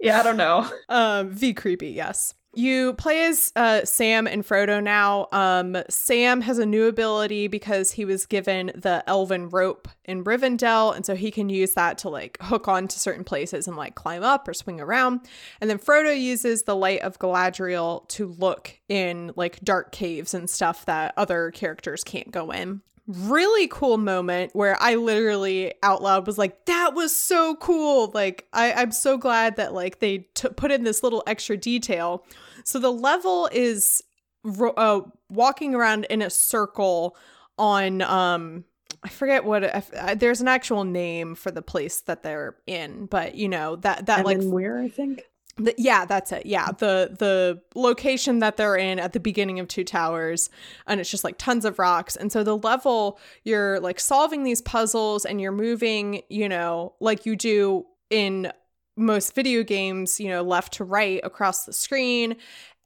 yeah, 0.00 0.20
I 0.20 0.22
don't 0.22 0.36
know. 0.36 0.70
Um, 0.88 1.30
V 1.30 1.54
creepy, 1.54 1.90
yes. 1.90 2.34
You 2.54 2.94
play 2.94 3.26
as 3.26 3.52
uh, 3.56 3.84
Sam 3.84 4.26
and 4.26 4.42
Frodo 4.42 4.82
now. 4.82 5.28
Um, 5.32 5.76
Sam 5.90 6.40
has 6.40 6.58
a 6.58 6.64
new 6.64 6.86
ability 6.86 7.46
because 7.46 7.92
he 7.92 8.04
was 8.06 8.24
given 8.24 8.72
the 8.74 9.04
elven 9.06 9.50
rope 9.50 9.86
in 10.06 10.24
Rivendell, 10.24 10.96
and 10.96 11.04
so 11.04 11.14
he 11.14 11.30
can 11.30 11.50
use 11.50 11.74
that 11.74 11.98
to 11.98 12.08
like 12.08 12.38
hook 12.40 12.66
on 12.66 12.88
to 12.88 12.98
certain 12.98 13.22
places 13.22 13.68
and 13.68 13.76
like 13.76 13.94
climb 13.94 14.22
up 14.22 14.48
or 14.48 14.54
swing 14.54 14.80
around. 14.80 15.20
And 15.60 15.68
then 15.68 15.78
Frodo 15.78 16.18
uses 16.18 16.62
the 16.62 16.74
light 16.74 17.02
of 17.02 17.18
Galadriel 17.18 18.08
to 18.08 18.28
look 18.38 18.80
in 18.88 19.32
like 19.36 19.60
dark 19.60 19.92
caves 19.92 20.32
and 20.32 20.48
stuff 20.48 20.86
that 20.86 21.12
other 21.18 21.50
characters 21.50 22.02
can't 22.02 22.30
go 22.30 22.50
in 22.50 22.80
really 23.08 23.66
cool 23.68 23.96
moment 23.96 24.54
where 24.54 24.76
I 24.80 24.94
literally 24.94 25.72
out 25.82 26.02
loud 26.02 26.26
was 26.26 26.38
like, 26.38 26.66
that 26.66 26.94
was 26.94 27.16
so 27.16 27.56
cool. 27.56 28.10
Like, 28.12 28.46
I, 28.52 28.72
I'm 28.74 28.92
so 28.92 29.16
glad 29.16 29.56
that 29.56 29.72
like 29.74 29.98
they 29.98 30.28
t- 30.34 30.50
put 30.50 30.70
in 30.70 30.84
this 30.84 31.02
little 31.02 31.24
extra 31.26 31.56
detail. 31.56 32.24
So 32.64 32.78
the 32.78 32.92
level 32.92 33.48
is 33.50 34.02
ro- 34.44 34.74
uh, 34.76 35.00
walking 35.30 35.74
around 35.74 36.04
in 36.10 36.20
a 36.20 36.30
circle 36.30 37.16
on, 37.56 38.02
um, 38.02 38.64
I 39.02 39.08
forget 39.08 39.44
what 39.44 39.64
uh, 39.64 40.14
there's 40.14 40.40
an 40.40 40.48
actual 40.48 40.84
name 40.84 41.34
for 41.34 41.50
the 41.50 41.62
place 41.62 42.00
that 42.02 42.22
they're 42.22 42.56
in, 42.66 43.06
but 43.06 43.36
you 43.36 43.48
know 43.48 43.76
that 43.76 44.06
that 44.06 44.18
and 44.18 44.26
like 44.26 44.42
where 44.42 44.78
I 44.78 44.88
think 44.88 45.22
The, 45.58 45.74
yeah, 45.76 46.04
that's 46.04 46.30
it. 46.30 46.46
Yeah, 46.46 46.68
the 46.70 47.16
the 47.18 47.60
location 47.74 48.38
that 48.38 48.56
they're 48.56 48.76
in 48.76 48.98
at 49.00 49.12
the 49.12 49.20
beginning 49.20 49.58
of 49.58 49.66
Two 49.66 49.82
Towers, 49.82 50.50
and 50.86 51.00
it's 51.00 51.10
just 51.10 51.24
like 51.24 51.36
tons 51.36 51.64
of 51.64 51.78
rocks. 51.78 52.14
And 52.14 52.30
so 52.30 52.44
the 52.44 52.56
level 52.56 53.18
you're 53.42 53.80
like 53.80 53.98
solving 53.98 54.44
these 54.44 54.62
puzzles, 54.62 55.24
and 55.24 55.40
you're 55.40 55.52
moving, 55.52 56.22
you 56.28 56.48
know, 56.48 56.94
like 57.00 57.26
you 57.26 57.34
do 57.34 57.86
in 58.08 58.52
most 58.96 59.34
video 59.34 59.62
games, 59.62 60.20
you 60.20 60.28
know, 60.28 60.42
left 60.42 60.74
to 60.74 60.84
right 60.84 61.20
across 61.24 61.64
the 61.64 61.72
screen. 61.72 62.36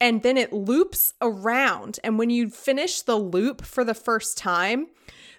And 0.00 0.22
then 0.22 0.36
it 0.36 0.52
loops 0.52 1.14
around. 1.20 2.00
And 2.02 2.18
when 2.18 2.28
you 2.28 2.50
finish 2.50 3.02
the 3.02 3.16
loop 3.16 3.64
for 3.64 3.84
the 3.84 3.94
first 3.94 4.36
time, 4.36 4.88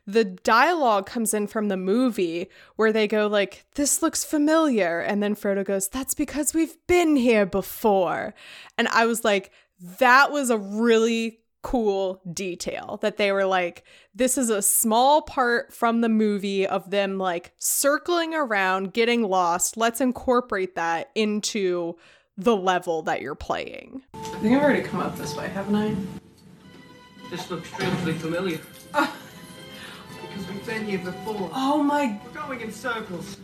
the 0.05 0.25
dialogue 0.25 1.05
comes 1.05 1.33
in 1.33 1.47
from 1.47 1.69
the 1.69 1.77
movie 1.77 2.49
where 2.75 2.91
they 2.91 3.07
go 3.07 3.27
like 3.27 3.65
this 3.75 4.01
looks 4.01 4.23
familiar 4.23 4.99
and 4.99 5.23
then 5.23 5.35
Frodo 5.35 5.63
goes 5.63 5.87
that's 5.87 6.13
because 6.13 6.53
we've 6.53 6.75
been 6.87 7.15
here 7.15 7.45
before 7.45 8.33
and 8.77 8.87
I 8.89 9.05
was 9.05 9.23
like 9.23 9.51
that 9.99 10.31
was 10.31 10.49
a 10.49 10.57
really 10.57 11.39
cool 11.61 12.21
detail 12.33 12.99
that 13.01 13.15
they 13.15 13.31
were 13.31 13.45
like 13.45 13.85
this 14.13 14.37
is 14.37 14.49
a 14.49 14.61
small 14.61 15.21
part 15.21 15.73
from 15.73 16.01
the 16.01 16.09
movie 16.09 16.67
of 16.67 16.89
them 16.89 17.17
like 17.17 17.53
circling 17.57 18.33
around 18.33 18.91
getting 18.91 19.23
lost 19.23 19.77
let's 19.77 20.01
incorporate 20.01 20.75
that 20.75 21.09
into 21.15 21.95
the 22.37 22.55
level 22.55 23.01
that 23.03 23.21
you're 23.21 23.35
playing 23.35 24.01
I 24.13 24.17
think 24.39 24.57
I've 24.57 24.63
already 24.63 24.81
come 24.81 24.99
up 24.99 25.15
this 25.15 25.37
way, 25.37 25.47
haven't 25.47 25.75
I? 25.75 25.95
This 27.29 27.49
looks 27.49 27.69
strangely 27.69 28.13
familiar. 28.13 28.59
Ah. 28.93 29.15
Because 30.33 30.49
we've 30.49 30.65
been 30.65 30.85
here 30.85 30.99
before. 30.99 31.49
Oh 31.53 31.83
my 31.83 32.19
We're 32.25 32.41
going 32.41 32.61
in 32.61 32.71
circles. 32.71 33.37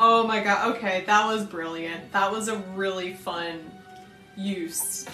Oh 0.00 0.26
my 0.26 0.42
god, 0.42 0.76
okay, 0.76 1.04
that 1.06 1.26
was 1.26 1.44
brilliant. 1.44 2.12
That 2.12 2.30
was 2.30 2.48
a 2.48 2.58
really 2.74 3.14
fun 3.14 3.70
use 4.36 5.06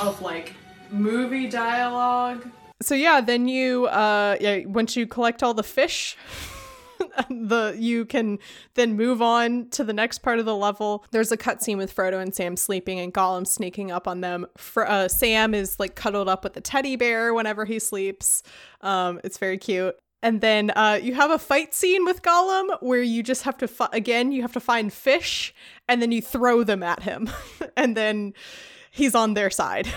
of 0.00 0.20
like 0.20 0.54
movie 0.90 1.48
dialogue. 1.48 2.46
So 2.82 2.94
yeah, 2.94 3.20
then 3.20 3.48
you 3.48 3.86
uh 3.86 4.36
yeah, 4.40 4.66
once 4.66 4.96
you 4.96 5.06
collect 5.06 5.42
all 5.42 5.54
the 5.54 5.62
fish, 5.62 6.16
the 7.30 7.76
you 7.78 8.04
can 8.04 8.38
then 8.74 8.96
move 8.96 9.22
on 9.22 9.68
to 9.70 9.84
the 9.84 9.92
next 9.92 10.18
part 10.18 10.38
of 10.38 10.44
the 10.44 10.56
level. 10.56 11.04
There's 11.10 11.32
a 11.32 11.36
cutscene 11.36 11.76
with 11.76 11.94
Frodo 11.94 12.20
and 12.20 12.34
Sam 12.34 12.56
sleeping 12.56 13.00
and 13.00 13.12
Gollum 13.12 13.46
sneaking 13.46 13.90
up 13.90 14.08
on 14.08 14.20
them. 14.20 14.46
Fr- 14.56 14.82
uh, 14.82 15.08
Sam 15.08 15.54
is 15.54 15.78
like 15.78 15.94
cuddled 15.94 16.28
up 16.28 16.44
with 16.44 16.54
the 16.54 16.60
teddy 16.60 16.96
bear 16.96 17.34
whenever 17.34 17.64
he 17.64 17.78
sleeps. 17.78 18.42
Um, 18.80 19.20
it's 19.24 19.38
very 19.38 19.58
cute. 19.58 19.96
And 20.24 20.40
then 20.40 20.70
uh, 20.76 21.00
you 21.02 21.14
have 21.14 21.32
a 21.32 21.38
fight 21.38 21.74
scene 21.74 22.04
with 22.04 22.22
Gollum 22.22 22.80
where 22.80 23.02
you 23.02 23.24
just 23.24 23.42
have 23.42 23.56
to 23.58 23.66
fi- 23.66 23.88
again 23.92 24.30
you 24.30 24.42
have 24.42 24.52
to 24.52 24.60
find 24.60 24.92
fish 24.92 25.52
and 25.88 26.00
then 26.00 26.12
you 26.12 26.22
throw 26.22 26.62
them 26.62 26.82
at 26.82 27.02
him, 27.02 27.28
and 27.76 27.96
then 27.96 28.34
he's 28.90 29.14
on 29.14 29.34
their 29.34 29.50
side. 29.50 29.88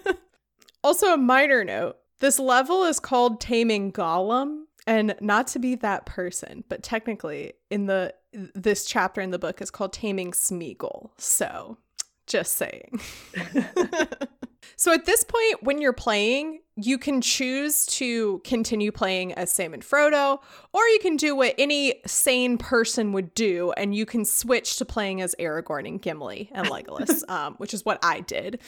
also, 0.84 1.14
a 1.14 1.16
minor 1.16 1.62
note: 1.62 1.96
this 2.18 2.38
level 2.38 2.82
is 2.84 2.98
called 2.98 3.40
Taming 3.40 3.92
Gollum, 3.92 4.63
and 4.86 5.14
not 5.20 5.46
to 5.48 5.58
be 5.58 5.74
that 5.76 6.06
person, 6.06 6.64
but 6.68 6.82
technically 6.82 7.54
in 7.70 7.86
the 7.86 8.14
this 8.54 8.84
chapter 8.84 9.20
in 9.20 9.30
the 9.30 9.38
book 9.38 9.62
is 9.62 9.70
called 9.70 9.92
Taming 9.92 10.32
Smeagol. 10.32 11.10
So, 11.18 11.78
just 12.26 12.54
saying. 12.54 13.00
so 14.76 14.92
at 14.92 15.06
this 15.06 15.24
point 15.24 15.62
when 15.62 15.80
you're 15.80 15.92
playing, 15.92 16.60
you 16.76 16.98
can 16.98 17.20
choose 17.20 17.86
to 17.86 18.40
continue 18.44 18.90
playing 18.90 19.32
as 19.34 19.52
Sam 19.52 19.74
and 19.74 19.82
Frodo, 19.82 20.40
or 20.72 20.82
you 20.88 20.98
can 21.00 21.16
do 21.16 21.36
what 21.36 21.54
any 21.56 22.00
sane 22.06 22.58
person 22.58 23.12
would 23.12 23.32
do, 23.34 23.72
and 23.76 23.94
you 23.94 24.04
can 24.04 24.24
switch 24.24 24.76
to 24.78 24.84
playing 24.84 25.20
as 25.20 25.34
Aragorn 25.38 25.86
and 25.86 26.02
Gimli 26.02 26.50
and 26.52 26.66
Legolas, 26.66 27.28
um, 27.30 27.54
which 27.54 27.72
is 27.72 27.84
what 27.84 27.98
I 28.02 28.20
did. 28.20 28.60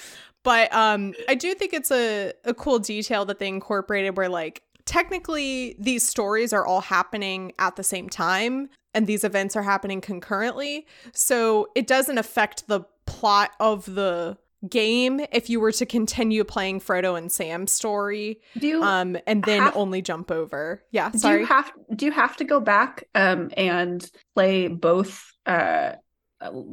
But 0.44 0.72
um, 0.72 1.14
I 1.28 1.34
do 1.34 1.54
think 1.54 1.72
it's 1.72 1.90
a, 1.90 2.32
a 2.44 2.54
cool 2.54 2.78
detail 2.78 3.24
that 3.24 3.40
they 3.40 3.48
incorporated 3.48 4.16
where 4.16 4.28
like 4.28 4.62
technically 4.86 5.76
these 5.78 6.06
stories 6.06 6.52
are 6.52 6.64
all 6.64 6.80
happening 6.80 7.52
at 7.58 7.76
the 7.76 7.82
same 7.82 8.08
time 8.08 8.68
and 8.94 9.06
these 9.06 9.24
events 9.24 9.54
are 9.56 9.62
happening 9.62 10.00
concurrently. 10.00 10.86
So 11.12 11.68
it 11.74 11.86
doesn't 11.86 12.16
affect 12.16 12.66
the 12.68 12.80
plot 13.04 13.50
of 13.60 13.84
the 13.94 14.38
game 14.70 15.20
if 15.32 15.50
you 15.50 15.60
were 15.60 15.70
to 15.72 15.84
continue 15.84 16.42
playing 16.42 16.80
Frodo 16.80 17.16
and 17.16 17.30
Sam's 17.30 17.72
story 17.72 18.40
Do 18.58 18.66
you 18.66 18.82
um 18.82 19.16
and 19.26 19.44
then 19.44 19.60
have- 19.62 19.76
only 19.76 20.00
jump 20.00 20.30
over. 20.30 20.82
Yeah, 20.92 21.10
do 21.10 21.28
you 21.28 21.44
have 21.46 21.70
do 21.94 22.06
you 22.06 22.10
have 22.12 22.36
to 22.38 22.44
go 22.44 22.58
back 22.58 23.04
um 23.14 23.50
and 23.56 24.08
play 24.34 24.68
both 24.68 25.22
uh 25.44 25.92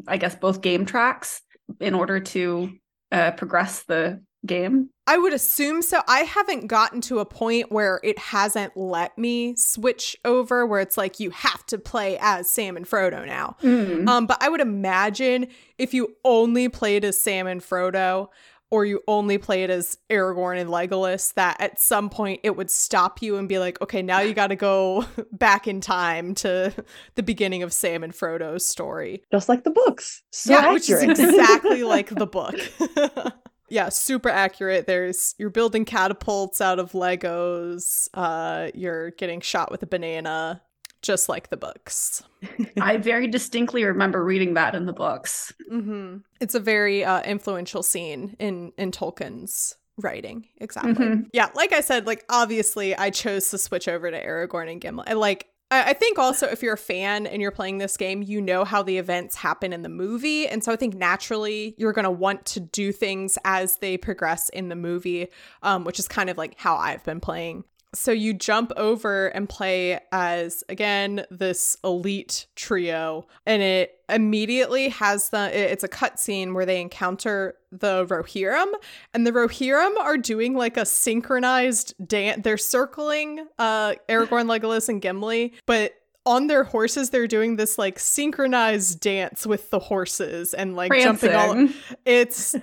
I 0.08 0.18
guess 0.18 0.36
both 0.36 0.62
game 0.62 0.86
tracks 0.86 1.42
in 1.82 1.94
order 1.94 2.20
to 2.20 2.72
uh 3.12 3.32
progress 3.32 3.84
the 3.84 4.22
game? 4.46 4.90
I 5.06 5.18
would 5.18 5.34
assume 5.34 5.82
so. 5.82 6.02
I 6.08 6.20
haven't 6.20 6.68
gotten 6.68 7.02
to 7.02 7.20
a 7.20 7.26
point 7.26 7.72
where 7.72 8.00
it 8.04 8.18
hasn't 8.18 8.78
let 8.78 9.18
me 9.18 9.56
switch 9.56 10.16
over 10.24 10.66
where 10.66 10.80
it's 10.80 10.98
like 10.98 11.20
you 11.20 11.30
have 11.32 11.66
to 11.68 11.78
play 11.78 12.18
as 12.22 12.50
Sam 12.50 12.78
and 12.78 12.86
Frodo 12.86 13.26
now. 13.26 13.58
Mm. 13.62 14.08
Um, 14.08 14.26
but 14.26 14.42
I 14.42 14.50
would 14.50 14.62
imagine 14.62 15.48
if 15.78 15.94
you 15.94 16.16
only 16.24 16.70
played 16.70 17.04
as 17.04 17.20
Sam 17.20 17.48
and 17.48 17.62
Frodo, 17.62 18.30
or 18.74 18.86
you 18.86 19.02
only 19.08 19.38
played 19.38 19.70
as 19.70 20.00
Aragorn 20.10 20.60
and 20.60 20.68
Legolas, 20.68 21.36
that 21.36 21.58
at 21.60 21.80
some 21.80 22.10
point 22.10 22.40
it 22.44 22.58
would 22.58 22.72
stop 22.72 23.22
you 23.22 23.38
and 23.38 23.48
be 23.48 23.60
like, 23.60 23.80
okay, 23.82 24.02
now 24.02 24.20
you 24.20 24.34
got 24.34 24.48
to 24.48 24.56
go 24.56 25.06
back 25.32 25.68
in 25.68 25.80
time 25.80 26.34
to 26.34 26.74
the 27.14 27.22
beginning 27.22 27.62
of 27.62 27.72
Sam 27.72 28.04
and 28.04 28.14
Frodo's 28.14 28.66
story. 28.66 29.22
Just 29.32 29.48
like 29.48 29.64
the 29.64 29.70
books. 29.70 30.24
So 30.32 30.54
yeah, 30.54 30.74
which 30.74 30.90
is 30.90 31.04
exactly 31.04 31.84
like 31.84 32.10
the 32.10 32.26
book. 32.26 32.56
yeah, 33.74 33.90
super 33.90 34.30
accurate. 34.30 34.86
There's 34.86 35.34
you're 35.40 35.50
building 35.50 35.84
catapults 35.84 36.62
out 36.62 36.78
of 36.80 36.92
Legos. 36.92 38.08
Uh, 38.14 38.70
you're 38.76 39.12
getting 39.12 39.42
shot 39.42 39.72
with 39.72 39.82
a 39.82 39.88
banana, 39.88 40.62
just 41.02 41.28
like 41.28 41.50
the 41.50 41.58
books. 41.58 42.22
I 42.80 42.98
very 42.98 43.28
distinctly 43.28 43.84
remember 43.84 44.24
reading 44.24 44.54
that 44.54 44.76
in 44.76 44.86
the 44.86 44.94
books. 44.94 45.52
hmm 45.70 46.18
It's 46.40 46.56
a 46.56 46.60
very 46.60 47.04
uh, 47.04 47.22
influential 47.24 47.82
scene 47.84 48.36
in 48.40 48.72
in 48.78 48.92
Tolkien's 48.92 49.76
writing. 49.98 50.48
Exactly. 50.60 50.94
Mhm. 50.94 51.26
Yeah, 51.34 51.50
like 51.56 51.74
I 51.74 51.82
said, 51.82 52.06
like 52.06 52.24
obviously 52.30 52.96
I 52.96 53.10
chose 53.10 53.50
to 53.50 53.58
switch 53.58 53.88
over 53.88 54.10
to 54.12 54.24
Aragorn 54.26 54.72
and 54.72 54.80
Gimli. 54.82 55.14
Like. 55.16 55.48
I 55.82 55.94
think 55.94 56.20
also 56.20 56.48
if 56.48 56.62
you're 56.62 56.74
a 56.74 56.78
fan 56.78 57.26
and 57.28 57.42
you're 57.42 57.52
playing 57.52 57.78
this 57.78 57.98
game, 57.98 58.22
you 58.22 58.42
know 58.42 58.64
how 58.64 58.84
the 58.84 58.98
events 58.98 59.36
happen 59.36 59.74
in 59.74 59.82
the 59.82 59.90
movie. 59.90 60.48
And 60.48 60.64
so 60.64 60.72
I 60.72 60.76
think 60.76 60.96
naturally 60.96 61.76
you're 61.78 61.94
going 61.94 62.04
to 62.04 62.12
want 62.12 62.46
to 62.48 62.60
do 62.60 62.92
things 62.92 63.38
as 63.46 63.78
they 63.78 63.98
progress 63.98 64.50
in 64.50 64.70
the 64.70 64.76
movie, 64.76 65.28
um, 65.62 65.84
which 65.84 66.00
is 66.00 66.08
kind 66.08 66.30
of 66.30 66.38
like 66.38 66.58
how 66.58 66.76
I've 66.76 67.04
been 67.04 67.20
playing. 67.20 67.64
So 67.96 68.12
you 68.12 68.34
jump 68.34 68.72
over 68.76 69.28
and 69.28 69.48
play 69.48 70.00
as 70.12 70.64
again 70.68 71.26
this 71.30 71.78
elite 71.84 72.48
trio, 72.56 73.28
and 73.46 73.62
it 73.62 74.00
immediately 74.10 74.90
has 74.90 75.30
the 75.30 75.50
it's 75.58 75.84
a 75.84 75.88
cutscene 75.88 76.54
where 76.54 76.66
they 76.66 76.82
encounter 76.82 77.56
the 77.72 78.06
Rohirrim, 78.08 78.72
and 79.14 79.28
the 79.28 79.32
Rohirrim 79.32 79.98
are 80.00 80.18
doing 80.18 80.56
like 80.56 80.78
a 80.78 80.86
synchronized 80.86 81.94
dance. 82.08 82.42
They're 82.44 82.58
circling 82.58 83.48
uh 83.60 83.94
Aragorn, 84.10 84.48
Legolas, 84.48 84.90
and 84.90 85.02
Gimli, 85.02 85.54
but 85.66 85.94
on 86.26 86.48
their 86.48 86.64
horses 86.64 87.10
they're 87.10 87.28
doing 87.28 87.58
this 87.58 87.78
like 87.78 88.00
synchronized 88.00 89.02
dance 89.02 89.46
with 89.46 89.70
the 89.72 89.80
horses 89.80 90.54
and 90.54 90.76
like 90.76 90.92
jumping 90.94 91.34
all 91.34 91.54
Prancing. 91.54 91.76
it's 92.06 92.56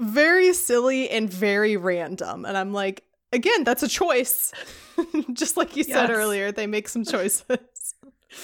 very 0.00 0.52
silly 0.52 1.08
and 1.10 1.30
very 1.30 1.76
random. 1.76 2.44
And 2.44 2.56
I'm 2.56 2.72
like, 2.72 3.04
again, 3.32 3.64
that's 3.64 3.82
a 3.82 3.88
choice. 3.88 4.52
Just 5.32 5.56
like 5.56 5.76
you 5.76 5.84
said 5.84 6.10
earlier, 6.10 6.52
they 6.52 6.66
make 6.66 6.88
some 6.88 7.04
choices. 7.04 7.44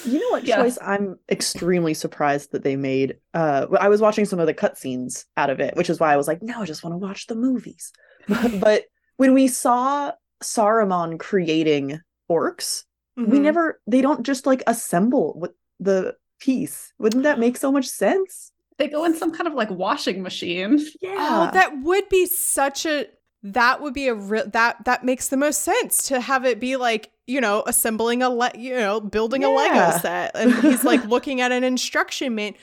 You 0.05 0.19
know 0.19 0.27
what 0.29 0.45
Yeah. 0.45 0.57
choice 0.57 0.77
I'm 0.83 1.17
extremely 1.31 1.95
surprised 1.95 2.51
that 2.51 2.63
they 2.63 2.75
made? 2.75 3.17
Uh, 3.33 3.65
I 3.79 3.89
was 3.89 4.01
watching 4.01 4.23
some 4.23 4.39
of 4.39 4.45
the 4.45 4.53
cutscenes 4.53 5.25
out 5.35 5.49
of 5.49 5.59
it, 5.59 5.75
which 5.75 5.89
is 5.89 5.99
why 5.99 6.13
I 6.13 6.15
was 6.15 6.27
like, 6.27 6.43
no, 6.43 6.61
I 6.61 6.65
just 6.65 6.83
want 6.83 6.93
to 6.93 6.97
watch 6.99 7.25
the 7.25 7.33
movies. 7.33 7.91
but 8.59 8.83
when 9.17 9.33
we 9.33 9.47
saw 9.47 10.11
Saruman 10.43 11.17
creating 11.19 11.99
orcs, 12.29 12.83
we 13.17 13.39
Mhm. 13.39 13.41
never, 13.41 13.81
they 13.87 14.01
don't 14.01 14.23
just 14.23 14.45
like 14.45 14.61
assemble 14.67 15.33
with 15.39 15.53
the 15.79 16.15
piece. 16.39 16.93
Wouldn't 16.99 17.23
that 17.23 17.39
make 17.39 17.57
so 17.57 17.71
much 17.71 17.87
sense? 17.87 18.51
They 18.77 18.89
go 18.89 19.05
in 19.05 19.15
some 19.15 19.31
kind 19.31 19.47
of 19.47 19.55
like 19.55 19.71
washing 19.71 20.21
machine. 20.21 20.85
Oh, 21.03 21.49
that 21.51 21.81
would 21.81 22.07
be 22.09 22.27
such 22.27 22.85
a 22.85 23.07
that 23.43 23.81
would 23.81 23.93
be 23.93 24.07
a 24.07 24.13
real 24.13 24.47
that 24.49 24.83
that 24.85 25.05
makes 25.05 25.29
the 25.29 25.37
most 25.37 25.61
sense 25.61 26.07
to 26.07 26.19
have 26.19 26.45
it 26.45 26.59
be 26.59 26.75
like 26.75 27.11
you 27.25 27.39
know 27.39 27.63
assembling 27.67 28.21
a 28.21 28.29
le- 28.29 28.51
you 28.55 28.75
know 28.75 28.99
building 28.99 29.43
a 29.43 29.49
Lego 29.49 29.97
set 29.99 30.31
and 30.35 30.53
he's 30.55 30.83
like 30.83 31.03
looking 31.07 31.41
at 31.41 31.51
an 31.51 31.63
instruction 31.63 32.35
man. 32.35 32.53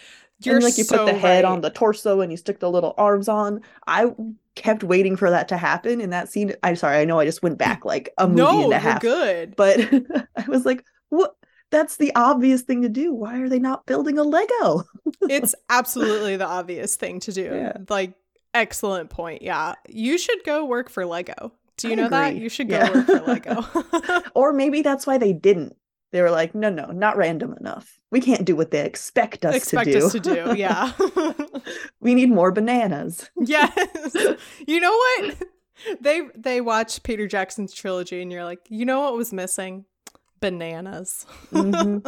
You're 0.43 0.57
and 0.57 0.65
like 0.65 0.77
you 0.77 0.85
so 0.85 0.99
put 0.99 1.07
the 1.07 1.19
head 1.19 1.45
right. 1.45 1.51
on 1.51 1.63
the 1.63 1.71
torso 1.71 2.21
and 2.21 2.31
you 2.31 2.37
stick 2.37 2.61
the 2.61 2.71
little 2.71 2.95
arms 2.99 3.27
on. 3.27 3.63
I 3.87 4.13
kept 4.55 4.83
waiting 4.83 5.17
for 5.17 5.31
that 5.31 5.49
to 5.49 5.57
happen 5.57 6.01
in 6.01 6.11
that 6.11 6.29
scene. 6.29 6.53
I'm 6.63 6.77
sorry, 6.77 6.99
I 6.99 7.05
know 7.07 7.19
I 7.19 7.25
just 7.25 7.43
went 7.43 7.57
back 7.57 7.85
like 7.85 8.13
a 8.19 8.29
movie 8.29 8.43
no, 8.43 8.65
and 8.65 8.73
a 8.73 8.79
half. 8.79 9.01
good. 9.01 9.57
but 9.57 9.81
I 10.37 10.45
was 10.49 10.67
like, 10.67 10.85
what? 11.09 11.35
That's 11.71 11.97
the 11.97 12.13
obvious 12.15 12.63
thing 12.63 12.83
to 12.83 12.89
do. 12.89 13.13
Why 13.13 13.41
are 13.41 13.49
they 13.49 13.59
not 13.59 13.87
building 13.87 14.19
a 14.19 14.23
Lego? 14.25 14.85
it's 15.23 15.55
absolutely 15.69 16.37
the 16.37 16.47
obvious 16.47 16.97
thing 16.97 17.21
to 17.21 17.33
do. 17.33 17.45
Yeah. 17.55 17.79
Like, 17.89 18.15
excellent 18.57 19.11
point. 19.11 19.43
Yeah. 19.43 19.75
You 19.89 20.19
should 20.19 20.43
go 20.45 20.65
work 20.65 20.89
for 20.91 21.05
Lego. 21.07 21.53
Do 21.77 21.89
you 21.89 21.93
I 21.93 21.97
know 21.97 22.09
that? 22.09 22.37
You 22.37 22.49
should 22.49 22.69
go 22.69 22.77
Yeah. 22.77 22.93
work 22.93 23.07
for 23.07 23.21
Lego. 23.21 24.23
or 24.35 24.53
maybe 24.53 24.83
that's 24.83 25.07
why 25.07 25.19
they 25.19 25.33
didn't. 25.33 25.77
They 26.13 26.23
were 26.23 26.31
like, 26.31 26.55
no, 26.55 26.71
no, 26.71 26.87
not 26.87 27.17
random 27.17 27.55
enough. 27.61 27.99
We 28.11 28.21
can't 28.21 28.45
do 28.45 28.57
what 28.57 28.71
they 28.71 28.85
expect 28.87 29.45
us 29.45 29.55
Expect 29.57 29.87
to 29.87 29.93
do. 29.93 30.07
Expect 30.07 30.27
us 30.27 30.35
to 30.47 30.55
do. 30.55 30.57
Yeah. 30.59 30.93
we 32.01 32.15
need 32.15 32.31
more 32.31 32.53
bananas. 32.53 33.31
yes. 33.39 33.77
You 34.67 34.81
know 34.81 34.93
what? 34.97 35.37
They 36.01 36.23
they 36.35 36.63
watched 36.63 37.03
Peter 37.03 37.27
Jackson's 37.27 37.75
trilogy 37.75 38.23
and 38.23 38.33
you're 38.33 38.45
like, 38.45 38.61
you 38.71 38.87
know 38.87 39.01
what 39.01 39.15
was 39.15 39.33
missing? 39.33 39.85
Bananas. 40.41 41.27
Mhm. 41.53 42.03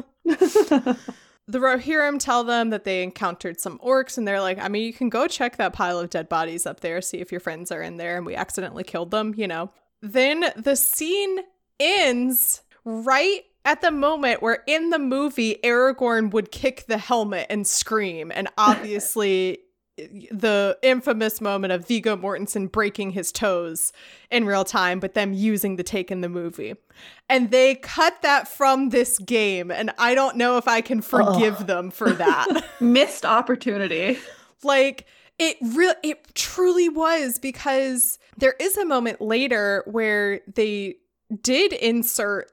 The 1.48 1.58
Rohirrim 1.58 2.20
tell 2.20 2.44
them 2.44 2.68
that 2.70 2.84
they 2.84 3.02
encountered 3.02 3.58
some 3.58 3.78
orcs, 3.78 4.18
and 4.18 4.28
they're 4.28 4.40
like, 4.40 4.58
I 4.58 4.68
mean, 4.68 4.84
you 4.84 4.92
can 4.92 5.08
go 5.08 5.26
check 5.26 5.56
that 5.56 5.72
pile 5.72 5.98
of 5.98 6.10
dead 6.10 6.28
bodies 6.28 6.66
up 6.66 6.80
there, 6.80 7.00
see 7.00 7.18
if 7.18 7.32
your 7.32 7.40
friends 7.40 7.72
are 7.72 7.82
in 7.82 7.96
there, 7.96 8.18
and 8.18 8.26
we 8.26 8.34
accidentally 8.34 8.84
killed 8.84 9.10
them, 9.10 9.34
you 9.36 9.48
know. 9.48 9.70
Then 10.02 10.44
the 10.56 10.76
scene 10.76 11.40
ends 11.80 12.62
right 12.84 13.44
at 13.64 13.80
the 13.80 13.90
moment 13.90 14.42
where 14.42 14.62
in 14.66 14.90
the 14.90 14.98
movie 14.98 15.58
Aragorn 15.64 16.30
would 16.32 16.52
kick 16.52 16.84
the 16.86 16.98
helmet 16.98 17.46
and 17.48 17.66
scream, 17.66 18.30
and 18.34 18.48
obviously 18.58 19.60
the 20.30 20.78
infamous 20.82 21.40
moment 21.40 21.72
of 21.72 21.86
Viggo 21.86 22.16
Mortensen 22.16 22.70
breaking 22.70 23.10
his 23.10 23.32
toes 23.32 23.92
in 24.30 24.46
real 24.46 24.64
time, 24.64 25.00
but 25.00 25.14
them 25.14 25.32
using 25.32 25.76
the 25.76 25.82
take 25.82 26.10
in 26.10 26.20
the 26.20 26.28
movie. 26.28 26.74
And 27.28 27.50
they 27.50 27.76
cut 27.76 28.22
that 28.22 28.48
from 28.48 28.90
this 28.90 29.18
game, 29.18 29.70
and 29.70 29.90
I 29.98 30.14
don't 30.14 30.36
know 30.36 30.56
if 30.56 30.68
I 30.68 30.80
can 30.80 31.00
forgive 31.00 31.66
them 31.66 31.90
for 31.90 32.10
that. 32.12 32.64
Missed 32.80 33.24
opportunity. 33.24 34.18
like 34.62 35.06
it 35.38 35.56
really 35.62 35.94
it 36.02 36.34
truly 36.34 36.88
was 36.88 37.38
because 37.38 38.18
there 38.36 38.54
is 38.58 38.76
a 38.76 38.84
moment 38.84 39.20
later 39.20 39.84
where 39.86 40.40
they 40.52 40.96
did 41.42 41.72
insert 41.72 42.50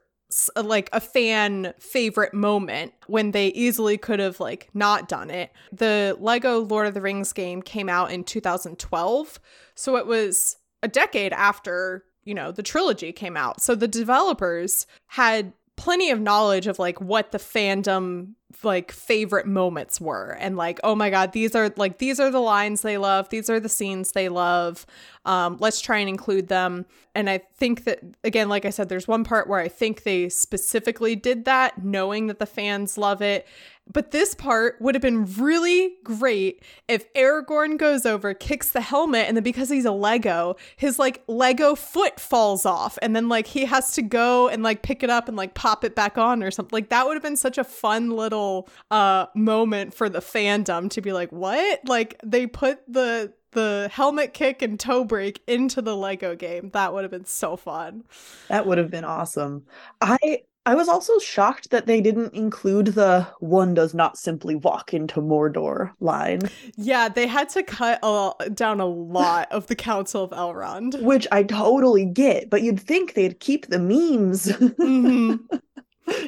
like 0.56 0.88
a 0.92 1.00
fan 1.00 1.72
favorite 1.78 2.34
moment 2.34 2.92
when 3.06 3.30
they 3.30 3.48
easily 3.48 3.96
could 3.96 4.18
have 4.18 4.40
like 4.40 4.68
not 4.74 5.08
done 5.08 5.30
it. 5.30 5.52
The 5.72 6.16
Lego 6.20 6.60
Lord 6.60 6.86
of 6.86 6.94
the 6.94 7.00
Rings 7.00 7.32
game 7.32 7.62
came 7.62 7.88
out 7.88 8.10
in 8.10 8.24
2012, 8.24 9.40
so 9.74 9.96
it 9.96 10.06
was 10.06 10.56
a 10.82 10.88
decade 10.88 11.32
after, 11.32 12.04
you 12.24 12.34
know, 12.34 12.50
the 12.52 12.62
trilogy 12.62 13.12
came 13.12 13.36
out. 13.36 13.60
So 13.60 13.74
the 13.74 13.88
developers 13.88 14.86
had 15.06 15.52
plenty 15.76 16.10
of 16.10 16.20
knowledge 16.20 16.66
of 16.66 16.78
like 16.78 17.00
what 17.00 17.32
the 17.32 17.38
fandom 17.38 18.32
like 18.62 18.90
favorite 18.90 19.46
moments 19.46 20.00
were. 20.00 20.36
And 20.40 20.56
like 20.56 20.80
oh 20.82 20.94
my 20.94 21.10
god 21.10 21.32
these 21.32 21.54
are 21.54 21.70
like 21.76 21.98
these 21.98 22.18
are 22.18 22.30
the 22.30 22.40
lines 22.40 22.82
they 22.82 22.96
love. 22.96 23.28
These 23.28 23.50
are 23.50 23.60
the 23.60 23.68
scenes 23.68 24.12
they 24.12 24.28
love. 24.28 24.86
Um 25.24 25.58
let's 25.60 25.80
try 25.80 25.98
and 25.98 26.08
include 26.08 26.48
them. 26.48 26.86
And 27.14 27.28
i 27.28 27.38
think 27.38 27.84
that 27.84 28.00
again 28.24 28.48
like 28.48 28.64
i 28.64 28.70
said 28.70 28.88
there's 28.88 29.08
one 29.08 29.24
part 29.24 29.48
where 29.48 29.60
i 29.60 29.68
think 29.68 30.02
they 30.02 30.28
specifically 30.28 31.16
did 31.16 31.44
that 31.44 31.82
knowing 31.82 32.26
that 32.26 32.38
the 32.38 32.46
fans 32.46 32.98
love 32.98 33.22
it 33.22 33.46
but 33.92 34.10
this 34.10 34.34
part 34.34 34.76
would 34.80 34.94
have 34.94 35.02
been 35.02 35.24
really 35.36 35.94
great 36.02 36.62
if 36.88 37.12
Aragorn 37.14 37.78
goes 37.78 38.04
over, 38.04 38.34
kicks 38.34 38.70
the 38.70 38.80
helmet, 38.80 39.26
and 39.26 39.36
then 39.36 39.44
because 39.44 39.68
he's 39.68 39.84
a 39.84 39.92
Lego, 39.92 40.56
his 40.76 40.98
like 40.98 41.22
Lego 41.28 41.74
foot 41.74 42.18
falls 42.18 42.66
off, 42.66 42.98
and 43.00 43.14
then 43.14 43.28
like 43.28 43.46
he 43.46 43.64
has 43.64 43.92
to 43.92 44.02
go 44.02 44.48
and 44.48 44.62
like 44.62 44.82
pick 44.82 45.02
it 45.02 45.10
up 45.10 45.28
and 45.28 45.36
like 45.36 45.54
pop 45.54 45.84
it 45.84 45.94
back 45.94 46.18
on 46.18 46.42
or 46.42 46.50
something. 46.50 46.74
Like 46.74 46.88
that 46.88 47.06
would 47.06 47.14
have 47.14 47.22
been 47.22 47.36
such 47.36 47.58
a 47.58 47.64
fun 47.64 48.10
little 48.10 48.68
uh 48.90 49.26
moment 49.34 49.94
for 49.94 50.08
the 50.08 50.20
fandom 50.20 50.90
to 50.90 51.00
be 51.00 51.12
like, 51.12 51.30
what? 51.30 51.80
Like 51.86 52.20
they 52.24 52.46
put 52.46 52.80
the 52.92 53.32
the 53.52 53.88
helmet 53.90 54.34
kick 54.34 54.60
and 54.60 54.78
toe 54.78 55.04
break 55.04 55.42
into 55.46 55.80
the 55.80 55.96
Lego 55.96 56.36
game. 56.36 56.70
That 56.74 56.92
would 56.92 57.04
have 57.04 57.10
been 57.10 57.24
so 57.24 57.56
fun. 57.56 58.04
That 58.48 58.66
would 58.66 58.78
have 58.78 58.90
been 58.90 59.04
awesome. 59.04 59.64
I 60.00 60.42
I 60.66 60.74
was 60.74 60.88
also 60.88 61.18
shocked 61.20 61.70
that 61.70 61.86
they 61.86 62.00
didn't 62.00 62.34
include 62.34 62.88
the 62.88 63.26
one 63.40 63.72
does 63.72 63.94
not 63.94 64.18
simply 64.18 64.54
walk 64.56 64.92
into 64.92 65.20
Mordor 65.20 65.92
line, 66.00 66.40
Yeah, 66.76 67.08
they 67.08 67.26
had 67.28 67.48
to 67.50 67.62
cut 67.62 68.00
a, 68.02 68.32
down 68.50 68.80
a 68.80 68.86
lot 68.86 69.50
of 69.52 69.68
the 69.68 69.76
Council 69.76 70.24
of 70.24 70.30
Elrond. 70.32 71.00
which 71.02 71.26
I 71.30 71.44
totally 71.44 72.04
get, 72.04 72.50
but 72.50 72.62
you'd 72.62 72.80
think 72.80 73.14
they'd 73.14 73.38
keep 73.40 73.68
the 73.68 73.78
memes. 73.78 74.46
Mhm. 74.48 75.38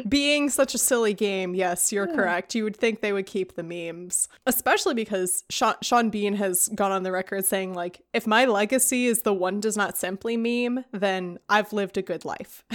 Being 0.08 0.48
such 0.50 0.74
a 0.74 0.78
silly 0.78 1.14
game, 1.14 1.54
yes, 1.54 1.92
you're 1.92 2.08
Yeah. 2.08 2.14
correct. 2.14 2.54
You 2.54 2.64
would 2.64 2.76
think 2.76 3.00
they 3.00 3.12
would 3.12 3.26
keep 3.26 3.54
the 3.54 3.62
memes, 3.62 4.28
especially 4.46 4.94
because 4.94 5.44
Sean, 5.50 5.74
Sean 5.82 6.10
Bean 6.10 6.34
has 6.34 6.68
gone 6.74 6.92
on 6.92 7.02
the 7.02 7.12
record 7.12 7.44
saying, 7.44 7.74
like, 7.74 8.00
if 8.12 8.26
my 8.26 8.44
legacy 8.44 9.06
is 9.06 9.22
the 9.22 9.32
one 9.34 9.60
does 9.60 9.76
not 9.76 9.96
simply 9.96 10.36
meme, 10.36 10.84
then 10.92 11.38
I've 11.48 11.72
lived 11.72 11.96
a 11.96 12.02
good 12.02 12.24
life. 12.24 12.64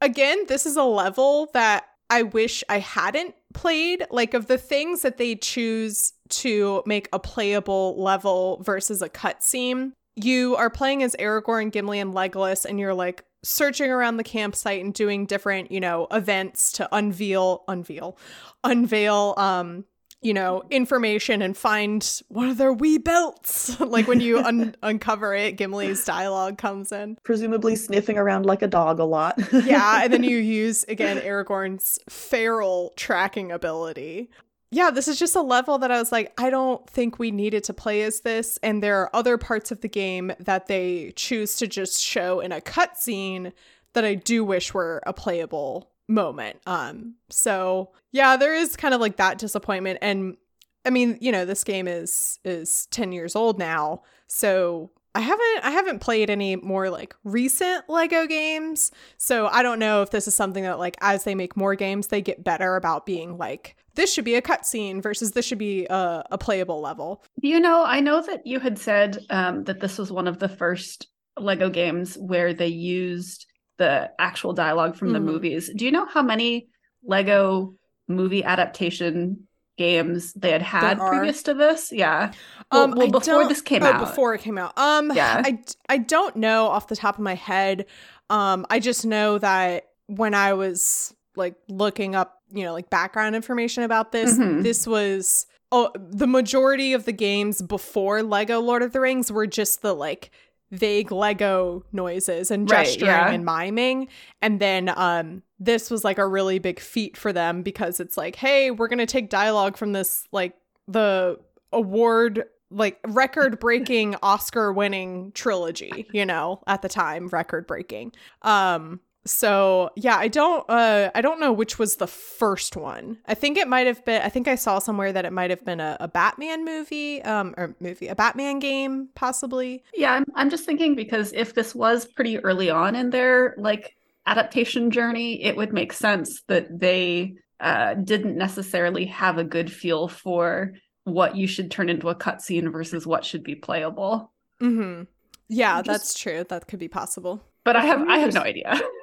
Again, 0.00 0.44
this 0.48 0.64
is 0.66 0.76
a 0.76 0.84
level 0.84 1.50
that 1.52 1.84
I 2.08 2.22
wish 2.22 2.64
I 2.68 2.78
hadn't 2.78 3.34
played. 3.54 4.06
Like, 4.10 4.34
of 4.34 4.46
the 4.46 4.58
things 4.58 5.02
that 5.02 5.18
they 5.18 5.36
choose 5.36 6.14
to 6.30 6.82
make 6.86 7.08
a 7.12 7.18
playable 7.18 8.00
level 8.02 8.62
versus 8.64 9.02
a 9.02 9.08
cutscene, 9.08 9.92
you 10.16 10.56
are 10.56 10.70
playing 10.70 11.02
as 11.02 11.14
Aragorn, 11.18 11.70
Gimli, 11.70 12.00
and 12.00 12.14
Legolas, 12.14 12.64
and 12.64 12.80
you're 12.80 12.94
like 12.94 13.24
searching 13.42 13.90
around 13.90 14.16
the 14.16 14.24
campsite 14.24 14.82
and 14.84 14.92
doing 14.92 15.26
different, 15.26 15.70
you 15.70 15.80
know, 15.80 16.06
events 16.10 16.72
to 16.72 16.88
unveil, 16.92 17.64
unveil, 17.68 18.18
unveil, 18.64 19.34
um, 19.36 19.84
you 20.22 20.34
know, 20.34 20.62
information 20.70 21.40
and 21.40 21.56
find 21.56 22.22
one 22.28 22.50
of 22.50 22.58
their 22.58 22.72
wee 22.72 22.98
belts. 22.98 23.80
like 23.80 24.06
when 24.06 24.20
you 24.20 24.38
un- 24.38 24.74
uncover 24.82 25.34
it, 25.34 25.56
Gimli's 25.56 26.04
dialogue 26.04 26.58
comes 26.58 26.92
in. 26.92 27.16
Presumably 27.22 27.74
sniffing 27.76 28.18
around 28.18 28.44
like 28.44 28.62
a 28.62 28.68
dog 28.68 28.98
a 28.98 29.04
lot. 29.04 29.40
Yeah, 29.52 30.02
and 30.04 30.12
then 30.12 30.22
you 30.22 30.36
use 30.38 30.84
again 30.84 31.18
Aragorn's 31.18 31.98
feral 32.08 32.92
tracking 32.96 33.50
ability. 33.50 34.30
Yeah, 34.72 34.90
this 34.90 35.08
is 35.08 35.18
just 35.18 35.34
a 35.34 35.42
level 35.42 35.78
that 35.78 35.90
I 35.90 35.98
was 35.98 36.12
like, 36.12 36.32
I 36.40 36.48
don't 36.48 36.88
think 36.88 37.18
we 37.18 37.32
needed 37.32 37.64
to 37.64 37.74
play 37.74 38.02
as 38.02 38.20
this. 38.20 38.58
And 38.62 38.82
there 38.82 38.98
are 38.98 39.10
other 39.14 39.36
parts 39.36 39.72
of 39.72 39.80
the 39.80 39.88
game 39.88 40.32
that 40.38 40.66
they 40.66 41.12
choose 41.16 41.56
to 41.56 41.66
just 41.66 42.00
show 42.00 42.38
in 42.38 42.52
a 42.52 42.60
cutscene 42.60 43.52
that 43.94 44.04
I 44.04 44.14
do 44.14 44.44
wish 44.44 44.72
were 44.72 45.02
a 45.06 45.12
playable 45.12 45.90
moment. 46.08 46.60
Um, 46.66 47.16
so 47.30 47.90
yeah, 48.12 48.36
there 48.36 48.54
is 48.54 48.76
kind 48.76 48.94
of 48.94 49.00
like 49.00 49.16
that 49.16 49.38
disappointment. 49.38 49.98
And 50.02 50.36
I 50.84 50.90
mean, 50.90 51.18
you 51.20 51.32
know, 51.32 51.44
this 51.44 51.64
game 51.64 51.88
is 51.88 52.38
is 52.44 52.86
10 52.86 53.12
years 53.12 53.34
old 53.34 53.58
now. 53.58 54.02
So 54.28 54.90
I 55.14 55.20
haven't 55.20 55.60
I 55.64 55.70
haven't 55.70 55.98
played 56.00 56.30
any 56.30 56.56
more 56.56 56.88
like 56.88 57.14
recent 57.24 57.88
Lego 57.88 58.26
games. 58.26 58.92
So 59.16 59.48
I 59.48 59.62
don't 59.62 59.78
know 59.78 60.02
if 60.02 60.10
this 60.10 60.28
is 60.28 60.34
something 60.34 60.62
that 60.62 60.78
like 60.78 60.96
as 61.00 61.24
they 61.24 61.34
make 61.34 61.56
more 61.56 61.74
games, 61.74 62.06
they 62.08 62.22
get 62.22 62.44
better 62.44 62.76
about 62.76 63.06
being 63.06 63.36
like 63.36 63.76
this 63.96 64.12
should 64.12 64.24
be 64.24 64.36
a 64.36 64.42
cutscene 64.42 65.02
versus 65.02 65.32
this 65.32 65.44
should 65.44 65.58
be 65.58 65.84
a, 65.90 66.24
a 66.30 66.38
playable 66.38 66.80
level. 66.80 67.24
You 67.42 67.58
know, 67.58 67.84
I 67.84 67.98
know 68.00 68.22
that 68.22 68.46
you 68.46 68.60
had 68.60 68.78
said 68.78 69.18
um, 69.30 69.64
that 69.64 69.80
this 69.80 69.98
was 69.98 70.12
one 70.12 70.28
of 70.28 70.38
the 70.38 70.48
first 70.48 71.08
Lego 71.38 71.70
games 71.70 72.16
where 72.16 72.54
they 72.54 72.68
used 72.68 73.46
the 73.78 74.10
actual 74.18 74.52
dialogue 74.52 74.94
from 74.94 75.12
the 75.12 75.18
Mhm. 75.18 75.24
movies. 75.24 75.70
Do 75.74 75.84
you 75.84 75.90
know 75.90 76.06
how 76.06 76.22
many 76.22 76.68
Lego 77.02 77.74
movie 78.06 78.44
adaptation 78.44 79.48
games 79.80 80.32
they 80.34 80.50
had 80.52 80.62
had 80.62 80.98
previous 80.98 81.42
to 81.44 81.54
this? 81.54 81.90
Yeah. 81.90 82.32
Well, 82.70 82.82
Um, 82.84 82.90
well, 82.96 83.10
before 83.10 83.48
this 83.48 83.62
came 83.62 83.82
oh, 83.82 83.86
out. 83.86 84.00
before 84.00 84.34
it 84.34 84.42
came 84.42 84.58
out. 84.58 84.76
Um, 84.78 85.10
Yeah. 85.14 85.42
I 85.44 85.58
I 85.88 85.96
don't 85.98 86.36
know 86.36 86.66
off 86.66 86.86
the 86.88 86.96
top 86.96 87.16
of 87.16 87.22
my 87.22 87.34
head. 87.34 87.86
Um, 88.28 88.66
I 88.70 88.78
just 88.78 89.04
know 89.04 89.38
that 89.38 89.88
when 90.06 90.34
I 90.34 90.52
was 90.52 91.14
like 91.34 91.54
looking 91.68 92.14
up, 92.14 92.42
you 92.52 92.62
know, 92.64 92.72
like 92.72 92.90
background 92.90 93.34
information 93.34 93.82
about 93.82 94.12
this, 94.12 94.38
Mhm. 94.38 94.62
this 94.62 94.86
was 94.86 95.46
oh, 95.72 95.90
the 95.96 96.26
majority 96.26 96.92
of 96.94 97.04
the 97.04 97.12
games 97.12 97.62
before 97.62 98.22
Lego 98.24 98.58
Lord 98.60 98.82
of 98.82 98.92
the 98.92 99.00
Rings 99.00 99.30
were 99.30 99.46
just 99.46 99.82
the 99.82 99.94
like 99.94 100.30
vague 100.70 101.10
Lego 101.10 101.84
noises 101.92 102.50
and 102.50 102.70
Right, 102.70 102.86
gesturing 102.86 103.10
yeah. 103.10 103.30
and 103.30 103.44
miming. 103.44 104.08
And 104.40 104.60
then 104.60 104.92
um 104.96 105.42
this 105.58 105.90
was 105.90 106.04
like 106.04 106.18
a 106.18 106.26
really 106.26 106.58
big 106.58 106.80
feat 106.80 107.16
for 107.16 107.32
them 107.32 107.62
because 107.62 108.00
it's 108.00 108.16
like, 108.16 108.36
hey, 108.36 108.70
we're 108.70 108.88
gonna 108.88 109.06
take 109.06 109.28
dialogue 109.30 109.76
from 109.76 109.92
this 109.92 110.26
like 110.32 110.54
the 110.88 111.38
award 111.72 112.44
like 112.70 112.98
record 113.08 113.58
breaking 113.58 114.14
Oscar 114.22 114.72
winning 114.72 115.32
trilogy, 115.32 116.06
you 116.12 116.24
know, 116.24 116.62
at 116.66 116.82
the 116.82 116.88
time, 116.88 117.28
record 117.28 117.66
breaking. 117.66 118.12
Um 118.42 119.00
so 119.24 119.90
yeah, 119.96 120.16
I 120.16 120.28
don't 120.28 120.64
uh 120.68 121.10
I 121.14 121.20
don't 121.20 121.40
know 121.40 121.52
which 121.52 121.78
was 121.78 121.96
the 121.96 122.06
first 122.06 122.76
one. 122.76 123.18
I 123.26 123.34
think 123.34 123.58
it 123.58 123.68
might 123.68 123.86
have 123.86 124.04
been 124.04 124.22
I 124.22 124.28
think 124.28 124.48
I 124.48 124.54
saw 124.54 124.78
somewhere 124.78 125.12
that 125.12 125.24
it 125.24 125.32
might 125.32 125.50
have 125.50 125.64
been 125.64 125.80
a, 125.80 125.96
a 126.00 126.08
Batman 126.08 126.64
movie, 126.64 127.22
um 127.22 127.54
or 127.56 127.74
movie, 127.80 128.08
a 128.08 128.14
Batman 128.14 128.58
game, 128.58 129.08
possibly. 129.14 129.82
Yeah, 129.94 130.12
I'm, 130.12 130.24
I'm 130.34 130.50
just 130.50 130.64
thinking 130.64 130.94
because 130.94 131.32
if 131.32 131.54
this 131.54 131.74
was 131.74 132.06
pretty 132.06 132.38
early 132.38 132.70
on 132.70 132.96
in 132.96 133.10
their 133.10 133.54
like 133.58 133.94
adaptation 134.26 134.90
journey, 134.90 135.42
it 135.42 135.56
would 135.56 135.72
make 135.72 135.92
sense 135.92 136.42
that 136.48 136.78
they 136.78 137.34
uh, 137.60 137.94
didn't 137.94 138.38
necessarily 138.38 139.04
have 139.06 139.36
a 139.36 139.44
good 139.44 139.70
feel 139.70 140.08
for 140.08 140.72
what 141.04 141.36
you 141.36 141.46
should 141.46 141.70
turn 141.70 141.88
into 141.90 142.08
a 142.08 142.14
cutscene 142.14 142.72
versus 142.72 143.06
what 143.06 143.24
should 143.24 143.42
be 143.42 143.54
playable. 143.54 144.32
Mm-hmm. 144.62 145.02
Yeah, 145.48 145.82
Just- 145.82 145.86
that's 145.86 146.18
true. 146.18 146.44
That 146.48 146.68
could 146.68 146.78
be 146.78 146.88
possible. 146.88 147.44
But 147.64 147.76
I 147.76 147.84
have 147.84 148.00
I 148.08 148.18
have 148.18 148.32
no 148.32 148.40
idea. 148.40 148.80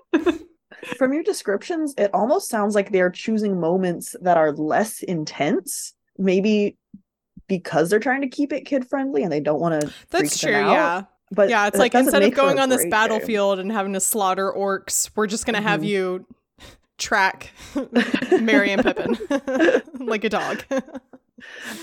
From 0.98 1.14
your 1.14 1.24
descriptions, 1.24 1.94
it 1.98 2.12
almost 2.14 2.50
sounds 2.50 2.76
like 2.76 2.92
they're 2.92 3.10
choosing 3.10 3.60
moments 3.60 4.16
that 4.22 4.38
are 4.38 4.52
less 4.54 5.02
intense. 5.04 5.94
Maybe 6.18 6.78
because 7.48 7.90
they're 7.90 8.00
trying 8.00 8.22
to 8.22 8.28
keep 8.30 8.52
it 8.54 8.66
kid 8.66 8.88
friendly 8.88 9.24
and 9.24 9.32
they 9.32 9.40
don't 9.40 9.60
want 9.60 9.82
to. 9.82 9.92
That's 10.10 10.38
true. 10.40 10.52
Yeah. 10.52 11.04
But 11.32 11.50
yeah, 11.50 11.68
it's 11.68 11.78
like 11.78 11.94
instead 11.94 12.22
of 12.22 12.28
make 12.28 12.36
for 12.36 12.42
a 12.42 12.46
going 12.46 12.60
on 12.60 12.70
this 12.70 12.78
great 12.78 12.84
game. 12.86 12.90
battlefield 12.92 13.60
and 13.60 13.72
having 13.72 13.94
to 13.94 14.00
slaughter 14.00 14.52
orcs, 14.56 15.10
we're 15.16 15.28
just 15.28 15.46
gonna 15.46 15.62
have 15.62 15.82
Mhm. 15.82 15.88
you 15.88 16.26
track 16.98 17.52
Merry 18.42 18.72
and 18.72 18.82
Pippin 18.84 19.18
like 20.06 20.24
a 20.24 20.30
dog. 20.30 20.64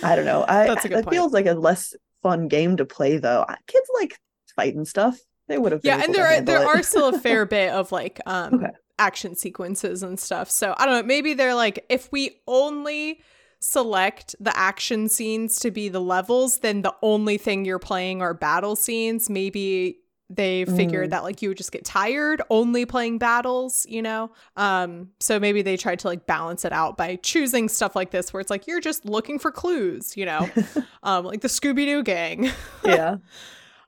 I 0.03 0.16
don't 0.16 0.24
know. 0.24 0.45
I 0.49 0.66
That's 0.66 0.85
a 0.85 0.89
good 0.89 0.99
it 1.01 1.05
point. 1.05 1.14
feels 1.14 1.32
like 1.32 1.47
a 1.47 1.53
less 1.53 1.95
fun 2.22 2.49
game 2.49 2.76
to 2.78 2.85
play 2.85 3.18
though. 3.18 3.45
Kids 3.66 3.89
like 4.01 4.18
fighting 4.57 4.85
stuff. 4.85 5.18
They 5.49 5.59
would 5.59 5.72
have. 5.72 5.82
yeah, 5.84 6.03
and 6.03 6.14
there 6.14 6.26
are, 6.26 6.40
there 6.40 6.61
are 6.66 6.76
are 6.78 6.82
still 6.82 7.14
a 7.14 7.18
fair 7.26 7.45
bit 7.47 7.70
of 7.70 7.92
like 7.92 8.20
um 8.26 8.55
Okay. 8.55 8.70
action 8.99 9.34
sequences 9.34 10.03
and 10.03 10.18
stuff. 10.18 10.51
So 10.51 10.74
I 10.78 10.86
don't 10.86 10.95
know. 11.03 11.07
Maybe 11.07 11.34
they're 11.34 11.55
like 11.55 11.84
if 11.88 12.11
we 12.12 12.40
only 12.47 13.20
select 13.61 14.34
the 14.40 14.57
action 14.57 15.09
scenes 15.09 15.59
to 15.61 15.70
be 15.70 15.88
the 15.88 16.01
levels, 16.01 16.59
then 16.59 16.82
the 16.82 16.95
only 17.03 17.38
thing 17.38 17.64
you're 17.64 17.78
playing 17.78 18.20
are 18.22 18.34
battle 18.34 18.76
scenes. 18.76 19.30
Maybe 19.30 19.99
they 20.30 20.64
figured 20.64 21.09
Mm. 21.09 21.11
that 21.11 21.22
like 21.22 21.42
you 21.42 21.49
would 21.51 21.57
just 21.59 21.70
get 21.72 21.84
tired 21.84 22.40
only 22.51 22.86
playing 22.86 23.18
battles, 23.18 23.84
you 23.88 24.01
know? 24.03 24.32
Um, 24.57 25.11
so 25.20 25.38
maybe 25.38 25.61
they 25.62 25.76
tried 25.76 25.99
to 26.01 26.09
like 26.09 26.26
balance 26.26 26.64
it 26.64 26.72
out 26.72 26.97
by 26.97 27.16
choosing 27.16 27.68
stuff 27.68 27.95
like 27.95 28.11
this 28.11 28.32
where 28.32 28.40
it's 28.40 28.49
like 28.51 28.66
you're 28.66 28.80
just 28.80 29.05
looking 29.05 29.38
for 29.38 29.51
clues, 29.53 30.16
you 30.16 30.24
know? 30.24 30.49
um, 31.03 31.24
like 31.26 31.42
the 31.42 31.49
Scooby 31.49 31.84
Doo 31.84 32.03
gang. 32.03 32.51
yeah. 32.84 33.16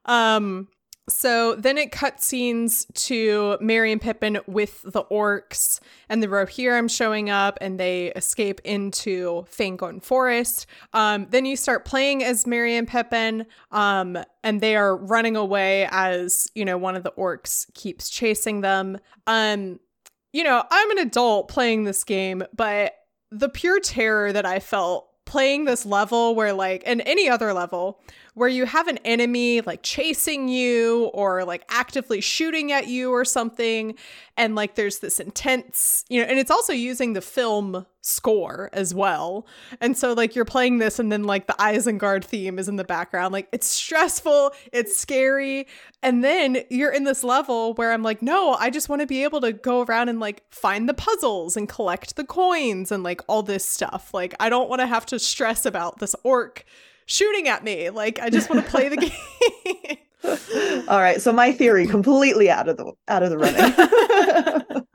Um, 0.08 0.68
so 1.08 1.54
then 1.54 1.78
it 1.78 1.92
cut 1.92 2.22
scenes 2.22 2.84
to 2.94 3.56
Merry 3.60 3.92
and 3.92 4.00
Pippin 4.00 4.38
with 4.46 4.82
the 4.82 5.04
orcs 5.04 5.78
and 6.08 6.20
the 6.20 6.26
Rohirrim 6.26 6.90
showing 6.90 7.30
up 7.30 7.58
and 7.60 7.78
they 7.78 8.08
escape 8.12 8.60
into 8.64 9.44
Fangorn 9.48 10.02
Forest. 10.02 10.66
Um, 10.92 11.28
then 11.30 11.44
you 11.44 11.56
start 11.56 11.84
playing 11.84 12.24
as 12.24 12.46
Merry 12.46 12.76
and 12.76 12.88
Pippin, 12.88 13.46
um, 13.70 14.18
and 14.42 14.60
they 14.60 14.74
are 14.74 14.96
running 14.96 15.36
away 15.36 15.88
as, 15.92 16.50
you 16.54 16.64
know, 16.64 16.76
one 16.76 16.96
of 16.96 17.04
the 17.04 17.12
orcs 17.12 17.72
keeps 17.74 18.10
chasing 18.10 18.62
them. 18.62 18.98
Um, 19.28 19.78
you 20.32 20.42
know, 20.42 20.64
I'm 20.70 20.90
an 20.90 20.98
adult 20.98 21.48
playing 21.48 21.84
this 21.84 22.02
game, 22.02 22.42
but 22.54 22.94
the 23.30 23.48
pure 23.48 23.80
terror 23.80 24.32
that 24.32 24.44
I 24.44 24.58
felt 24.58 25.08
playing 25.24 25.64
this 25.64 25.84
level 25.84 26.34
where 26.34 26.52
like 26.52 26.82
and 26.86 27.02
any 27.04 27.28
other 27.28 27.52
level 27.52 28.00
where 28.36 28.50
you 28.50 28.66
have 28.66 28.86
an 28.86 28.98
enemy 28.98 29.62
like 29.62 29.82
chasing 29.82 30.46
you 30.46 31.06
or 31.14 31.42
like 31.46 31.64
actively 31.70 32.20
shooting 32.20 32.70
at 32.70 32.86
you 32.86 33.10
or 33.10 33.24
something 33.24 33.94
and 34.36 34.54
like 34.54 34.74
there's 34.74 34.98
this 34.98 35.18
intense 35.18 36.04
you 36.10 36.20
know 36.20 36.26
and 36.28 36.38
it's 36.38 36.50
also 36.50 36.74
using 36.74 37.14
the 37.14 37.22
film 37.22 37.86
score 38.02 38.70
as 38.72 38.94
well. 38.94 39.46
And 39.80 39.96
so 39.96 40.12
like 40.12 40.36
you're 40.36 40.44
playing 40.44 40.78
this 40.78 40.98
and 40.98 41.10
then 41.10 41.24
like 41.24 41.48
the 41.48 41.54
Isengard 41.54 42.24
theme 42.24 42.58
is 42.58 42.68
in 42.68 42.76
the 42.76 42.84
background. 42.84 43.32
Like 43.32 43.48
it's 43.52 43.66
stressful 43.66 44.52
it's 44.70 44.94
scary 44.94 45.66
and 46.02 46.22
then 46.22 46.58
you're 46.68 46.92
in 46.92 47.04
this 47.04 47.24
level 47.24 47.72
where 47.74 47.90
I'm 47.90 48.02
like 48.02 48.20
no 48.20 48.52
I 48.60 48.68
just 48.68 48.90
want 48.90 49.00
to 49.00 49.06
be 49.06 49.24
able 49.24 49.40
to 49.40 49.52
go 49.52 49.82
around 49.82 50.10
and 50.10 50.20
like 50.20 50.42
find 50.50 50.86
the 50.86 50.94
puzzles 50.94 51.56
and 51.56 51.70
collect 51.70 52.16
the 52.16 52.24
coins 52.24 52.92
and 52.92 53.02
like 53.02 53.22
all 53.28 53.42
this 53.42 53.64
stuff. 53.64 54.12
Like 54.12 54.34
I 54.38 54.50
don't 54.50 54.68
want 54.68 54.80
to 54.80 54.86
have 54.86 55.06
to 55.06 55.18
stress 55.18 55.64
about 55.64 56.00
this 56.00 56.14
orc 56.22 56.66
shooting 57.06 57.48
at 57.48 57.64
me. 57.64 57.90
Like 57.90 58.20
I 58.20 58.30
just 58.30 58.50
want 58.50 58.64
to 58.64 58.70
play 58.70 58.88
the 58.88 58.96
game. 58.96 60.84
All 60.88 60.98
right. 60.98 61.20
So 61.20 61.32
my 61.32 61.52
theory 61.52 61.86
completely 61.86 62.50
out 62.50 62.68
of 62.68 62.76
the 62.76 62.92
out 63.08 63.22
of 63.22 63.30
the 63.30 63.38
running. 63.38 64.86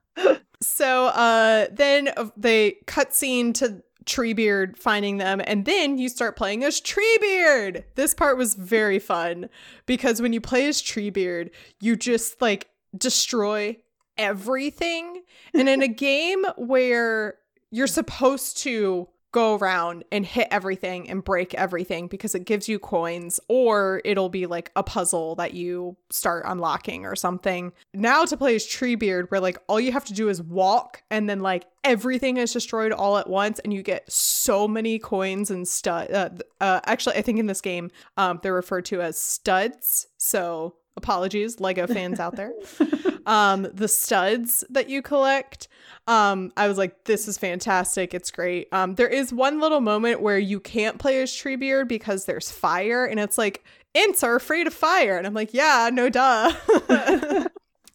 so 0.61 1.07
uh 1.07 1.67
then 1.71 2.09
uh, 2.15 2.29
they 2.37 2.75
cut 2.85 3.15
scene 3.15 3.53
to 3.53 3.81
Treebeard 4.05 4.77
finding 4.77 5.17
them 5.17 5.41
and 5.45 5.65
then 5.65 5.97
you 5.97 6.09
start 6.09 6.35
playing 6.35 6.63
as 6.63 6.81
Treebeard. 6.81 7.83
This 7.95 8.13
part 8.13 8.37
was 8.37 8.55
very 8.55 8.99
fun 8.99 9.49
because 9.85 10.21
when 10.21 10.33
you 10.33 10.41
play 10.41 10.67
as 10.67 10.81
Treebeard, 10.81 11.51
you 11.79 11.95
just 11.95 12.41
like 12.41 12.67
destroy 12.97 13.77
everything. 14.17 15.21
And 15.53 15.69
in 15.69 15.81
a 15.81 15.87
game 15.87 16.45
where 16.57 17.35
you're 17.71 17.87
supposed 17.87 18.57
to 18.59 19.07
go 19.31 19.55
around 19.55 20.03
and 20.11 20.25
hit 20.25 20.47
everything 20.51 21.09
and 21.09 21.23
break 21.23 21.53
everything 21.53 22.07
because 22.07 22.35
it 22.35 22.45
gives 22.45 22.67
you 22.67 22.79
coins 22.79 23.39
or 23.47 24.01
it'll 24.03 24.29
be 24.29 24.45
like 24.45 24.71
a 24.75 24.83
puzzle 24.83 25.35
that 25.35 25.53
you 25.53 25.95
start 26.09 26.43
unlocking 26.45 27.05
or 27.05 27.15
something. 27.15 27.71
Now 27.93 28.25
to 28.25 28.37
play 28.37 28.55
as 28.55 28.65
Treebeard 28.65 29.29
where 29.31 29.39
like 29.39 29.57
all 29.67 29.79
you 29.79 29.91
have 29.91 30.05
to 30.05 30.13
do 30.13 30.29
is 30.29 30.41
walk 30.41 31.03
and 31.09 31.29
then 31.29 31.39
like 31.39 31.65
everything 31.83 32.37
is 32.37 32.51
destroyed 32.51 32.91
all 32.91 33.17
at 33.17 33.29
once 33.29 33.59
and 33.59 33.73
you 33.73 33.81
get 33.81 34.11
so 34.11 34.67
many 34.67 34.99
coins 34.99 35.49
and 35.49 35.67
stud 35.67 36.11
uh, 36.11 36.29
uh, 36.59 36.81
actually 36.85 37.15
I 37.15 37.21
think 37.21 37.39
in 37.39 37.47
this 37.47 37.61
game 37.61 37.89
um 38.17 38.39
they're 38.43 38.53
referred 38.53 38.85
to 38.85 39.01
as 39.01 39.17
studs. 39.17 40.07
So 40.17 40.75
apologies 40.97 41.59
Lego 41.59 41.87
fans 41.87 42.19
out 42.19 42.35
there. 42.35 42.53
um 43.25 43.67
the 43.73 43.87
studs 43.87 44.63
that 44.69 44.89
you 44.89 45.01
collect 45.01 45.67
um 46.07 46.51
i 46.57 46.67
was 46.67 46.77
like 46.77 47.03
this 47.05 47.27
is 47.27 47.37
fantastic. 47.37 48.13
It's 48.13 48.31
great. 48.31 48.67
Um 48.71 48.95
there 48.95 49.07
is 49.07 49.31
one 49.31 49.59
little 49.59 49.81
moment 49.81 50.21
where 50.21 50.39
you 50.39 50.59
can't 50.59 50.97
play 50.99 51.21
as 51.21 51.31
treebeard 51.31 51.87
because 51.87 52.25
there's 52.25 52.51
fire 52.51 53.05
and 53.05 53.19
it's 53.19 53.37
like 53.37 53.63
Ents 53.93 54.23
are 54.23 54.35
afraid 54.35 54.67
of 54.67 54.73
fire. 54.73 55.17
And 55.17 55.27
i'm 55.27 55.33
like 55.33 55.53
yeah 55.53 55.89
no 55.91 56.09
duh. 56.09 56.53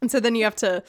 And 0.02 0.10
so 0.10 0.20
then 0.20 0.34
you 0.34 0.44
have 0.44 0.56
to 0.56 0.82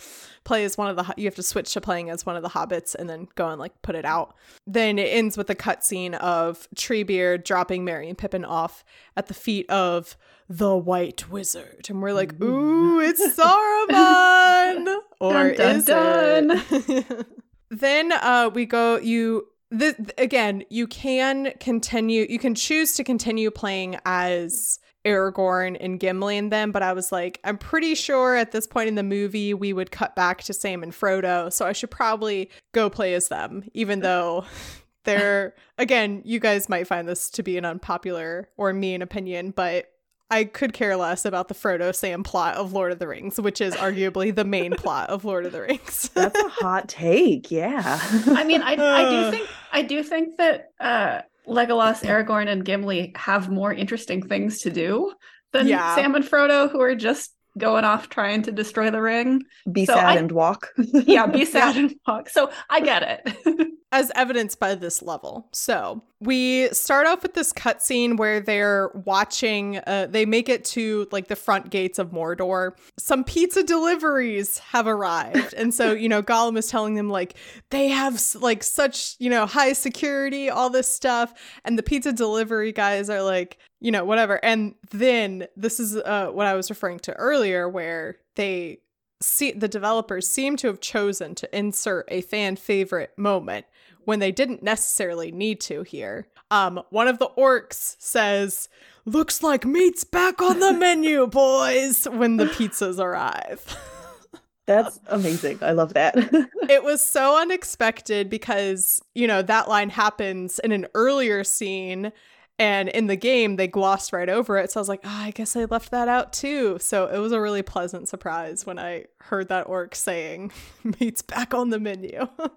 play 0.48 0.64
as 0.64 0.78
one 0.78 0.90
of 0.90 0.96
the 0.96 1.14
you 1.18 1.26
have 1.26 1.36
to 1.36 1.44
switch 1.44 1.74
to 1.74 1.82
playing 1.82 2.10
as 2.10 2.26
one 2.26 2.36
of 2.38 2.42
the 2.42 2.50
hobbits 2.50 2.96
and 2.96 3.10
then 3.10 3.28
go 3.36 3.50
and 3.50 3.60
like 3.60 3.80
put 3.82 3.96
it 3.96 4.06
out. 4.06 4.34
Then 4.66 4.98
it 4.98 5.10
ends 5.10 5.38
with 5.38 5.50
a 5.50 5.56
cutscene 5.56 6.16
of 6.16 6.68
treebeard 6.76 7.44
dropping 7.44 7.84
merry 7.84 8.08
and 8.08 8.18
pippin 8.18 8.46
off 8.46 8.84
at 9.18 9.28
the 9.28 9.34
feet 9.34 9.70
of 9.70 10.16
the 10.50 10.76
white 10.76 11.30
wizard. 11.30 11.88
And 11.90 12.02
we're 12.02 12.14
like 12.14 12.42
ooh 12.42 13.00
it's 13.02 13.22
saruman! 13.38 14.98
Or 15.20 15.52
Dun, 15.54 15.56
dun, 15.56 15.76
is 15.76 15.86
dun. 15.86 16.52
it? 16.72 17.28
Then 17.70 18.14
uh 18.14 18.50
we 18.54 18.66
go 18.66 18.98
you 18.98 19.48
the, 19.70 20.14
again 20.18 20.64
you 20.70 20.88
can 20.88 21.52
continue 21.60 22.26
you 22.30 22.40
can 22.40 22.56
choose 22.56 22.94
to 22.94 23.04
continue 23.04 23.52
playing 23.52 23.98
as 24.06 24.80
Aragorn 25.08 25.78
and 25.80 26.00
Gimli 26.00 26.38
and 26.38 26.52
them, 26.52 26.72
but 26.72 26.84
I 26.84 26.94
was 26.94 27.12
like, 27.12 27.40
I'm 27.44 27.58
pretty 27.58 27.96
sure 27.96 28.36
at 28.36 28.52
this 28.52 28.68
point 28.68 28.90
in 28.90 28.96
the 28.96 29.04
movie 29.04 29.54
we 29.54 29.74
would 29.74 29.92
cut 29.92 30.16
back 30.16 30.44
to 30.44 30.54
Sam 30.54 30.84
and 30.84 30.92
Frodo, 30.92 31.52
so 31.52 31.66
I 31.66 31.72
should 31.72 31.92
probably 31.92 32.50
go 32.74 32.90
play 32.90 33.14
as 33.14 33.30
them, 33.30 33.64
even 33.74 34.02
though 34.02 34.46
they're 35.06 35.56
again, 35.78 36.22
you 36.26 36.40
guys 36.40 36.68
might 36.68 36.88
find 36.88 37.08
this 37.08 37.30
to 37.32 37.44
be 37.44 37.58
an 37.58 37.66
unpopular 37.66 38.50
or 38.58 38.74
mean 38.74 39.02
opinion, 39.02 39.52
but 39.52 39.88
I 40.30 40.44
could 40.44 40.74
care 40.74 40.98
less 40.98 41.24
about 41.24 41.48
the 41.48 41.54
Frodo 41.54 41.96
Sam 41.96 42.22
plot 42.22 42.56
of 42.56 42.74
Lord 42.74 42.92
of 42.92 43.00
the 43.00 43.08
Rings, 43.08 43.40
which 43.40 43.62
is 43.62 43.74
arguably 43.76 44.36
the 44.36 44.44
main 44.44 44.72
plot 44.78 45.10
of 45.10 45.24
Lord 45.24 45.46
of 45.46 45.54
the 45.54 45.62
Rings. 45.62 46.10
That's 46.14 46.38
a 46.38 46.50
hot 46.50 46.90
take. 46.90 47.50
Yeah. 47.50 48.00
I 48.28 48.44
mean, 48.44 48.62
I, 48.62 48.74
I 48.74 49.10
do 49.10 49.32
think 49.32 49.50
I 49.72 49.82
do 49.84 50.04
think 50.04 50.36
that 50.38 50.72
uh, 50.80 51.22
Legolas, 51.48 52.04
Aragorn, 52.04 52.48
and 52.48 52.66
Gimli 52.66 53.14
have 53.16 53.50
more 53.50 53.74
interesting 53.74 54.22
things 54.22 54.60
to 54.62 54.70
do 54.70 55.14
than 55.54 55.68
Yeah. 55.68 55.96
Sam 55.96 56.16
and 56.16 56.26
Frodo, 56.26 56.70
who 56.70 56.82
are 56.82 56.96
just 56.96 57.34
going 57.58 57.84
off 57.86 58.10
trying 58.10 58.42
to 58.44 58.52
destroy 58.52 58.90
the 58.92 59.02
ring. 59.02 59.44
Be 59.72 59.86
So 59.86 59.94
sad 59.96 60.06
I- 60.06 60.16
and 60.16 60.32
walk. 60.32 60.74
Yeah, 60.94 61.26
be 61.28 61.46
sad 61.58 61.76
and 61.78 61.96
walk. 62.08 62.30
So 62.30 62.52
I 62.70 62.80
get 62.82 63.24
it. 63.26 63.68
as 63.94 64.12
evidenced 64.16 64.60
by 64.60 64.76
this 64.76 65.02
level. 65.02 65.48
So 65.54 66.04
we 66.20 66.68
start 66.74 67.08
off 67.08 67.24
with 67.24 67.36
this 67.36 67.54
cutscene 67.54 68.18
where 68.18 68.42
they're 68.42 68.90
watching. 69.06 69.78
Uh, 69.88 70.08
they 70.10 70.26
make 70.26 70.50
it 70.50 70.66
to 70.66 71.08
like 71.12 71.30
the 71.30 71.38
front 71.38 71.70
gates 71.70 71.98
of 71.98 72.10
Mordor. 72.12 72.72
Some 73.00 73.24
pizza 73.24 73.64
deliveries 73.64 74.58
have 74.60 74.88
arrived, 74.88 75.54
and 75.54 75.74
so 75.74 75.94
you 75.94 76.10
know 76.10 76.22
Gollum 76.22 76.58
is 76.58 76.68
telling 76.68 76.96
them 76.96 77.10
like 77.10 77.36
they 77.70 77.88
have 77.88 78.22
like 78.36 78.62
such 78.62 79.16
you 79.20 79.30
know 79.30 79.46
high 79.46 79.72
security, 79.74 80.50
all 80.50 80.70
this 80.70 80.88
stuff, 80.94 81.34
and 81.64 81.78
the 81.78 81.84
pizza 81.84 82.12
delivery 82.12 82.74
guys 82.74 83.10
are 83.10 83.22
like 83.22 83.58
you 83.80 83.92
know 83.92 84.06
whatever. 84.06 84.44
And 84.44 84.76
then 84.92 85.48
this 85.56 85.80
is 85.80 85.96
uh, 85.98 86.28
what 86.28 86.48
I 86.48 86.56
was 86.56 86.70
referring 86.70 87.00
to 87.00 87.14
earlier, 87.14 87.68
where 87.70 88.18
they 88.36 88.80
see 89.22 89.52
the 89.52 89.68
developers 89.68 90.30
seem 90.30 90.58
to 90.58 90.68
have 90.68 90.80
chosen 90.80 91.36
to 91.36 91.58
insert 91.58 92.06
a 92.10 92.22
fan 92.22 92.56
favorite 92.56 93.12
moment 93.18 93.66
when 94.06 94.20
they 94.20 94.32
didn't 94.32 94.64
necessarily 94.64 95.32
need 95.32 95.60
to 95.62 95.84
here. 95.84 96.28
Um, 96.50 96.82
one 96.92 97.08
of 97.08 97.20
the 97.20 97.30
orcs 97.38 97.96
says, 98.00 98.70
Looks 99.06 99.42
like 99.42 99.66
meat's 99.66 100.04
back 100.04 100.42
on 100.42 100.60
the 100.60 100.74
menu, 100.74 101.28
boys, 101.28 102.06
when 102.06 102.38
the 102.38 102.46
pizzas 102.46 103.00
arrive. 103.00 103.78
That's 104.66 105.00
amazing. 105.08 105.60
I 105.62 105.72
love 105.72 105.94
that. 105.94 106.16
it 106.70 106.84
was 106.84 107.02
so 107.02 107.40
unexpected 107.40 108.30
because, 108.30 109.02
you 109.16 109.26
know, 109.26 109.42
that 109.42 109.70
line 109.70 109.90
happens 109.90 110.60
in 110.60 110.74
an 110.74 110.88
earlier 110.94 111.46
scene 111.46 112.12
and 112.60 112.90
in 112.90 113.08
the 113.08 113.16
game 113.16 113.56
they 113.56 113.68
glossed 113.68 114.14
right 114.14 114.30
over 114.30 114.58
it. 114.58 114.72
So 114.72 114.80
I 114.80 114.82
was 114.82 114.90
like, 114.90 115.02
oh, 115.04 115.10
I 115.10 115.32
guess 115.32 115.56
I 115.56 115.66
left 115.66 115.92
that 115.92 116.08
out 116.08 116.34
too. 116.34 116.78
So 116.80 117.08
it 117.08 117.20
was 117.20 117.32
a 117.32 117.42
really 117.42 117.62
pleasant 117.62 118.08
surprise 118.10 118.66
when 118.66 118.80
I 118.80 119.06
heard 119.20 119.50
that 119.50 119.68
orc 119.68 119.96
saying 119.96 120.52
meat's 121.00 121.22
back 121.22 121.54
on 121.54 121.70
the 121.70 121.80
menu. 121.80 122.28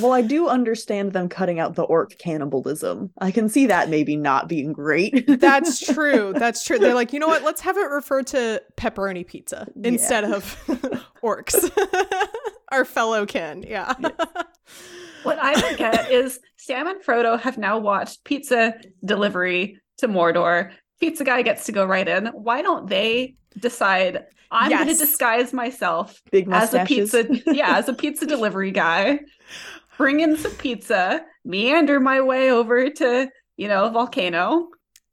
Well, 0.00 0.12
I 0.12 0.22
do 0.22 0.48
understand 0.48 1.12
them 1.12 1.28
cutting 1.28 1.58
out 1.58 1.74
the 1.74 1.82
orc 1.82 2.16
cannibalism. 2.16 3.10
I 3.20 3.32
can 3.32 3.48
see 3.48 3.66
that 3.66 3.90
maybe 3.90 4.16
not 4.16 4.48
being 4.48 4.72
great. 4.72 5.26
That's 5.26 5.80
true. 5.80 6.32
That's 6.36 6.64
true. 6.64 6.78
They're 6.78 6.94
like, 6.94 7.12
you 7.12 7.18
know 7.18 7.26
what? 7.26 7.42
Let's 7.42 7.60
have 7.62 7.76
it 7.76 7.90
refer 7.90 8.22
to 8.22 8.62
pepperoni 8.76 9.26
pizza 9.26 9.66
yeah. 9.74 9.88
instead 9.88 10.22
of 10.22 10.56
orcs. 11.22 11.68
Our 12.70 12.84
fellow 12.84 13.26
kin. 13.26 13.64
Yeah. 13.64 13.92
Yes. 13.98 14.12
What 15.22 15.38
I 15.40 15.60
forget 15.70 16.10
is 16.10 16.40
Sam 16.56 16.86
and 16.86 17.02
Frodo 17.02 17.38
have 17.40 17.58
now 17.58 17.78
watched 17.78 18.24
pizza 18.24 18.74
delivery 19.04 19.80
to 19.98 20.08
Mordor. 20.08 20.72
Pizza 21.00 21.24
guy 21.24 21.42
gets 21.42 21.66
to 21.66 21.72
go 21.72 21.84
right 21.84 22.06
in. 22.06 22.26
Why 22.26 22.62
don't 22.62 22.88
they 22.88 23.34
decide 23.58 24.24
I'm 24.50 24.70
yes. 24.70 24.84
going 24.84 24.96
to 24.96 25.04
disguise 25.04 25.52
myself 25.52 26.22
as 26.50 26.74
a 26.74 26.84
pizza, 26.84 27.26
yeah, 27.46 27.78
as 27.78 27.88
a 27.88 27.94
pizza 27.94 28.26
delivery 28.36 28.70
guy. 28.70 29.20
Bring 29.96 30.20
in 30.20 30.36
some 30.36 30.52
pizza, 30.52 31.24
meander 31.44 32.00
my 32.00 32.20
way 32.20 32.50
over 32.50 32.90
to, 32.90 33.30
you 33.56 33.68
know, 33.68 33.88
volcano. 33.90 34.68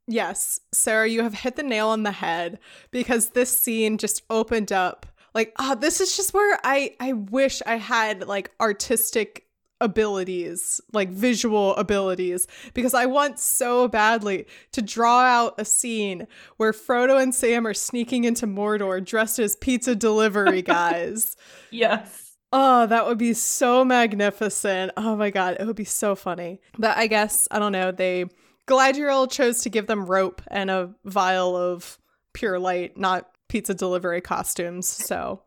Yes, 0.06 0.60
Sara, 0.72 1.08
you 1.08 1.22
have 1.22 1.34
hit 1.34 1.56
the 1.56 1.62
nail 1.62 1.88
on 1.88 2.02
the 2.02 2.12
head 2.12 2.58
because 2.90 3.30
this 3.30 3.56
scene 3.56 3.96
just 3.96 4.22
opened 4.28 4.72
up 4.72 5.06
like, 5.34 5.54
ah, 5.58 5.72
oh, 5.72 5.80
this 5.80 6.00
is 6.00 6.16
just 6.16 6.34
where 6.34 6.58
I 6.64 6.96
I 7.00 7.12
wish 7.12 7.62
I 7.66 7.76
had 7.76 8.26
like 8.26 8.50
artistic 8.60 9.46
abilities, 9.80 10.80
like 10.92 11.08
visual 11.10 11.74
abilities, 11.76 12.46
because 12.74 12.94
I 12.94 13.06
want 13.06 13.38
so 13.38 13.88
badly 13.88 14.46
to 14.72 14.82
draw 14.82 15.20
out 15.20 15.54
a 15.58 15.64
scene 15.64 16.26
where 16.56 16.72
Frodo 16.72 17.20
and 17.20 17.34
Sam 17.34 17.66
are 17.66 17.74
sneaking 17.74 18.24
into 18.24 18.46
Mordor 18.46 19.04
dressed 19.04 19.38
as 19.38 19.56
pizza 19.56 19.94
delivery 19.94 20.62
guys. 20.76 21.36
yes. 21.70 22.26
Oh, 22.52 22.86
that 22.88 23.06
would 23.06 23.18
be 23.18 23.32
so 23.32 23.84
magnificent. 23.84 24.90
Oh 24.96 25.14
my 25.14 25.30
god, 25.30 25.56
it 25.60 25.66
would 25.68 25.76
be 25.76 25.84
so 25.84 26.16
funny. 26.16 26.60
But 26.76 26.96
I 26.96 27.06
guess, 27.06 27.46
I 27.52 27.60
don't 27.60 27.70
know, 27.70 27.92
they 27.92 28.24
Galadriel 28.66 29.30
chose 29.30 29.60
to 29.62 29.70
give 29.70 29.86
them 29.86 30.04
rope 30.06 30.42
and 30.48 30.68
a 30.68 30.94
vial 31.04 31.56
of 31.56 31.98
pure 32.32 32.58
light, 32.58 32.96
not 32.96 33.30
pizza 33.48 33.72
delivery 33.74 34.20
costumes. 34.20 34.88
So 34.88 35.42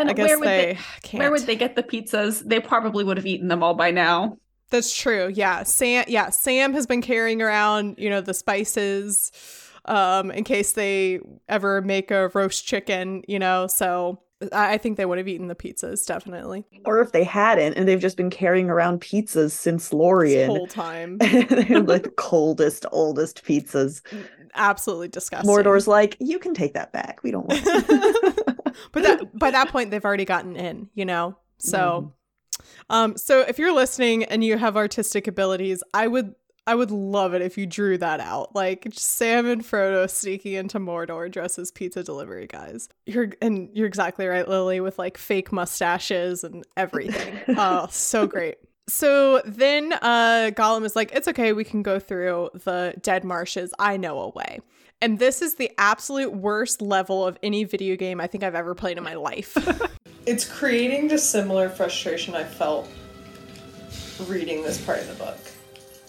and 0.00 0.18
where 0.18 0.38
would 0.38 0.48
they, 0.48 0.74
they 0.74 0.78
can't. 1.02 1.20
where 1.20 1.30
would 1.30 1.42
they 1.42 1.56
get 1.56 1.76
the 1.76 1.82
pizzas? 1.82 2.46
They 2.46 2.60
probably 2.60 3.04
would 3.04 3.16
have 3.16 3.26
eaten 3.26 3.48
them 3.48 3.62
all 3.62 3.74
by 3.74 3.90
now. 3.90 4.38
That's 4.70 4.94
true. 4.94 5.30
Yeah. 5.32 5.62
Sam 5.62 6.04
yeah, 6.08 6.30
Sam 6.30 6.74
has 6.74 6.86
been 6.86 7.02
carrying 7.02 7.40
around, 7.40 7.96
you 7.98 8.10
know, 8.10 8.20
the 8.20 8.34
spices 8.34 9.32
um 9.84 10.30
in 10.30 10.44
case 10.44 10.72
they 10.72 11.20
ever 11.48 11.80
make 11.80 12.10
a 12.10 12.28
roast 12.28 12.66
chicken, 12.66 13.22
you 13.26 13.38
know. 13.38 13.66
So 13.66 14.20
I 14.52 14.78
think 14.78 14.96
they 14.96 15.04
would 15.04 15.18
have 15.18 15.26
eaten 15.26 15.48
the 15.48 15.54
pizzas, 15.56 16.06
definitely. 16.06 16.64
Or 16.84 17.00
if 17.00 17.10
they 17.10 17.24
hadn't, 17.24 17.74
and 17.74 17.88
they've 17.88 18.00
just 18.00 18.16
been 18.16 18.30
carrying 18.30 18.70
around 18.70 19.00
pizzas 19.00 19.50
since 19.50 19.92
Lorien. 19.92 20.48
The 20.48 20.54
whole 20.58 20.66
time. 20.68 21.18
They're 21.18 21.80
like 21.82 22.04
the 22.04 22.12
coldest, 22.16 22.86
oldest 22.92 23.44
pizzas. 23.44 24.00
Absolutely 24.54 25.08
disgusting. 25.08 25.48
Mordor's 25.48 25.88
like, 25.88 26.16
you 26.20 26.38
can 26.38 26.54
take 26.54 26.74
that 26.74 26.92
back. 26.92 27.20
We 27.24 27.32
don't 27.32 27.48
want 27.48 27.64
but 28.92 29.02
that 29.02 29.38
by 29.38 29.50
that 29.50 29.68
point 29.68 29.90
they've 29.90 30.04
already 30.04 30.24
gotten 30.24 30.56
in, 30.56 30.88
you 30.94 31.04
know? 31.04 31.36
So 31.58 32.12
mm. 32.58 32.64
um 32.90 33.16
so 33.16 33.40
if 33.40 33.58
you're 33.58 33.74
listening 33.74 34.24
and 34.24 34.42
you 34.44 34.58
have 34.58 34.76
artistic 34.76 35.26
abilities, 35.26 35.82
I 35.94 36.06
would 36.06 36.34
I 36.68 36.74
would 36.74 36.90
love 36.90 37.32
it 37.32 37.40
if 37.40 37.56
you 37.56 37.64
drew 37.64 37.96
that 37.96 38.20
out. 38.20 38.54
Like 38.54 38.88
Sam 38.92 39.46
and 39.46 39.62
Frodo 39.62 40.08
sneaking 40.08 40.52
into 40.52 40.78
Mordor 40.78 41.30
dressed 41.30 41.58
as 41.58 41.70
pizza 41.70 42.02
delivery 42.02 42.46
guys. 42.46 42.90
You're 43.06 43.30
and 43.40 43.70
you're 43.72 43.86
exactly 43.86 44.26
right, 44.26 44.46
Lilly, 44.46 44.80
with 44.80 44.98
like 44.98 45.16
fake 45.16 45.50
mustaches 45.50 46.44
and 46.44 46.66
everything. 46.76 47.40
oh, 47.56 47.86
so 47.90 48.26
great. 48.26 48.58
So 48.86 49.40
then 49.46 49.94
uh 49.94 50.50
Gollum 50.54 50.84
is 50.84 50.94
like, 50.94 51.10
it's 51.12 51.26
okay, 51.28 51.54
we 51.54 51.64
can 51.64 51.82
go 51.82 51.98
through 51.98 52.50
the 52.52 52.92
dead 53.00 53.24
marshes. 53.24 53.72
I 53.78 53.96
know 53.96 54.18
a 54.18 54.28
way. 54.28 54.60
And 55.00 55.18
this 55.18 55.42
is 55.42 55.54
the 55.54 55.70
absolute 55.78 56.32
worst 56.32 56.82
level 56.82 57.24
of 57.24 57.38
any 57.42 57.64
video 57.64 57.96
game 57.96 58.20
I 58.20 58.26
think 58.26 58.42
I've 58.42 58.54
ever 58.54 58.74
played 58.74 58.98
in 58.98 59.04
my 59.04 59.14
life. 59.14 59.56
it's 60.26 60.44
creating 60.44 61.08
the 61.08 61.18
similar 61.18 61.68
frustration 61.68 62.34
I 62.34 62.44
felt 62.44 62.88
reading 64.26 64.62
this 64.62 64.84
part 64.84 64.98
of 64.98 65.08
the 65.08 65.14
book. 65.14 65.38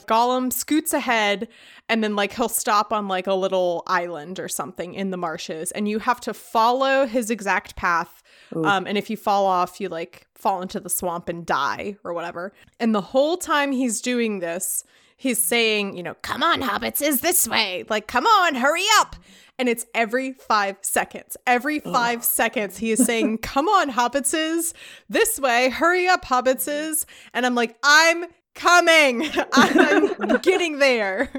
Gollum 0.07 0.51
scoots 0.51 0.91
ahead 0.93 1.47
and 1.87 2.03
then 2.03 2.15
like 2.15 2.33
he'll 2.33 2.49
stop 2.49 2.91
on 2.91 3.07
like 3.07 3.27
a 3.27 3.33
little 3.35 3.83
island 3.85 4.39
or 4.39 4.47
something 4.47 4.95
in 4.95 5.11
the 5.11 5.17
marshes 5.17 5.71
and 5.71 5.87
you 5.87 5.99
have 5.99 6.19
to 6.21 6.33
follow 6.33 7.05
his 7.05 7.29
exact 7.29 7.75
path 7.75 8.23
um, 8.55 8.87
and 8.87 8.97
if 8.97 9.11
you 9.11 9.15
fall 9.15 9.45
off 9.45 9.79
you 9.79 9.87
like 9.87 10.25
fall 10.33 10.63
into 10.63 10.79
the 10.79 10.89
swamp 10.89 11.29
and 11.29 11.45
die 11.45 11.95
or 12.03 12.11
whatever 12.13 12.53
and 12.79 12.95
the 12.95 13.01
whole 13.01 13.37
time 13.37 13.71
he's 13.71 14.01
doing 14.01 14.39
this 14.39 14.83
he's 15.19 15.43
saying, 15.43 15.95
you 15.97 16.01
know, 16.01 16.15
come 16.21 16.41
on, 16.41 16.61
hobbits, 16.61 17.01
is 17.01 17.19
this 17.19 17.47
way. 17.47 17.83
Like, 17.89 18.07
come 18.07 18.25
on, 18.25 18.55
hurry 18.55 18.85
up. 18.99 19.17
And 19.59 19.67
it's 19.67 19.85
every 19.93 20.31
five 20.31 20.77
seconds. 20.81 21.35
Every 21.45 21.79
five 21.81 22.19
Ugh. 22.19 22.23
seconds, 22.23 22.77
he 22.77 22.91
is 22.91 23.05
saying, 23.05 23.37
come 23.41 23.67
on, 23.67 23.91
hobbitses, 23.91 24.73
this 25.09 25.37
way, 25.37 25.69
hurry 25.69 26.07
up, 26.07 26.23
hobbitses. 26.23 27.05
And 27.33 27.45
I'm 27.45 27.53
like, 27.53 27.77
I'm 27.83 28.27
coming. 28.55 29.29
I'm 29.53 30.37
getting 30.37 30.79
there. 30.79 31.29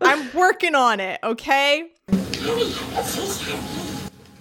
I'm 0.00 0.32
working 0.32 0.74
on 0.74 0.98
it, 0.98 1.20
okay? 1.22 1.90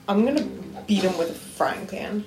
I'm 0.08 0.26
gonna 0.26 0.46
beat 0.88 1.04
him 1.04 1.18
with 1.18 1.32
a 1.32 1.34
frying 1.34 1.86
pan. 1.88 2.24